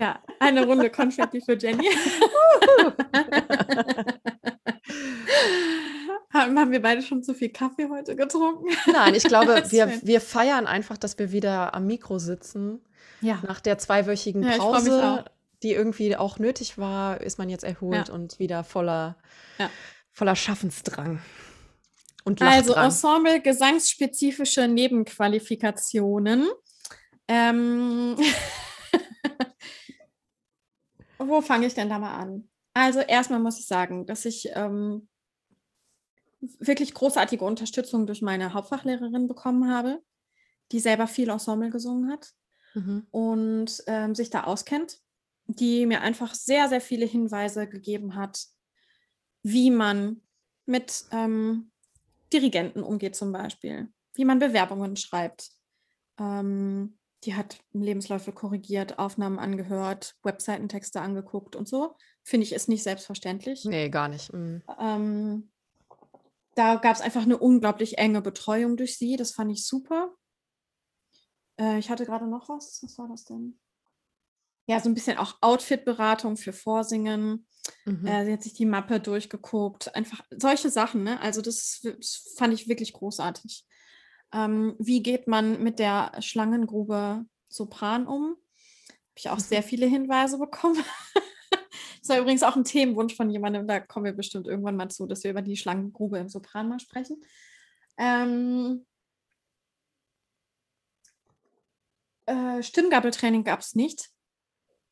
Ja, 0.00 0.18
eine 0.38 0.64
Runde 0.64 0.88
Konfetti 0.90 1.42
für 1.42 1.58
Jenny. 1.58 1.90
Haben 6.32 6.72
wir 6.72 6.80
beide 6.80 7.02
schon 7.02 7.22
zu 7.22 7.34
viel 7.34 7.50
Kaffee 7.50 7.88
heute 7.90 8.16
getrunken? 8.16 8.68
Nein, 8.90 9.14
ich 9.14 9.24
glaube, 9.24 9.62
wir, 9.70 10.00
wir 10.02 10.22
feiern 10.22 10.66
einfach, 10.66 10.96
dass 10.96 11.18
wir 11.18 11.32
wieder 11.32 11.74
am 11.74 11.86
Mikro 11.86 12.18
sitzen. 12.18 12.80
Ja. 13.20 13.42
Nach 13.46 13.60
der 13.60 13.76
zweiwöchigen 13.76 14.42
Pause, 14.56 14.98
ja, 14.98 15.24
die 15.62 15.72
irgendwie 15.72 16.16
auch 16.16 16.38
nötig 16.38 16.78
war, 16.78 17.20
ist 17.20 17.38
man 17.38 17.50
jetzt 17.50 17.64
erholt 17.64 18.08
ja. 18.08 18.14
und 18.14 18.38
wieder 18.38 18.64
voller, 18.64 19.18
voller 20.12 20.36
Schaffensdrang. 20.36 21.20
Und 22.24 22.40
also 22.40 22.74
Ensemble 22.74 23.40
gesangsspezifische 23.40 24.66
Nebenqualifikationen. 24.66 26.48
Ähm 27.28 28.16
Wo 31.20 31.40
fange 31.42 31.66
ich 31.66 31.74
denn 31.74 31.88
da 31.88 31.98
mal 31.98 32.14
an? 32.14 32.48
Also 32.72 33.00
erstmal 33.00 33.40
muss 33.40 33.58
ich 33.58 33.66
sagen, 33.66 34.06
dass 34.06 34.24
ich 34.24 34.48
ähm, 34.54 35.08
wirklich 36.40 36.94
großartige 36.94 37.44
Unterstützung 37.44 38.06
durch 38.06 38.22
meine 38.22 38.54
Hauptfachlehrerin 38.54 39.28
bekommen 39.28 39.70
habe, 39.70 40.02
die 40.72 40.80
selber 40.80 41.06
viel 41.06 41.28
Ensemble 41.28 41.70
gesungen 41.70 42.10
hat 42.10 42.32
mhm. 42.74 43.06
und 43.10 43.82
ähm, 43.86 44.14
sich 44.14 44.30
da 44.30 44.44
auskennt, 44.44 44.98
die 45.46 45.84
mir 45.84 46.00
einfach 46.00 46.34
sehr, 46.34 46.68
sehr 46.68 46.80
viele 46.80 47.06
Hinweise 47.06 47.68
gegeben 47.68 48.14
hat, 48.14 48.46
wie 49.42 49.70
man 49.70 50.22
mit 50.64 51.04
ähm, 51.10 51.70
Dirigenten 52.32 52.82
umgeht 52.82 53.16
zum 53.16 53.32
Beispiel, 53.32 53.92
wie 54.14 54.24
man 54.24 54.38
Bewerbungen 54.38 54.96
schreibt. 54.96 55.50
Ähm, 56.18 56.99
die 57.24 57.34
hat 57.34 57.58
Lebensläufe 57.72 58.32
korrigiert, 58.32 58.98
Aufnahmen 58.98 59.38
angehört, 59.38 60.16
Webseitentexte 60.22 61.00
angeguckt 61.00 61.54
und 61.54 61.68
so. 61.68 61.94
Finde 62.22 62.46
ich, 62.46 62.52
ist 62.52 62.68
nicht 62.68 62.82
selbstverständlich. 62.82 63.64
Nee, 63.64 63.90
gar 63.90 64.08
nicht. 64.08 64.32
Mhm. 64.32 64.62
Ähm, 64.78 65.50
da 66.54 66.76
gab 66.76 66.94
es 66.94 67.02
einfach 67.02 67.22
eine 67.22 67.38
unglaublich 67.38 67.98
enge 67.98 68.22
Betreuung 68.22 68.76
durch 68.76 68.96
sie. 68.98 69.16
Das 69.16 69.32
fand 69.32 69.52
ich 69.52 69.66
super. 69.66 70.14
Äh, 71.58 71.78
ich 71.78 71.90
hatte 71.90 72.06
gerade 72.06 72.26
noch 72.26 72.48
was. 72.48 72.80
Was 72.82 72.98
war 72.98 73.08
das 73.08 73.24
denn? 73.24 73.58
Ja, 74.66 74.80
so 74.80 74.88
ein 74.88 74.94
bisschen 74.94 75.18
auch 75.18 75.36
Outfit-Beratung 75.40 76.36
für 76.36 76.52
Vorsingen. 76.52 77.46
Mhm. 77.84 78.06
Äh, 78.06 78.24
sie 78.24 78.32
hat 78.32 78.42
sich 78.42 78.54
die 78.54 78.66
Mappe 78.66 79.00
durchgeguckt. 79.00 79.94
Einfach 79.94 80.22
solche 80.30 80.70
Sachen. 80.70 81.02
Ne? 81.02 81.20
Also 81.20 81.42
das, 81.42 81.80
das 81.82 82.34
fand 82.36 82.54
ich 82.54 82.68
wirklich 82.68 82.92
großartig. 82.92 83.66
Ähm, 84.32 84.76
wie 84.78 85.02
geht 85.02 85.26
man 85.26 85.62
mit 85.62 85.78
der 85.78 86.12
Schlangengrube 86.20 87.24
Sopran 87.48 88.06
um? 88.06 88.36
Habe 88.36 89.16
ich 89.16 89.28
auch 89.30 89.36
mhm. 89.36 89.40
sehr 89.40 89.62
viele 89.62 89.86
Hinweise 89.86 90.38
bekommen. 90.38 90.82
Das 92.00 92.08
war 92.08 92.18
übrigens 92.18 92.42
auch 92.42 92.56
ein 92.56 92.64
Themenwunsch 92.64 93.14
von 93.14 93.28
jemandem, 93.28 93.68
da 93.68 93.78
kommen 93.78 94.06
wir 94.06 94.14
bestimmt 94.14 94.46
irgendwann 94.46 94.74
mal 94.74 94.88
zu, 94.88 95.06
dass 95.06 95.22
wir 95.22 95.30
über 95.30 95.42
die 95.42 95.56
Schlangengrube 95.56 96.18
im 96.18 96.30
Sopran 96.30 96.68
mal 96.68 96.80
sprechen. 96.80 97.22
Ähm, 97.98 98.86
äh, 102.24 102.62
Stimmgabeltraining 102.62 103.44
gab 103.44 103.60
es 103.60 103.74
nicht. 103.74 104.08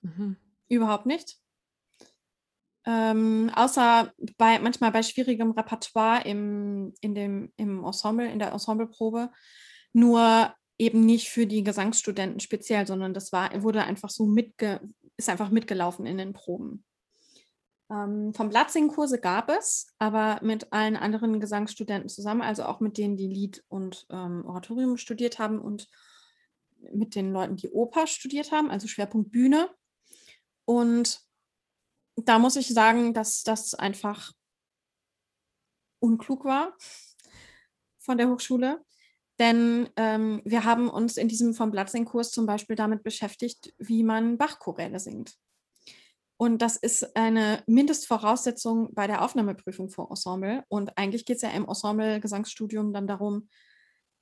Mhm. 0.02 0.36
Überhaupt 0.68 1.06
nicht. 1.06 1.38
Ähm, 2.88 3.50
außer 3.54 4.14
bei 4.38 4.58
manchmal 4.60 4.90
bei 4.92 5.02
schwierigem 5.02 5.50
Repertoire 5.50 6.24
im, 6.24 6.94
in 7.02 7.14
dem, 7.14 7.52
im 7.58 7.84
Ensemble, 7.84 8.32
in 8.32 8.38
der 8.38 8.50
Ensembleprobe. 8.52 9.30
Nur 9.92 10.54
eben 10.78 11.04
nicht 11.04 11.28
für 11.28 11.46
die 11.46 11.62
Gesangsstudenten 11.62 12.40
speziell, 12.40 12.86
sondern 12.86 13.12
das 13.12 13.30
war, 13.30 13.62
wurde 13.62 13.84
einfach 13.84 14.08
so 14.08 14.24
mitge, 14.24 14.80
ist 15.18 15.28
einfach 15.28 15.50
mitgelaufen 15.50 16.06
in 16.06 16.16
den 16.16 16.32
Proben. 16.32 16.82
Ähm, 17.90 18.32
vom 18.32 18.48
Blatzing-Kurse 18.48 19.20
gab 19.20 19.50
es, 19.50 19.88
aber 19.98 20.40
mit 20.42 20.72
allen 20.72 20.96
anderen 20.96 21.40
Gesangsstudenten 21.40 22.08
zusammen, 22.08 22.40
also 22.40 22.64
auch 22.64 22.80
mit 22.80 22.96
denen, 22.96 23.18
die 23.18 23.28
Lied 23.28 23.64
und 23.68 24.06
ähm, 24.08 24.46
Oratorium 24.46 24.96
studiert 24.96 25.38
haben 25.38 25.60
und 25.60 25.88
mit 26.94 27.14
den 27.14 27.32
Leuten, 27.32 27.56
die 27.56 27.68
Oper 27.68 28.06
studiert 28.06 28.50
haben, 28.50 28.70
also 28.70 28.88
Schwerpunkt 28.88 29.30
Bühne. 29.30 29.68
Und 30.64 31.27
da 32.26 32.38
muss 32.38 32.56
ich 32.56 32.68
sagen, 32.68 33.14
dass 33.14 33.42
das 33.42 33.74
einfach 33.74 34.32
unklug 36.00 36.44
war 36.44 36.76
von 37.98 38.18
der 38.18 38.28
Hochschule. 38.28 38.82
Denn 39.38 39.88
ähm, 39.96 40.42
wir 40.44 40.64
haben 40.64 40.90
uns 40.90 41.16
in 41.16 41.28
diesem 41.28 41.54
vom 41.54 41.70
Blatzing-Kurs 41.70 42.32
zum 42.32 42.46
Beispiel 42.46 42.74
damit 42.74 43.02
beschäftigt, 43.04 43.72
wie 43.78 44.02
man 44.02 44.36
Bachchoräle 44.36 44.98
singt. 44.98 45.36
Und 46.40 46.62
das 46.62 46.76
ist 46.76 47.16
eine 47.16 47.62
Mindestvoraussetzung 47.66 48.94
bei 48.94 49.06
der 49.06 49.22
Aufnahmeprüfung 49.22 49.90
für 49.90 50.08
Ensemble. 50.08 50.64
Und 50.68 50.96
eigentlich 50.96 51.24
geht 51.24 51.36
es 51.36 51.42
ja 51.42 51.50
im 51.50 51.66
Ensemble-Gesangsstudium 51.66 52.92
dann 52.92 53.06
darum, 53.06 53.48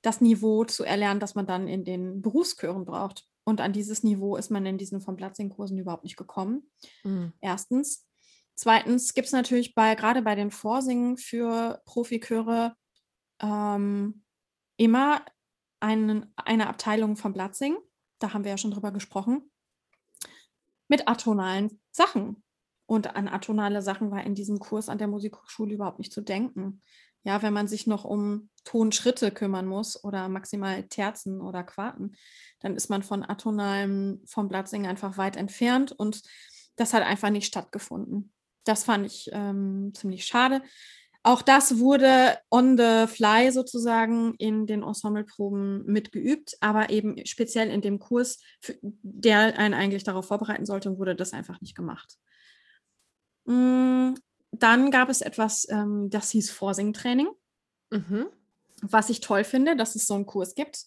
das 0.01 0.21
Niveau 0.21 0.63
zu 0.65 0.83
erlernen, 0.83 1.19
das 1.19 1.35
man 1.35 1.47
dann 1.47 1.67
in 1.67 1.83
den 1.83 2.21
Berufschören 2.21 2.85
braucht. 2.85 3.27
Und 3.47 3.61
an 3.61 3.71
dieses 3.71 4.03
Niveau 4.03 4.35
ist 4.35 4.51
man 4.51 4.65
in 4.65 4.77
diesen 4.77 4.99
von 4.99 5.15
Platzing-Kursen 5.15 5.77
überhaupt 5.77 6.03
nicht 6.03 6.17
gekommen. 6.17 6.69
Mhm. 7.05 7.31
Erstens. 7.39 8.05
Zweitens 8.55 9.13
gibt 9.13 9.27
es 9.27 9.31
natürlich 9.31 9.73
bei, 9.73 9.95
gerade 9.95 10.21
bei 10.21 10.35
den 10.35 10.51
Vorsingen 10.51 11.15
für 11.15 11.81
Profiköre 11.85 12.75
ähm, 13.41 14.25
immer 14.75 15.23
einen, 15.79 16.25
eine 16.35 16.67
Abteilung 16.67 17.15
vom 17.15 17.31
Blatzing, 17.31 17.77
da 18.19 18.33
haben 18.33 18.43
wir 18.43 18.51
ja 18.51 18.57
schon 18.57 18.71
drüber 18.71 18.91
gesprochen, 18.91 19.49
mit 20.89 21.07
atonalen 21.07 21.79
Sachen. 21.91 22.43
Und 22.85 23.15
an 23.15 23.29
atonale 23.29 23.81
Sachen 23.81 24.11
war 24.11 24.25
in 24.25 24.35
diesem 24.35 24.59
Kurs 24.59 24.89
an 24.89 24.97
der 24.97 25.07
Musikhochschule 25.07 25.73
überhaupt 25.73 25.99
nicht 25.99 26.11
zu 26.11 26.19
denken. 26.19 26.81
Ja, 27.23 27.41
wenn 27.41 27.53
man 27.53 27.67
sich 27.67 27.87
noch 27.87 28.05
um 28.05 28.49
Tonschritte 28.63 29.31
kümmern 29.31 29.65
muss 29.65 30.03
oder 30.03 30.29
maximal 30.29 30.83
Terzen 30.83 31.41
oder 31.41 31.63
Quarten, 31.63 32.13
dann 32.59 32.75
ist 32.75 32.89
man 32.89 33.03
von 33.03 33.23
atonalem, 33.23 34.21
vom 34.25 34.47
Blatzing 34.47 34.87
einfach 34.87 35.17
weit 35.17 35.35
entfernt 35.35 35.91
und 35.91 36.21
das 36.75 36.93
hat 36.93 37.03
einfach 37.03 37.29
nicht 37.29 37.47
stattgefunden. 37.47 38.31
Das 38.63 38.83
fand 38.83 39.05
ich 39.05 39.29
ähm, 39.33 39.91
ziemlich 39.93 40.25
schade. 40.25 40.61
Auch 41.23 41.41
das 41.41 41.79
wurde 41.79 42.37
on 42.49 42.77
the 42.77 43.05
fly 43.07 43.51
sozusagen 43.51 44.35
in 44.35 44.65
den 44.65 44.83
Ensembleproben 44.83 45.85
mitgeübt, 45.85 46.55
aber 46.61 46.89
eben 46.89 47.25
speziell 47.25 47.69
in 47.69 47.81
dem 47.81 47.99
Kurs, 47.99 48.39
der 48.81 49.59
einen 49.59 49.73
eigentlich 49.73 50.05
darauf 50.05 50.27
vorbereiten 50.27 50.65
sollte, 50.65 50.97
wurde 50.97 51.15
das 51.15 51.33
einfach 51.33 51.59
nicht 51.59 51.75
gemacht. 51.75 52.17
Dann 54.51 54.91
gab 54.91 55.09
es 55.09 55.21
etwas, 55.21 55.67
ähm, 55.69 56.09
das 56.09 56.31
hieß 56.31 56.51
Vorsingtraining, 56.51 57.29
mhm. 57.91 58.27
was 58.81 59.09
ich 59.09 59.19
toll 59.19 59.43
finde, 59.43 59.75
dass 59.75 59.95
es 59.95 60.07
so 60.07 60.15
einen 60.15 60.25
Kurs 60.25 60.55
gibt. 60.55 60.85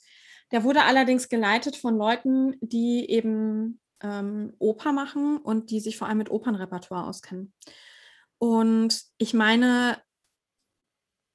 Der 0.53 0.65
wurde 0.65 0.83
allerdings 0.83 1.29
geleitet 1.29 1.77
von 1.77 1.97
Leuten, 1.97 2.57
die 2.61 3.09
eben 3.09 3.81
ähm, 4.03 4.55
Oper 4.59 4.93
machen 4.93 5.39
und 5.39 5.71
die 5.71 5.81
sich 5.81 5.97
vor 5.97 6.09
allem 6.09 6.19
mit 6.19 6.31
Opernrepertoire 6.31 7.07
auskennen. 7.07 7.53
Und 8.39 9.03
ich 9.19 9.35
meine, 9.35 10.01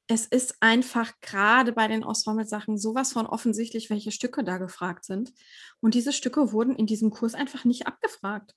es 0.07 0.26
ist 0.26 0.55
einfach 0.59 1.13
gerade 1.21 1.71
bei 1.71 1.88
den 1.88 2.03
Ensemble-Sachen 2.03 2.78
sowas 2.78 3.13
von 3.13 3.26
offensichtlich, 3.26 3.89
welche 3.89 4.11
Stücke 4.11 4.43
da 4.43 4.57
gefragt 4.57 5.05
sind. 5.05 5.34
Und 5.82 5.93
diese 5.93 6.13
Stücke 6.13 6.51
wurden 6.51 6.76
in 6.76 6.86
diesem 6.86 7.09
Kurs 7.09 7.34
einfach 7.34 7.63
nicht 7.65 7.88
abgefragt. 7.88 8.55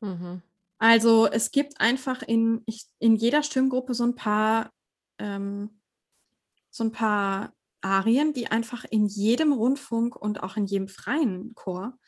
Mhm. 0.00 0.42
Also 0.78 1.26
es 1.26 1.50
gibt 1.50 1.80
einfach 1.80 2.22
in, 2.22 2.64
in 2.98 3.16
jeder 3.16 3.42
Stimmgruppe 3.42 3.94
so 3.94 4.04
ein 4.04 4.14
paar, 4.14 4.72
ähm, 5.18 5.80
so 6.70 6.84
ein 6.84 6.92
paar 6.92 7.52
Arien, 7.80 8.32
die 8.32 8.48
einfach 8.50 8.84
in 8.84 9.06
jedem 9.06 9.52
Rundfunk 9.52 10.16
und 10.16 10.42
auch 10.42 10.56
in 10.56 10.66
jedem 10.66 10.88
freien 10.88 11.54
Chor 11.54 11.98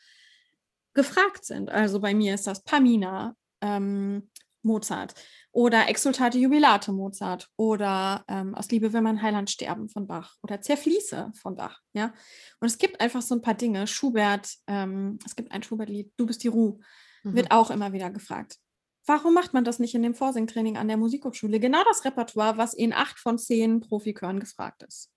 gefragt 0.93 1.45
sind. 1.45 1.69
Also 1.69 1.99
bei 1.99 2.13
mir 2.13 2.33
ist 2.33 2.47
das 2.47 2.63
Pamina, 2.63 3.35
ähm, 3.61 4.29
Mozart 4.63 5.15
oder 5.51 5.89
Exultate 5.89 6.37
Jubilate 6.37 6.91
Mozart 6.91 7.49
oder 7.57 8.23
ähm, 8.27 8.55
Aus 8.55 8.69
Liebe 8.69 8.93
will 8.93 9.01
man 9.01 9.21
Heiland 9.21 9.49
sterben 9.49 9.89
von 9.89 10.07
Bach 10.07 10.35
oder 10.43 10.61
Zerfließe 10.61 11.31
von 11.41 11.55
Bach. 11.55 11.79
Ja? 11.93 12.13
Und 12.59 12.67
es 12.67 12.77
gibt 12.77 13.01
einfach 13.01 13.21
so 13.21 13.35
ein 13.35 13.41
paar 13.41 13.55
Dinge. 13.55 13.87
Schubert, 13.87 14.53
ähm, 14.67 15.19
es 15.25 15.35
gibt 15.35 15.51
ein 15.51 15.63
Schubert-Lied, 15.63 16.13
Du 16.17 16.25
bist 16.25 16.43
die 16.43 16.47
Ruhe, 16.47 16.79
mhm. 17.23 17.35
wird 17.35 17.51
auch 17.51 17.71
immer 17.71 17.91
wieder 17.93 18.11
gefragt. 18.11 18.57
Warum 19.05 19.33
macht 19.33 19.53
man 19.53 19.63
das 19.63 19.79
nicht 19.79 19.95
in 19.95 20.03
dem 20.03 20.13
Vorsingtraining 20.13 20.77
an 20.77 20.87
der 20.87 20.97
Musikhochschule? 20.97 21.59
Genau 21.59 21.83
das 21.85 22.05
Repertoire, 22.05 22.57
was 22.57 22.73
in 22.73 22.93
acht 22.93 23.17
von 23.17 23.37
zehn 23.37 23.79
Profikören 23.79 24.39
gefragt 24.39 24.83
ist. 24.83 25.11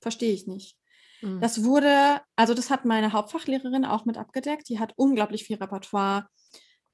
Verstehe 0.00 0.32
ich 0.32 0.46
nicht. 0.46 0.76
Mhm. 1.20 1.40
Das 1.40 1.64
wurde, 1.64 2.20
also 2.36 2.54
das 2.54 2.70
hat 2.70 2.84
meine 2.84 3.12
Hauptfachlehrerin 3.12 3.84
auch 3.84 4.04
mit 4.04 4.18
abgedeckt. 4.18 4.68
Die 4.68 4.78
hat 4.78 4.92
unglaublich 4.96 5.44
viel 5.44 5.56
Repertoire 5.56 6.28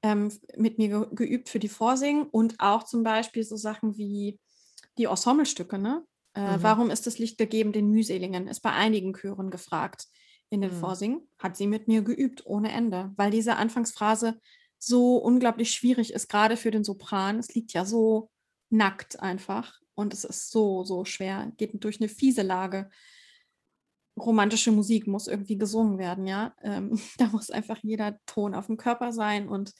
ähm, 0.01 0.31
mit 0.57 0.77
mir 0.77 0.87
ge 0.89 1.07
geübt 1.11 1.49
für 1.49 1.59
die 1.59 1.69
Vorsingen 1.69 2.23
und 2.23 2.55
auch 2.59 2.83
zum 2.83 3.03
Beispiel 3.03 3.43
so 3.43 3.55
Sachen 3.55 3.97
wie 3.97 4.39
die 4.97 5.05
Ensemblestücke. 5.05 5.77
Ne? 5.77 6.03
Äh, 6.33 6.57
mhm. 6.57 6.63
Warum 6.63 6.89
ist 6.89 7.05
das 7.05 7.19
Licht 7.19 7.37
gegeben 7.37 7.71
den 7.71 7.89
Mühselingen? 7.89 8.47
Ist 8.47 8.61
bei 8.61 8.71
einigen 8.71 9.13
Chören 9.13 9.51
gefragt 9.51 10.07
in 10.49 10.61
den 10.61 10.73
mhm. 10.73 10.79
Vorsingen. 10.79 11.29
Hat 11.37 11.55
sie 11.55 11.67
mit 11.67 11.87
mir 11.87 12.01
geübt 12.01 12.45
ohne 12.45 12.71
Ende, 12.71 13.11
weil 13.15 13.31
diese 13.31 13.57
Anfangsphrase 13.57 14.39
so 14.83 15.17
unglaublich 15.17 15.71
schwierig 15.71 16.11
ist, 16.11 16.27
gerade 16.27 16.57
für 16.57 16.71
den 16.71 16.83
Sopran. 16.83 17.37
Es 17.37 17.53
liegt 17.53 17.73
ja 17.73 17.85
so 17.85 18.31
nackt 18.69 19.19
einfach 19.19 19.79
und 19.93 20.13
es 20.13 20.23
ist 20.23 20.49
so, 20.49 20.83
so 20.83 21.05
schwer. 21.05 21.51
Geht 21.57 21.83
durch 21.83 21.99
eine 22.01 22.09
fiese 22.09 22.41
Lage. 22.41 22.89
Romantische 24.19 24.71
Musik 24.71 25.05
muss 25.05 25.27
irgendwie 25.27 25.57
gesungen 25.57 25.99
werden, 25.99 26.25
ja. 26.25 26.55
Ähm, 26.63 26.99
da 27.17 27.27
muss 27.27 27.51
einfach 27.51 27.77
jeder 27.83 28.17
Ton 28.25 28.55
auf 28.55 28.65
dem 28.65 28.77
Körper 28.77 29.13
sein 29.13 29.47
und 29.47 29.73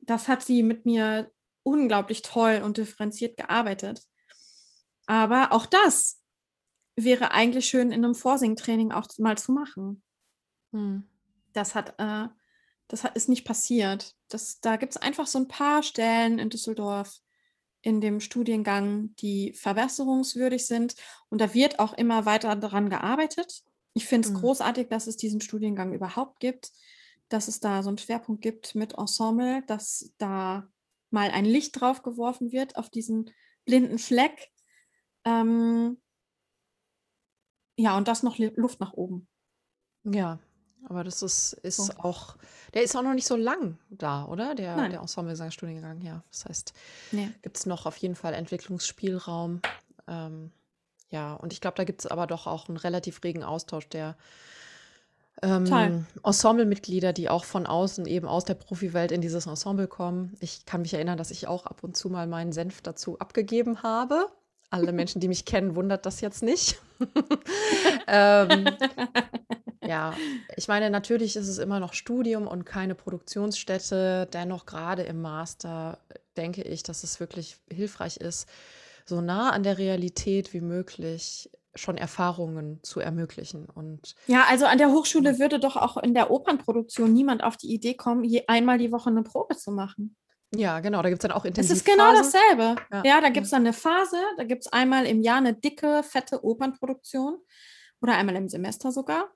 das 0.00 0.28
hat 0.28 0.42
sie 0.42 0.62
mit 0.62 0.84
mir 0.84 1.30
unglaublich 1.62 2.20
toll 2.20 2.60
und 2.62 2.76
differenziert 2.76 3.38
gearbeitet. 3.38 4.02
Aber 5.06 5.52
auch 5.52 5.64
das 5.64 6.20
wäre 6.96 7.30
eigentlich 7.30 7.66
schön 7.66 7.92
in 7.92 8.04
einem 8.04 8.14
Vorsingtraining 8.14 8.92
auch 8.92 9.06
mal 9.16 9.38
zu 9.38 9.52
machen. 9.52 10.02
Hm. 10.72 11.08
Das 11.54 11.74
hat, 11.74 11.94
äh, 11.98 12.28
das 12.88 13.04
ist 13.14 13.28
nicht 13.28 13.44
passiert. 13.44 14.14
Das, 14.28 14.60
da 14.60 14.76
gibt 14.76 14.94
es 14.94 15.02
einfach 15.02 15.26
so 15.26 15.38
ein 15.38 15.48
paar 15.48 15.82
Stellen 15.82 16.38
in 16.38 16.50
Düsseldorf 16.50 17.20
in 17.82 18.00
dem 18.00 18.20
Studiengang, 18.20 19.14
die 19.16 19.52
verbesserungswürdig 19.52 20.66
sind. 20.66 20.94
Und 21.28 21.40
da 21.40 21.52
wird 21.52 21.78
auch 21.78 21.92
immer 21.92 22.24
weiter 22.24 22.54
daran 22.56 22.88
gearbeitet. 22.88 23.62
Ich 23.92 24.06
finde 24.06 24.28
es 24.28 24.34
hm. 24.34 24.40
großartig, 24.40 24.88
dass 24.88 25.06
es 25.06 25.16
diesen 25.16 25.40
Studiengang 25.40 25.92
überhaupt 25.92 26.40
gibt 26.40 26.72
dass 27.28 27.48
es 27.48 27.60
da 27.60 27.82
so 27.82 27.88
einen 27.88 27.98
Schwerpunkt 27.98 28.42
gibt 28.42 28.74
mit 28.74 28.94
Ensemble, 28.94 29.62
dass 29.66 30.12
da 30.18 30.68
mal 31.10 31.30
ein 31.30 31.44
Licht 31.44 31.80
drauf 31.80 32.02
geworfen 32.02 32.52
wird 32.52 32.76
auf 32.76 32.90
diesen 32.90 33.30
blinden 33.64 33.98
Fleck. 33.98 34.50
Ähm, 35.24 36.00
ja, 37.76 37.96
und 37.96 38.08
das 38.08 38.22
noch 38.22 38.38
Luft 38.38 38.80
nach 38.80 38.92
oben. 38.92 39.28
Ja, 40.04 40.38
aber 40.88 41.04
das 41.04 41.22
ist, 41.22 41.54
ist 41.62 41.76
so. 41.76 41.92
auch, 41.98 42.36
der 42.74 42.82
ist 42.82 42.96
auch 42.96 43.02
noch 43.02 43.14
nicht 43.14 43.26
so 43.26 43.36
lang 43.36 43.78
da, 43.90 44.24
oder? 44.26 44.54
Der, 44.54 44.76
Nein. 44.76 44.90
der 44.90 45.00
Ensemble-Gesangstudiengang, 45.00 46.00
ja. 46.02 46.22
Das 46.30 46.44
heißt, 46.46 46.72
nee. 47.12 47.30
gibt 47.42 47.56
es 47.56 47.66
noch 47.66 47.86
auf 47.86 47.96
jeden 47.96 48.14
Fall 48.14 48.34
Entwicklungsspielraum. 48.34 49.60
Ähm, 50.06 50.50
ja, 51.10 51.34
und 51.34 51.52
ich 51.52 51.60
glaube, 51.60 51.76
da 51.76 51.84
gibt 51.84 52.00
es 52.00 52.06
aber 52.06 52.26
doch 52.26 52.46
auch 52.46 52.68
einen 52.68 52.76
relativ 52.76 53.22
regen 53.22 53.44
Austausch 53.44 53.88
der 53.88 54.16
ähm, 55.42 56.06
Ensemblemitglieder, 56.22 57.12
die 57.12 57.28
auch 57.28 57.44
von 57.44 57.66
außen, 57.66 58.06
eben 58.06 58.26
aus 58.26 58.44
der 58.44 58.54
Profiwelt 58.54 59.12
in 59.12 59.20
dieses 59.20 59.46
Ensemble 59.46 59.88
kommen. 59.88 60.36
Ich 60.40 60.64
kann 60.64 60.82
mich 60.82 60.94
erinnern, 60.94 61.18
dass 61.18 61.30
ich 61.30 61.46
auch 61.46 61.66
ab 61.66 61.82
und 61.82 61.96
zu 61.96 62.08
mal 62.08 62.26
meinen 62.26 62.52
Senf 62.52 62.82
dazu 62.82 63.18
abgegeben 63.18 63.82
habe. 63.82 64.26
Alle 64.70 64.92
Menschen, 64.92 65.20
die 65.20 65.28
mich 65.28 65.44
kennen, 65.44 65.76
wundert 65.76 66.06
das 66.06 66.20
jetzt 66.20 66.42
nicht. 66.42 66.80
ähm, 68.08 68.66
ja, 69.86 70.14
ich 70.56 70.68
meine, 70.68 70.90
natürlich 70.90 71.36
ist 71.36 71.48
es 71.48 71.58
immer 71.58 71.80
noch 71.80 71.92
Studium 71.92 72.46
und 72.46 72.64
keine 72.64 72.94
Produktionsstätte. 72.94 74.28
Dennoch, 74.32 74.66
gerade 74.66 75.02
im 75.02 75.22
Master, 75.22 75.98
denke 76.36 76.62
ich, 76.62 76.82
dass 76.82 77.04
es 77.04 77.20
wirklich 77.20 77.56
hilfreich 77.70 78.16
ist, 78.16 78.48
so 79.04 79.20
nah 79.20 79.50
an 79.50 79.62
der 79.62 79.78
Realität 79.78 80.52
wie 80.52 80.60
möglich 80.60 81.50
schon 81.74 81.96
Erfahrungen 81.96 82.80
zu 82.82 83.00
ermöglichen. 83.00 83.66
Und 83.66 84.14
ja, 84.26 84.44
also 84.48 84.66
an 84.66 84.78
der 84.78 84.90
Hochschule 84.90 85.38
würde 85.38 85.58
doch 85.58 85.76
auch 85.76 85.96
in 85.96 86.14
der 86.14 86.30
Opernproduktion 86.30 87.12
niemand 87.12 87.42
auf 87.42 87.56
die 87.56 87.72
Idee 87.72 87.94
kommen, 87.94 88.24
je 88.24 88.44
einmal 88.46 88.78
die 88.78 88.92
Woche 88.92 89.10
eine 89.10 89.22
Probe 89.22 89.56
zu 89.56 89.72
machen. 89.72 90.16
Ja, 90.54 90.78
genau, 90.80 91.02
da 91.02 91.08
gibt 91.08 91.22
es 91.22 91.28
dann 91.28 91.36
auch 91.36 91.44
intensiv. 91.44 91.72
Es 91.72 91.78
ist 91.78 91.84
genau 91.84 92.12
dasselbe. 92.12 92.76
Ja, 92.92 93.02
ja 93.04 93.20
da 93.20 93.28
gibt 93.28 93.46
es 93.46 93.50
dann 93.50 93.62
eine 93.62 93.72
Phase, 93.72 94.18
da 94.36 94.44
gibt 94.44 94.66
es 94.66 94.72
einmal 94.72 95.04
im 95.06 95.20
Jahr 95.20 95.38
eine 95.38 95.54
dicke, 95.54 96.02
fette 96.04 96.44
Opernproduktion 96.44 97.38
oder 98.00 98.14
einmal 98.14 98.36
im 98.36 98.48
Semester 98.48 98.92
sogar. 98.92 99.32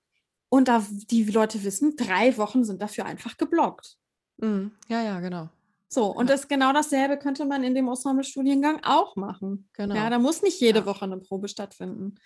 Und 0.51 0.69
da 0.69 0.85
die 1.11 1.25
Leute 1.25 1.63
wissen, 1.65 1.97
drei 1.97 2.37
Wochen 2.39 2.65
sind 2.65 2.81
dafür 2.81 3.05
einfach 3.05 3.37
geblockt. 3.37 3.99
Mhm. 4.39 4.73
Ja, 4.89 5.03
ja, 5.03 5.21
genau. 5.21 5.51
So, 5.89 6.07
und 6.07 6.29
ja. 6.29 6.35
das 6.35 6.49
genau 6.49 6.73
dasselbe 6.73 7.19
könnte 7.19 7.47
man 7.47 7.63
in 7.65 7.75
dem 7.75 7.89
Ensemble-Studiengang 7.89 8.81
auch 8.85 9.17
machen. 9.17 9.69
Genau. 9.73 9.95
Ja, 9.95 10.11
da 10.11 10.19
muss 10.19 10.43
nicht 10.43 10.61
jede 10.61 10.81
ja. 10.81 10.87
Woche 10.87 11.05
eine 11.05 11.19
Probe 11.19 11.49
stattfinden. 11.49 12.17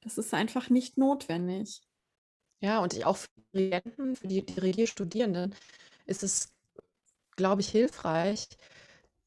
Das 0.00 0.16
ist 0.16 0.32
einfach 0.32 0.70
nicht 0.70 0.96
notwendig. 0.96 1.82
Ja, 2.60 2.80
und 2.80 3.04
auch 3.04 3.16
für 3.16 3.28
die 3.36 3.42
Dirigenten, 3.52 4.16
für 4.16 4.28
die 4.28 4.44
Dirigierstudierenden 4.44 5.54
ist 6.06 6.22
es, 6.22 6.52
glaube 7.36 7.60
ich, 7.60 7.68
hilfreich 7.68 8.48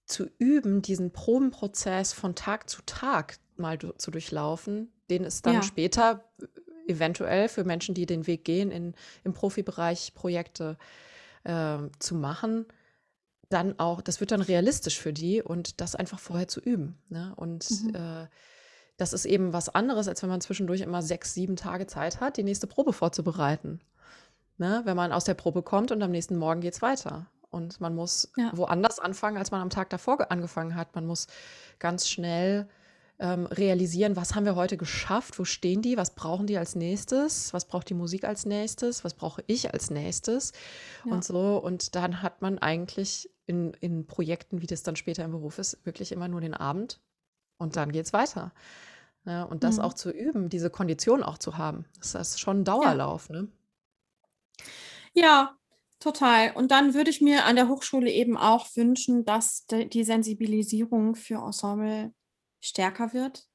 zu 0.05 0.29
üben, 0.37 0.81
diesen 0.81 1.11
Probenprozess 1.11 2.13
von 2.13 2.35
Tag 2.35 2.69
zu 2.69 2.81
Tag 2.85 3.37
mal 3.55 3.77
zu 3.97 4.11
durchlaufen, 4.11 4.91
den 5.09 5.23
es 5.23 5.41
dann 5.41 5.55
ja. 5.55 5.61
später 5.63 6.31
eventuell 6.87 7.49
für 7.49 7.63
Menschen, 7.63 7.95
die 7.95 8.05
den 8.05 8.27
Weg 8.27 8.45
gehen, 8.45 8.71
in, 8.71 8.93
im 9.23 9.33
Profibereich 9.33 10.13
Projekte 10.13 10.77
äh, 11.43 11.77
zu 11.99 12.15
machen 12.15 12.65
dann 13.53 13.79
auch, 13.79 14.01
das 14.01 14.19
wird 14.19 14.31
dann 14.31 14.41
realistisch 14.41 14.99
für 14.99 15.13
die 15.13 15.41
und 15.41 15.79
das 15.79 15.95
einfach 15.95 16.19
vorher 16.19 16.47
zu 16.47 16.59
üben. 16.59 16.97
Ne? 17.09 17.33
Und 17.35 17.69
mhm. 17.69 17.95
äh, 17.95 18.27
das 18.97 19.13
ist 19.13 19.25
eben 19.25 19.53
was 19.53 19.69
anderes, 19.69 20.07
als 20.07 20.21
wenn 20.23 20.29
man 20.29 20.41
zwischendurch 20.41 20.81
immer 20.81 21.01
sechs, 21.01 21.33
sieben 21.33 21.55
Tage 21.55 21.87
Zeit 21.87 22.19
hat, 22.19 22.37
die 22.37 22.43
nächste 22.43 22.67
Probe 22.67 22.93
vorzubereiten. 22.93 23.79
Ne? 24.57 24.81
Wenn 24.85 24.97
man 24.97 25.11
aus 25.11 25.23
der 25.23 25.35
Probe 25.35 25.61
kommt 25.61 25.91
und 25.91 26.01
am 26.01 26.11
nächsten 26.11 26.35
Morgen 26.35 26.61
geht 26.61 26.73
es 26.73 26.81
weiter. 26.81 27.27
Und 27.49 27.79
man 27.79 27.93
muss 27.93 28.31
ja. 28.35 28.49
woanders 28.53 28.99
anfangen, 28.99 29.37
als 29.37 29.51
man 29.51 29.61
am 29.61 29.69
Tag 29.69 29.89
davor 29.91 30.31
angefangen 30.31 30.75
hat. 30.75 30.95
Man 30.95 31.05
muss 31.05 31.27
ganz 31.77 32.09
schnell 32.09 32.67
ähm, 33.23 33.45
realisieren, 33.47 34.17
was 34.17 34.35
haben 34.35 34.45
wir 34.45 34.55
heute 34.55 34.75
geschafft, 34.77 35.39
wo 35.39 35.45
stehen 35.45 35.81
die, 35.81 35.95
was 35.95 36.13
brauchen 36.13 36.45
die 36.45 36.57
als 36.57 36.75
nächstes, 36.75 37.53
was 37.53 37.65
braucht 37.65 37.89
die 37.89 37.93
Musik 37.93 38.25
als 38.25 38.45
nächstes, 38.45 39.05
was 39.05 39.13
brauche 39.13 39.43
ich 39.47 39.73
als 39.73 39.89
nächstes 39.89 40.51
Ja. 41.05 41.13
und 41.13 41.23
so. 41.23 41.57
Und 41.57 41.95
dann 41.95 42.21
hat 42.21 42.41
man 42.41 42.59
eigentlich 42.59 43.29
in, 43.45 43.73
in 43.79 44.05
Projekten, 44.07 44.61
wie 44.61 44.67
das 44.67 44.83
dann 44.83 44.97
später 44.97 45.23
im 45.23 45.31
Beruf 45.31 45.57
ist, 45.57 45.85
wirklich 45.85 46.11
immer 46.11 46.27
nur 46.27 46.41
den 46.41 46.53
Abend 46.53 46.99
und 47.57 47.77
dann 47.77 47.93
geht 47.93 48.05
es 48.05 48.11
weiter. 48.13 48.51
Ne? 49.23 49.47
Und 49.47 49.63
das 49.63 49.77
Mhm. 49.77 49.83
auch 49.83 49.93
zu 49.93 50.11
üben, 50.11 50.49
diese 50.49 50.69
Kondition 50.69 51.23
auch 51.23 51.37
zu 51.37 51.57
haben, 51.57 51.85
das 51.99 52.15
ist 52.15 52.41
schon 52.41 52.59
ein 52.61 52.65
Dauerlauf. 52.65 53.29
Ne? 53.29 53.47
Ja, 55.13 55.55
total. 55.99 56.51
Und 56.55 56.71
dann 56.71 56.93
würde 56.93 57.09
ich 57.09 57.21
mir 57.21 57.45
an 57.45 57.55
der 57.55 57.69
Hochschule 57.69 58.11
eben 58.11 58.35
auch 58.35 58.67
wünschen, 58.75 59.23
dass 59.23 59.65
die 59.67 60.03
Sensibilisierung 60.03 61.15
für 61.15 61.35
Ensemble 61.35 62.13
stärker 62.63 63.13
wird. 63.13 63.45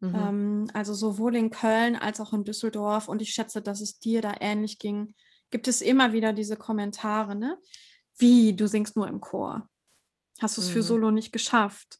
Mhm. 0.00 0.14
Ähm, 0.14 0.70
also 0.74 0.94
sowohl 0.94 1.36
in 1.36 1.50
Köln 1.50 1.96
als 1.96 2.20
auch 2.20 2.32
in 2.32 2.44
Düsseldorf. 2.44 3.08
Und 3.08 3.22
ich 3.22 3.30
schätze, 3.32 3.62
dass 3.62 3.80
es 3.80 3.98
dir 3.98 4.20
da 4.20 4.34
ähnlich 4.40 4.78
ging. 4.78 5.14
Gibt 5.50 5.68
es 5.68 5.80
immer 5.80 6.12
wieder 6.12 6.32
diese 6.32 6.56
Kommentare, 6.56 7.34
ne? 7.34 7.58
Wie, 8.18 8.54
du 8.54 8.66
singst 8.66 8.96
nur 8.96 9.08
im 9.08 9.20
Chor. 9.20 9.68
Hast 10.40 10.56
du 10.56 10.60
es 10.62 10.68
für 10.68 10.78
Mhm. 10.78 10.84
Solo 10.84 11.10
nicht 11.10 11.32
geschafft? 11.32 11.98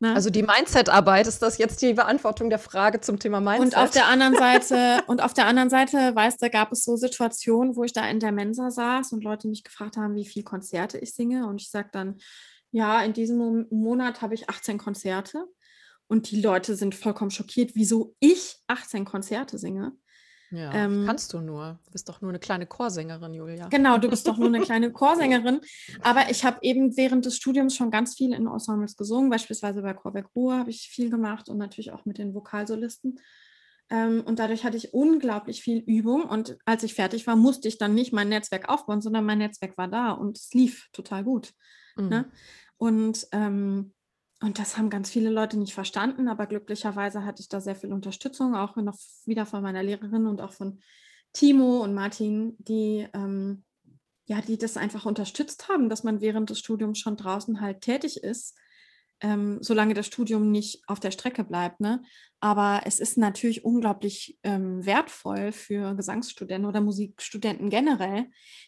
Ne? 0.00 0.14
Also 0.14 0.28
die 0.28 0.42
Mindset-Arbeit, 0.42 1.26
ist 1.26 1.40
das 1.40 1.56
jetzt 1.58 1.80
die 1.80 1.94
Beantwortung 1.94 2.50
der 2.50 2.58
Frage 2.58 3.00
zum 3.00 3.18
Thema 3.18 3.40
Mindset? 3.40 3.74
Und 3.74 3.76
auf 3.76 3.90
der 3.90 4.06
anderen 4.06 4.34
Seite, 4.38 5.02
und 5.06 5.22
auf 5.22 5.34
der 5.34 5.46
anderen 5.46 5.70
Seite, 5.70 6.14
weißt 6.14 6.42
du, 6.42 6.50
gab 6.50 6.72
es 6.72 6.84
so 6.84 6.96
Situationen, 6.96 7.76
wo 7.76 7.84
ich 7.84 7.92
da 7.92 8.06
in 8.08 8.20
der 8.20 8.32
Mensa 8.32 8.70
saß 8.70 9.12
und 9.12 9.22
Leute 9.22 9.48
mich 9.48 9.64
gefragt 9.64 9.96
haben, 9.96 10.14
wie 10.14 10.26
viele 10.26 10.44
Konzerte 10.44 10.98
ich 10.98 11.14
singe. 11.14 11.46
Und 11.46 11.60
ich 11.60 11.70
sage 11.70 11.88
dann, 11.92 12.18
ja, 12.74 13.02
in 13.02 13.12
diesem 13.12 13.38
Mo- 13.38 13.66
Monat 13.70 14.20
habe 14.20 14.34
ich 14.34 14.48
18 14.50 14.78
Konzerte. 14.78 15.44
Und 16.06 16.30
die 16.30 16.40
Leute 16.42 16.74
sind 16.76 16.94
vollkommen 16.94 17.30
schockiert, 17.30 17.70
wieso 17.74 18.14
ich 18.20 18.56
18 18.66 19.04
Konzerte 19.06 19.56
singe. 19.58 19.92
ja, 20.50 20.72
ähm, 20.74 21.04
kannst 21.06 21.32
du 21.32 21.40
nur. 21.40 21.78
Du 21.86 21.92
bist 21.92 22.08
doch 22.08 22.20
nur 22.20 22.30
eine 22.30 22.38
kleine 22.40 22.66
Chorsängerin, 22.66 23.32
Julia. 23.32 23.68
Genau, 23.68 23.96
du 23.98 24.08
bist 24.10 24.26
doch 24.28 24.36
nur 24.36 24.48
eine 24.48 24.60
kleine 24.68 24.92
Chorsängerin. 24.92 25.60
Aber 26.02 26.30
ich 26.30 26.44
habe 26.44 26.58
eben 26.62 26.96
während 26.96 27.24
des 27.24 27.36
Studiums 27.36 27.74
schon 27.76 27.90
ganz 27.90 28.16
viel 28.16 28.34
in 28.34 28.46
Ensembles 28.46 28.96
gesungen. 28.96 29.30
Beispielsweise 29.30 29.80
bei 29.82 29.94
Chorwerk 29.94 30.28
Ruhr 30.36 30.58
habe 30.58 30.70
ich 30.70 30.88
viel 30.92 31.08
gemacht 31.10 31.48
und 31.48 31.56
natürlich 31.58 31.92
auch 31.92 32.04
mit 32.04 32.18
den 32.18 32.34
Vokalsolisten. 32.34 33.18
Ähm, 33.90 34.22
und 34.26 34.38
dadurch 34.38 34.64
hatte 34.64 34.76
ich 34.76 34.92
unglaublich 34.92 35.62
viel 35.62 35.78
Übung. 35.86 36.24
Und 36.24 36.56
als 36.66 36.82
ich 36.82 36.94
fertig 36.94 37.26
war, 37.26 37.36
musste 37.36 37.68
ich 37.68 37.78
dann 37.78 37.94
nicht 37.94 38.12
mein 38.12 38.28
Netzwerk 38.28 38.68
aufbauen, 38.68 39.00
sondern 39.00 39.24
mein 39.24 39.38
Netzwerk 39.38 39.78
war 39.78 39.88
da 39.88 40.10
und 40.12 40.36
es 40.38 40.52
lief 40.52 40.88
total 40.92 41.24
gut. 41.24 41.52
Mhm. 41.96 42.08
Ne? 42.08 42.30
Und, 42.84 43.26
ähm, 43.32 43.94
und 44.42 44.58
das 44.58 44.76
haben 44.76 44.90
ganz 44.90 45.08
viele 45.08 45.30
Leute 45.30 45.58
nicht 45.58 45.72
verstanden, 45.72 46.28
aber 46.28 46.44
glücklicherweise 46.46 47.24
hatte 47.24 47.40
ich 47.40 47.48
da 47.48 47.62
sehr 47.62 47.76
viel 47.76 47.94
Unterstützung, 47.94 48.54
auch 48.54 48.76
noch 48.76 48.98
wieder 49.24 49.46
von 49.46 49.62
meiner 49.62 49.82
Lehrerin 49.82 50.26
und 50.26 50.42
auch 50.42 50.52
von 50.52 50.82
Timo 51.32 51.82
und 51.82 51.94
Martin, 51.94 52.56
die, 52.58 53.08
ähm, 53.14 53.64
ja, 54.26 54.42
die 54.42 54.58
das 54.58 54.76
einfach 54.76 55.06
unterstützt 55.06 55.70
haben, 55.70 55.88
dass 55.88 56.04
man 56.04 56.20
während 56.20 56.50
des 56.50 56.58
Studiums 56.58 56.98
schon 56.98 57.16
draußen 57.16 57.62
halt 57.62 57.80
tätig 57.80 58.18
ist, 58.18 58.54
ähm, 59.22 59.62
solange 59.62 59.94
das 59.94 60.06
Studium 60.06 60.50
nicht 60.50 60.82
auf 60.86 61.00
der 61.00 61.10
Strecke 61.10 61.42
bleibt. 61.42 61.80
Ne? 61.80 62.02
Aber 62.40 62.82
es 62.84 63.00
ist 63.00 63.16
natürlich 63.16 63.64
unglaublich 63.64 64.38
ähm, 64.42 64.84
wertvoll 64.84 65.52
für 65.52 65.94
Gesangsstudenten 65.94 66.68
oder 66.68 66.82
Musikstudenten 66.82 67.70
generell, 67.70 68.26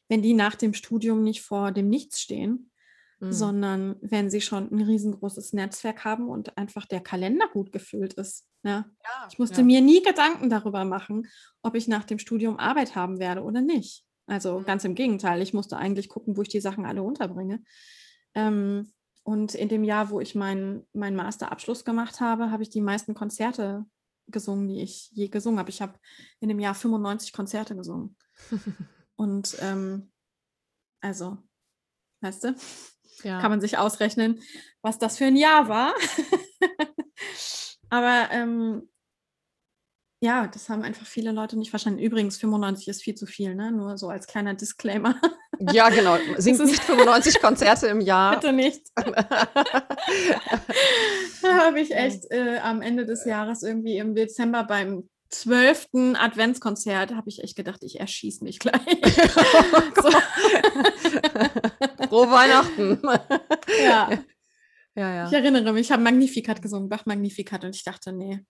wenn 0.08 0.22
die 0.22 0.32
nach 0.32 0.54
dem 0.54 0.72
Studium 0.72 1.22
nicht 1.22 1.42
vor 1.42 1.70
dem 1.70 1.90
Nichts 1.90 2.22
stehen, 2.22 2.70
Mhm. 3.18 3.32
sondern 3.32 3.96
wenn 4.02 4.28
sie 4.30 4.42
schon 4.42 4.70
ein 4.70 4.82
riesengroßes 4.82 5.54
Netzwerk 5.54 6.04
haben 6.04 6.28
und 6.28 6.58
einfach 6.58 6.84
der 6.84 7.00
Kalender 7.00 7.48
gut 7.52 7.72
gefüllt 7.72 8.12
ist. 8.14 8.46
Ne? 8.62 8.84
Ja, 9.04 9.28
Ich 9.30 9.38
musste 9.38 9.62
ja. 9.62 9.64
mir 9.64 9.80
nie 9.80 10.02
Gedanken 10.02 10.50
darüber 10.50 10.84
machen, 10.84 11.26
ob 11.62 11.74
ich 11.76 11.88
nach 11.88 12.04
dem 12.04 12.18
Studium 12.18 12.58
Arbeit 12.58 12.94
haben 12.94 13.18
werde 13.18 13.42
oder 13.42 13.62
nicht. 13.62 14.04
Also 14.26 14.60
Mhm. 14.60 14.64
ganz 14.66 14.84
im 14.84 14.94
Gegenteil, 14.94 15.40
ich 15.40 15.54
musste 15.54 15.78
eigentlich 15.78 16.08
gucken, 16.10 16.36
wo 16.36 16.42
ich 16.42 16.48
die 16.48 16.60
Sachen 16.60 16.84
alle 16.84 17.02
unterbringe. 17.02 17.62
Ähm, 18.34 18.92
und 19.22 19.54
in 19.54 19.68
dem 19.68 19.82
Jahr, 19.82 20.10
wo 20.10 20.20
ich 20.20 20.34
meinen 20.34 20.86
meinen 20.92 21.16
Masterabschluss 21.16 21.84
gemacht 21.84 22.20
habe, 22.20 22.50
habe 22.50 22.62
ich 22.64 22.68
die 22.70 22.80
meisten 22.82 23.14
Konzerte 23.14 23.86
gesungen, 24.28 24.68
die 24.68 24.82
ich 24.82 25.10
je 25.12 25.28
gesungen 25.28 25.58
habe. 25.58 25.70
Ich 25.70 25.80
habe 25.80 25.98
in 26.40 26.48
dem 26.48 26.58
Jahr 26.60 26.74
95 26.74 27.32
Konzerte 27.32 27.74
gesungen. 27.76 28.16
Und 29.16 29.56
ähm, 29.60 30.12
also, 31.00 31.38
weißt 32.20 32.44
du, 32.44 32.54
ja. 33.22 33.40
kann 33.40 33.50
man 33.50 33.60
sich 33.60 33.78
ausrechnen, 33.78 34.40
was 34.82 34.98
das 34.98 35.18
für 35.18 35.26
ein 35.26 35.36
Jahr 35.36 35.68
war. 35.68 35.94
Aber 37.88 38.28
ähm, 38.32 38.88
ja, 40.20 40.46
das 40.46 40.68
haben 40.68 40.82
einfach 40.82 41.06
viele 41.06 41.30
Leute 41.30 41.58
nicht 41.58 41.70
verstanden. 41.70 41.98
Übrigens, 41.98 42.38
95 42.38 42.88
ist 42.88 43.02
viel 43.02 43.14
zu 43.14 43.26
viel, 43.26 43.54
ne? 43.54 43.70
Nur 43.70 43.98
so 43.98 44.08
als 44.08 44.26
kleiner 44.26 44.54
Disclaimer. 44.54 45.14
ja, 45.72 45.90
genau. 45.90 46.16
Singt 46.38 46.64
nicht 46.64 46.82
95 46.82 47.40
Konzerte 47.40 47.86
im 47.88 48.00
Jahr. 48.00 48.34
Bitte 48.36 48.52
nicht. 48.52 48.82
Da 51.42 51.66
habe 51.66 51.80
ich 51.80 51.94
echt 51.94 52.24
äh, 52.30 52.58
am 52.58 52.82
Ende 52.82 53.06
des 53.06 53.24
Jahres 53.24 53.62
irgendwie 53.62 53.98
im 53.98 54.16
Dezember 54.16 54.64
beim 54.64 55.08
zwölften 55.28 56.16
Adventskonzert 56.16 57.14
habe 57.14 57.28
ich 57.28 57.42
echt 57.42 57.56
gedacht, 57.56 57.82
ich 57.82 58.00
erschieße 58.00 58.44
mich 58.44 58.58
gleich. 58.58 58.80
so, 60.02 60.10
Frohe 62.08 62.30
Weihnachten. 62.30 63.00
ja. 63.84 64.10
ja, 64.94 65.26
Ich 65.26 65.32
ja. 65.32 65.38
erinnere 65.38 65.72
mich, 65.72 65.86
ich 65.86 65.92
habe 65.92 66.02
Magnificat 66.02 66.62
gesungen, 66.62 66.88
Bach 66.88 67.06
Magnificat 67.06 67.64
und 67.64 67.74
ich 67.74 67.84
dachte, 67.84 68.12
nee, 68.12 68.44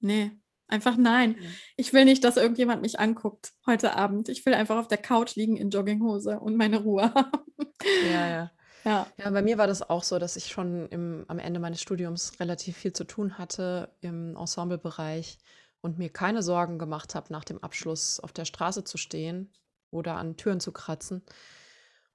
nee, 0.00 0.32
einfach 0.68 0.96
nein. 0.96 1.36
Ich 1.76 1.92
will 1.92 2.04
nicht, 2.04 2.24
dass 2.24 2.36
irgendjemand 2.36 2.82
mich 2.82 2.98
anguckt 3.00 3.52
heute 3.66 3.96
Abend. 3.96 4.28
Ich 4.28 4.44
will 4.46 4.54
einfach 4.54 4.76
auf 4.76 4.88
der 4.88 4.98
Couch 4.98 5.36
liegen 5.36 5.56
in 5.56 5.70
Jogginghose 5.70 6.40
und 6.40 6.56
meine 6.56 6.82
Ruhe 6.82 7.02
haben. 7.14 7.44
Ja, 8.12 8.28
ja. 8.28 8.50
Ja, 8.84 9.06
Ja, 9.18 9.30
bei 9.30 9.42
mir 9.42 9.58
war 9.58 9.66
das 9.66 9.82
auch 9.82 10.02
so, 10.02 10.18
dass 10.18 10.36
ich 10.36 10.46
schon 10.46 10.86
im, 10.88 11.24
am 11.28 11.38
Ende 11.38 11.60
meines 11.60 11.82
Studiums 11.82 12.40
relativ 12.40 12.78
viel 12.78 12.92
zu 12.92 13.04
tun 13.04 13.36
hatte 13.36 13.94
im 14.00 14.36
Ensemblebereich 14.36 15.38
und 15.82 15.98
mir 15.98 16.10
keine 16.10 16.42
Sorgen 16.42 16.78
gemacht 16.78 17.14
habe, 17.14 17.32
nach 17.32 17.44
dem 17.44 17.62
Abschluss 17.62 18.20
auf 18.20 18.32
der 18.32 18.44
Straße 18.44 18.84
zu 18.84 18.96
stehen 18.96 19.52
oder 19.90 20.16
an 20.16 20.36
Türen 20.36 20.60
zu 20.60 20.72
kratzen. 20.72 21.24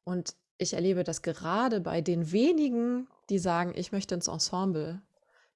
Und 0.04 0.36
ich 0.58 0.74
erlebe 0.74 1.04
das 1.04 1.22
gerade 1.22 1.82
bei 1.82 2.02
den 2.02 2.32
wenigen, 2.32 3.08
die 3.30 3.40
sagen, 3.40 3.74
ich 3.76 3.92
möchte 3.92 4.16
ins 4.16 4.28
Ensemble, 4.28 5.02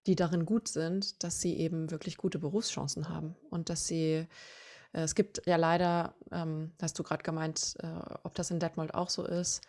die 0.08 0.16
darin 0.16 0.46
gut 0.46 0.68
sind, 0.68 1.24
dass 1.24 1.42
sie 1.42 1.58
eben 1.58 1.92
wirklich 1.92 2.18
gute 2.18 2.40
Berufschancen 2.40 3.10
haben 3.10 3.36
und 3.50 3.70
dass 3.70 3.86
sie 3.86 4.28
äh, 4.94 5.02
es 5.02 5.16
gibt 5.16 5.42
ja 5.46 5.56
leider, 5.56 6.16
ähm, 6.32 6.72
hast 6.82 6.98
du 6.98 7.04
gerade 7.04 7.24
gemeint, 7.24 7.76
äh, 7.80 7.88
ob 8.24 8.36
das 8.36 8.52
in 8.52 8.60
Detmold 8.60 8.94
auch 8.94 9.10
so 9.10 9.26
ist, 9.26 9.62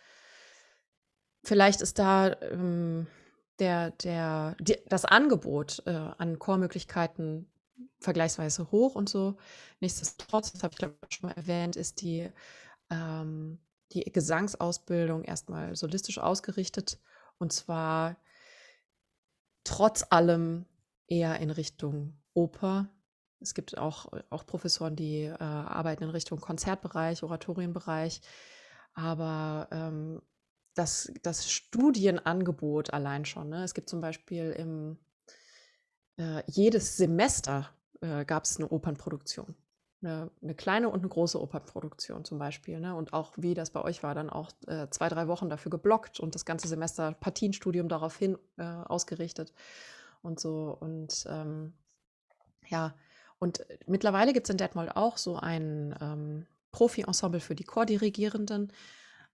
Vielleicht 1.43 1.81
ist 1.81 1.97
da 1.97 2.39
ähm, 2.41 3.07
der, 3.59 3.91
der, 3.91 4.55
die, 4.59 4.77
das 4.87 5.05
Angebot 5.05 5.81
äh, 5.85 5.91
an 5.91 6.37
Chormöglichkeiten 6.39 7.51
vergleichsweise 7.99 8.71
hoch 8.71 8.95
und 8.95 9.09
so. 9.09 9.37
Nichtsdestotrotz, 9.79 10.51
das 10.51 10.63
habe 10.63 10.73
ich 10.73 10.77
glaube 10.77 10.97
schon 11.09 11.29
mal 11.29 11.35
erwähnt, 11.35 11.75
ist 11.75 12.01
die, 12.01 12.29
ähm, 12.89 13.59
die 13.93 14.03
Gesangsausbildung 14.03 15.23
erstmal 15.23 15.75
solistisch 15.75 16.17
ausgerichtet 16.17 16.99
und 17.37 17.53
zwar 17.53 18.17
trotz 19.63 20.05
allem 20.09 20.65
eher 21.07 21.39
in 21.39 21.49
Richtung 21.49 22.17
Oper. 22.33 22.89
Es 23.39 23.53
gibt 23.53 23.77
auch, 23.77 24.11
auch 24.29 24.45
Professoren, 24.45 24.95
die 24.95 25.23
äh, 25.23 25.35
arbeiten 25.37 26.03
in 26.03 26.09
Richtung 26.09 26.39
Konzertbereich, 26.39 27.23
Oratorienbereich, 27.23 28.21
aber 28.93 29.67
ähm, 29.71 30.21
das, 30.75 31.11
das 31.23 31.51
Studienangebot 31.51 32.93
allein 32.93 33.25
schon. 33.25 33.49
Ne? 33.49 33.63
Es 33.63 33.73
gibt 33.73 33.89
zum 33.89 34.01
Beispiel 34.01 34.51
im 34.51 34.97
äh, 36.17 36.43
jedes 36.47 36.97
Semester 36.97 37.69
äh, 38.01 38.25
gab 38.25 38.43
es 38.45 38.57
eine 38.57 38.69
Opernproduktion. 38.69 39.55
Eine, 40.03 40.31
eine 40.41 40.55
kleine 40.55 40.89
und 40.89 40.99
eine 40.99 41.09
große 41.09 41.39
Opernproduktion 41.39 42.25
zum 42.25 42.39
Beispiel. 42.39 42.79
Ne? 42.79 42.95
Und 42.95 43.13
auch, 43.13 43.33
wie 43.37 43.53
das 43.53 43.69
bei 43.69 43.81
euch 43.81 44.01
war, 44.01 44.15
dann 44.15 44.29
auch 44.29 44.49
äh, 44.67 44.87
zwei, 44.89 45.09
drei 45.09 45.27
Wochen 45.27 45.49
dafür 45.49 45.69
geblockt 45.69 46.19
und 46.19 46.33
das 46.33 46.45
ganze 46.45 46.67
Semester 46.67 47.13
Partienstudium 47.13 47.87
daraufhin 47.87 48.37
äh, 48.57 48.63
ausgerichtet 48.63 49.53
und 50.23 50.39
so. 50.39 50.75
Und 50.79 51.25
ähm, 51.29 51.73
ja, 52.67 52.95
und 53.37 53.65
mittlerweile 53.85 54.33
gibt 54.33 54.47
es 54.47 54.51
in 54.51 54.57
Detmold 54.57 54.95
auch 54.95 55.17
so 55.17 55.35
ein 55.35 55.95
ähm, 56.01 56.45
Profi-Ensemble 56.71 57.39
für 57.39 57.55
die 57.55 57.63
Chordirigierenden. 57.63 58.71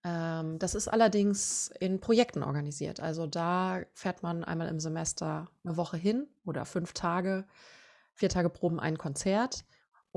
Ähm, 0.03 0.59
das 0.59 0.75
ist 0.75 0.87
allerdings 0.87 1.71
in 1.79 1.99
Projekten 1.99 2.43
organisiert. 2.43 2.99
Also 2.99 3.27
da 3.27 3.81
fährt 3.93 4.23
man 4.23 4.43
einmal 4.43 4.69
im 4.69 4.79
Semester 4.79 5.49
eine 5.63 5.77
Woche 5.77 5.97
hin 5.97 6.27
oder 6.45 6.65
fünf 6.65 6.93
Tage, 6.93 7.45
vier 8.13 8.29
Tage 8.29 8.49
Proben, 8.49 8.79
ein 8.79 8.97
Konzert. 8.97 9.65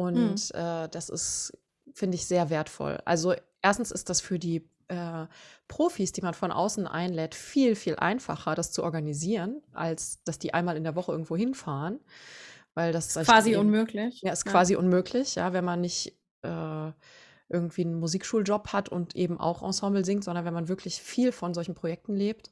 Und 0.00 0.54
äh, 0.54 0.88
das 0.88 1.10
ist, 1.10 1.52
finde 1.92 2.14
ich, 2.14 2.26
sehr 2.26 2.48
wertvoll. 2.48 2.98
Also 3.04 3.34
erstens 3.60 3.90
ist 3.90 4.08
das 4.08 4.22
für 4.22 4.38
die 4.38 4.66
äh, 4.88 5.26
Profis, 5.68 6.12
die 6.12 6.22
man 6.22 6.32
von 6.32 6.50
außen 6.50 6.86
einlädt, 6.86 7.34
viel, 7.34 7.76
viel 7.76 7.96
einfacher, 7.96 8.54
das 8.54 8.72
zu 8.72 8.82
organisieren, 8.82 9.60
als 9.72 10.22
dass 10.24 10.38
die 10.38 10.54
einmal 10.54 10.78
in 10.78 10.84
der 10.84 10.96
Woche 10.96 11.12
irgendwo 11.12 11.36
hinfahren. 11.36 12.00
Weil 12.72 12.92
das 12.92 13.14
ist 13.14 13.26
quasi 13.26 13.50
eben, 13.50 13.60
unmöglich. 13.60 14.22
Ja, 14.22 14.32
ist 14.32 14.46
ja. 14.46 14.52
quasi 14.52 14.74
unmöglich, 14.74 15.34
ja, 15.34 15.52
wenn 15.52 15.64
man 15.66 15.82
nicht 15.82 16.18
äh, 16.42 16.92
irgendwie 17.50 17.82
einen 17.82 18.00
Musikschuljob 18.00 18.72
hat 18.72 18.88
und 18.88 19.14
eben 19.16 19.38
auch 19.38 19.62
Ensemble 19.62 20.04
singt, 20.04 20.24
sondern 20.24 20.46
wenn 20.46 20.54
man 20.54 20.68
wirklich 20.68 21.02
viel 21.02 21.30
von 21.30 21.52
solchen 21.52 21.74
Projekten 21.74 22.16
lebt. 22.16 22.50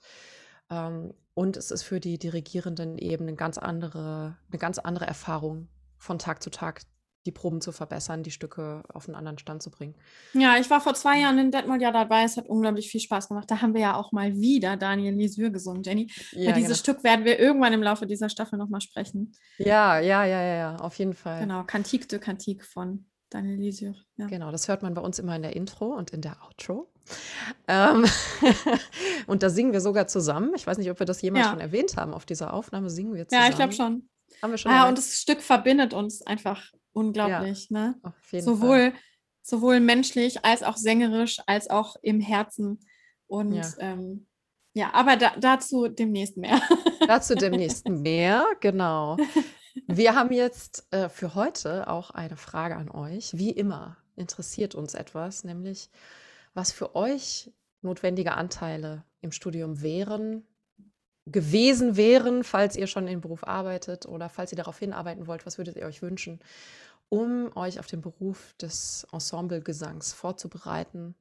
Ähm, 0.68 1.14
und 1.32 1.56
es 1.56 1.70
ist 1.70 1.84
für 1.84 1.98
die 1.98 2.18
Dirigierenden 2.18 2.98
eben 2.98 3.26
eine 3.26 3.36
ganz 3.36 3.56
andere, 3.56 4.36
eine 4.50 4.58
ganz 4.58 4.78
andere 4.78 5.06
Erfahrung, 5.06 5.68
von 5.96 6.18
Tag 6.18 6.42
zu 6.42 6.50
Tag 6.50 6.82
die 7.26 7.32
Proben 7.32 7.60
zu 7.60 7.72
verbessern, 7.72 8.22
die 8.22 8.30
Stücke 8.30 8.82
auf 8.92 9.08
einen 9.08 9.14
anderen 9.14 9.38
Stand 9.38 9.62
zu 9.62 9.70
bringen. 9.70 9.94
Ja, 10.32 10.56
ich 10.58 10.70
war 10.70 10.80
vor 10.80 10.94
zwei 10.94 11.20
Jahren 11.20 11.38
in 11.38 11.50
Detmold 11.50 11.82
ja 11.82 11.92
dabei. 11.92 12.24
Es 12.24 12.36
hat 12.36 12.48
unglaublich 12.48 12.90
viel 12.90 13.00
Spaß 13.00 13.28
gemacht. 13.28 13.50
Da 13.50 13.60
haben 13.60 13.74
wir 13.74 13.80
ja 13.80 13.96
auch 13.96 14.12
mal 14.12 14.34
wieder 14.36 14.76
Daniel 14.76 15.14
Lisieux 15.14 15.52
gesungen, 15.52 15.82
Jenny. 15.82 16.10
Ja, 16.32 16.50
Über 16.50 16.52
dieses 16.52 16.82
genau. 16.82 16.94
Stück 16.94 17.04
werden 17.04 17.24
wir 17.24 17.38
irgendwann 17.38 17.72
im 17.72 17.82
Laufe 17.82 18.06
dieser 18.06 18.28
Staffel 18.28 18.58
nochmal 18.58 18.80
sprechen. 18.80 19.32
Ja, 19.58 19.98
ja, 19.98 20.24
ja, 20.24 20.40
ja, 20.40 20.54
ja, 20.56 20.76
auf 20.76 20.98
jeden 20.98 21.14
Fall. 21.14 21.40
Genau, 21.40 21.64
Cantique 21.64 22.08
de 22.08 22.18
Cantique 22.18 22.64
von 22.64 23.04
Daniel 23.30 23.58
Lisieux. 23.58 23.96
Ja. 24.16 24.26
Genau, 24.26 24.50
das 24.50 24.68
hört 24.68 24.82
man 24.82 24.94
bei 24.94 25.02
uns 25.02 25.18
immer 25.18 25.36
in 25.36 25.42
der 25.42 25.54
Intro 25.54 25.94
und 25.94 26.10
in 26.10 26.22
der 26.22 26.36
Outro. 26.42 26.90
Ähm 27.66 28.06
und 29.26 29.42
da 29.42 29.50
singen 29.50 29.72
wir 29.72 29.80
sogar 29.80 30.06
zusammen. 30.06 30.52
Ich 30.56 30.66
weiß 30.66 30.78
nicht, 30.78 30.90
ob 30.90 30.98
wir 30.98 31.06
das 31.06 31.20
jemals 31.20 31.46
ja. 31.46 31.50
schon 31.50 31.60
erwähnt 31.60 31.96
haben. 31.96 32.14
Auf 32.14 32.24
dieser 32.24 32.54
Aufnahme 32.54 32.90
singen 32.90 33.14
wir 33.14 33.28
zusammen. 33.28 33.44
Ja, 33.44 33.50
ich 33.50 33.56
glaube 33.56 33.72
schon. 33.72 34.08
Haben 34.42 34.50
wir 34.50 34.58
schon. 34.58 34.72
Ja, 34.72 34.84
ah, 34.84 34.88
und 34.88 34.96
das 34.96 35.20
Stück 35.20 35.42
verbindet 35.42 35.92
uns 35.94 36.22
einfach 36.22 36.72
unglaublich. 36.92 37.68
Ja, 37.70 37.94
ne? 38.32 38.40
sowohl, 38.40 38.90
Fall. 38.90 39.00
sowohl 39.42 39.80
menschlich 39.80 40.44
als 40.44 40.62
auch 40.62 40.76
sängerisch, 40.76 41.38
als 41.46 41.70
auch 41.70 41.96
im 42.02 42.20
Herzen. 42.20 42.80
Und 43.26 43.54
ja, 43.54 43.72
ähm, 43.78 44.26
ja 44.74 44.94
aber 44.94 45.16
da, 45.16 45.34
dazu 45.38 45.88
demnächst 45.88 46.36
mehr. 46.36 46.60
dazu 47.06 47.34
demnächst 47.34 47.88
mehr, 47.88 48.44
genau. 48.60 49.16
Wir 49.86 50.14
haben 50.14 50.32
jetzt 50.32 50.86
äh, 50.90 51.08
für 51.08 51.34
heute 51.34 51.88
auch 51.88 52.10
eine 52.10 52.36
Frage 52.36 52.76
an 52.76 52.90
euch. 52.90 53.36
Wie 53.36 53.50
immer 53.50 53.96
interessiert 54.16 54.74
uns 54.74 54.94
etwas, 54.94 55.44
nämlich 55.44 55.90
was 56.54 56.72
für 56.72 56.96
euch 56.96 57.52
notwendige 57.82 58.32
Anteile 58.32 59.04
im 59.20 59.32
Studium 59.32 59.80
wären, 59.82 60.46
gewesen 61.30 61.96
wären, 61.96 62.44
falls 62.44 62.76
ihr 62.76 62.86
schon 62.86 63.08
im 63.08 63.20
Beruf 63.20 63.46
arbeitet 63.46 64.06
oder 64.06 64.28
falls 64.28 64.52
ihr 64.52 64.56
darauf 64.56 64.78
hinarbeiten 64.78 65.26
wollt, 65.26 65.46
was 65.46 65.58
würdet 65.58 65.76
ihr 65.76 65.86
euch 65.86 66.02
wünschen, 66.02 66.40
um 67.08 67.50
euch 67.56 67.78
auf 67.78 67.86
den 67.86 68.00
Beruf 68.00 68.54
des 68.60 69.06
Ensemblegesangs 69.12 70.12
vorzubereiten? 70.12 71.14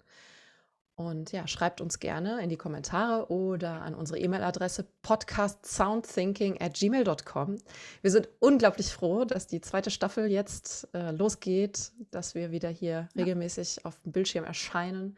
Und 0.97 1.31
ja, 1.31 1.45
schreibt 1.47 1.79
uns 1.79 1.99
gerne 1.99 2.41
in 2.41 2.49
die 2.49 2.57
Kommentare 2.57 3.29
oder 3.31 3.83
an 3.83 3.93
unsere 3.93 4.17
E-Mail-Adresse 4.17 4.87
podcastsoundthinking 5.03 6.59
at 6.59 6.73
gmail.com. 6.73 7.57
Wir 8.01 8.11
sind 8.11 8.27
unglaublich 8.39 8.91
froh, 8.91 9.23
dass 9.23 9.45
die 9.45 9.61
zweite 9.61 9.91
Staffel 9.91 10.25
jetzt 10.31 10.87
äh, 10.95 11.11
losgeht, 11.11 11.91
dass 12.09 12.33
wir 12.33 12.49
wieder 12.49 12.69
hier 12.69 13.09
ja. 13.13 13.23
regelmäßig 13.23 13.85
auf 13.85 14.01
dem 14.01 14.11
Bildschirm 14.11 14.43
erscheinen 14.43 15.15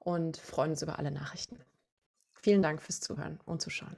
und 0.00 0.36
freuen 0.36 0.72
uns 0.72 0.82
über 0.82 0.98
alle 0.98 1.12
Nachrichten. 1.12 1.60
Vielen 2.32 2.62
Dank 2.62 2.82
fürs 2.82 2.98
Zuhören 2.98 3.38
und 3.46 3.62
Zuschauen. 3.62 3.96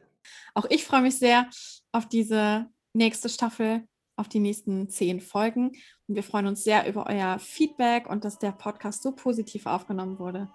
Auch 0.54 0.66
ich 0.70 0.84
freue 0.84 1.02
mich 1.02 1.18
sehr 1.18 1.48
auf 1.92 2.06
diese 2.08 2.66
nächste 2.92 3.28
Staffel, 3.28 3.86
auf 4.16 4.28
die 4.28 4.40
nächsten 4.40 4.88
zehn 4.88 5.20
Folgen. 5.20 5.72
Und 6.08 6.14
wir 6.14 6.22
freuen 6.22 6.46
uns 6.46 6.64
sehr 6.64 6.88
über 6.88 7.06
euer 7.08 7.38
Feedback 7.38 8.08
und 8.08 8.24
dass 8.24 8.38
der 8.38 8.52
Podcast 8.52 9.02
so 9.02 9.12
positiv 9.12 9.66
aufgenommen 9.66 10.18
wurde. 10.18 10.48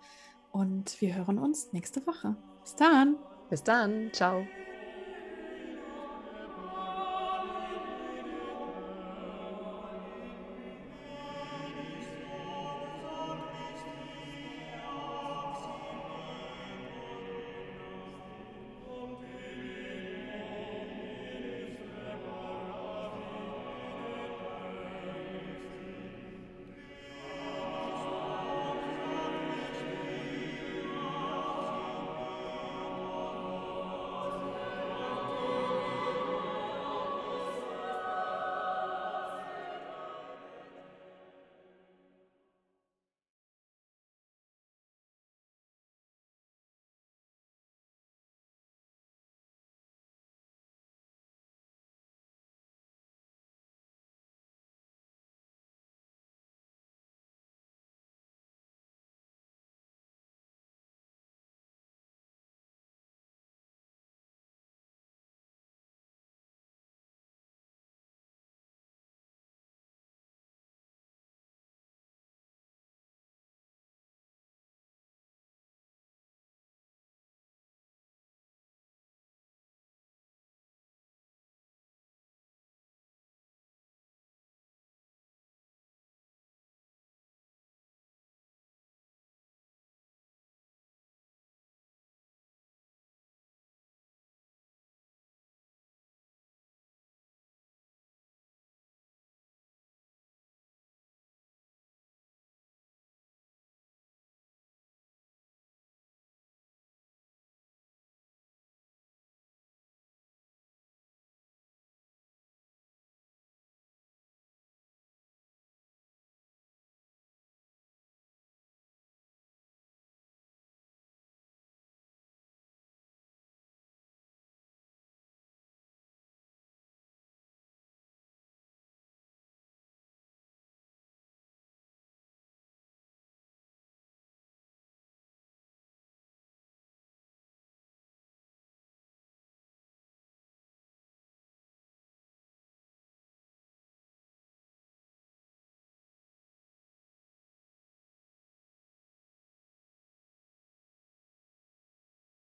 Und 0.52 1.00
wir 1.02 1.16
hören 1.16 1.40
uns 1.40 1.72
nächste 1.72 2.06
Woche. 2.06 2.36
Bis 2.62 2.76
dann. 2.76 3.16
Bis 3.50 3.64
dann. 3.64 4.12
Ciao. 4.14 4.46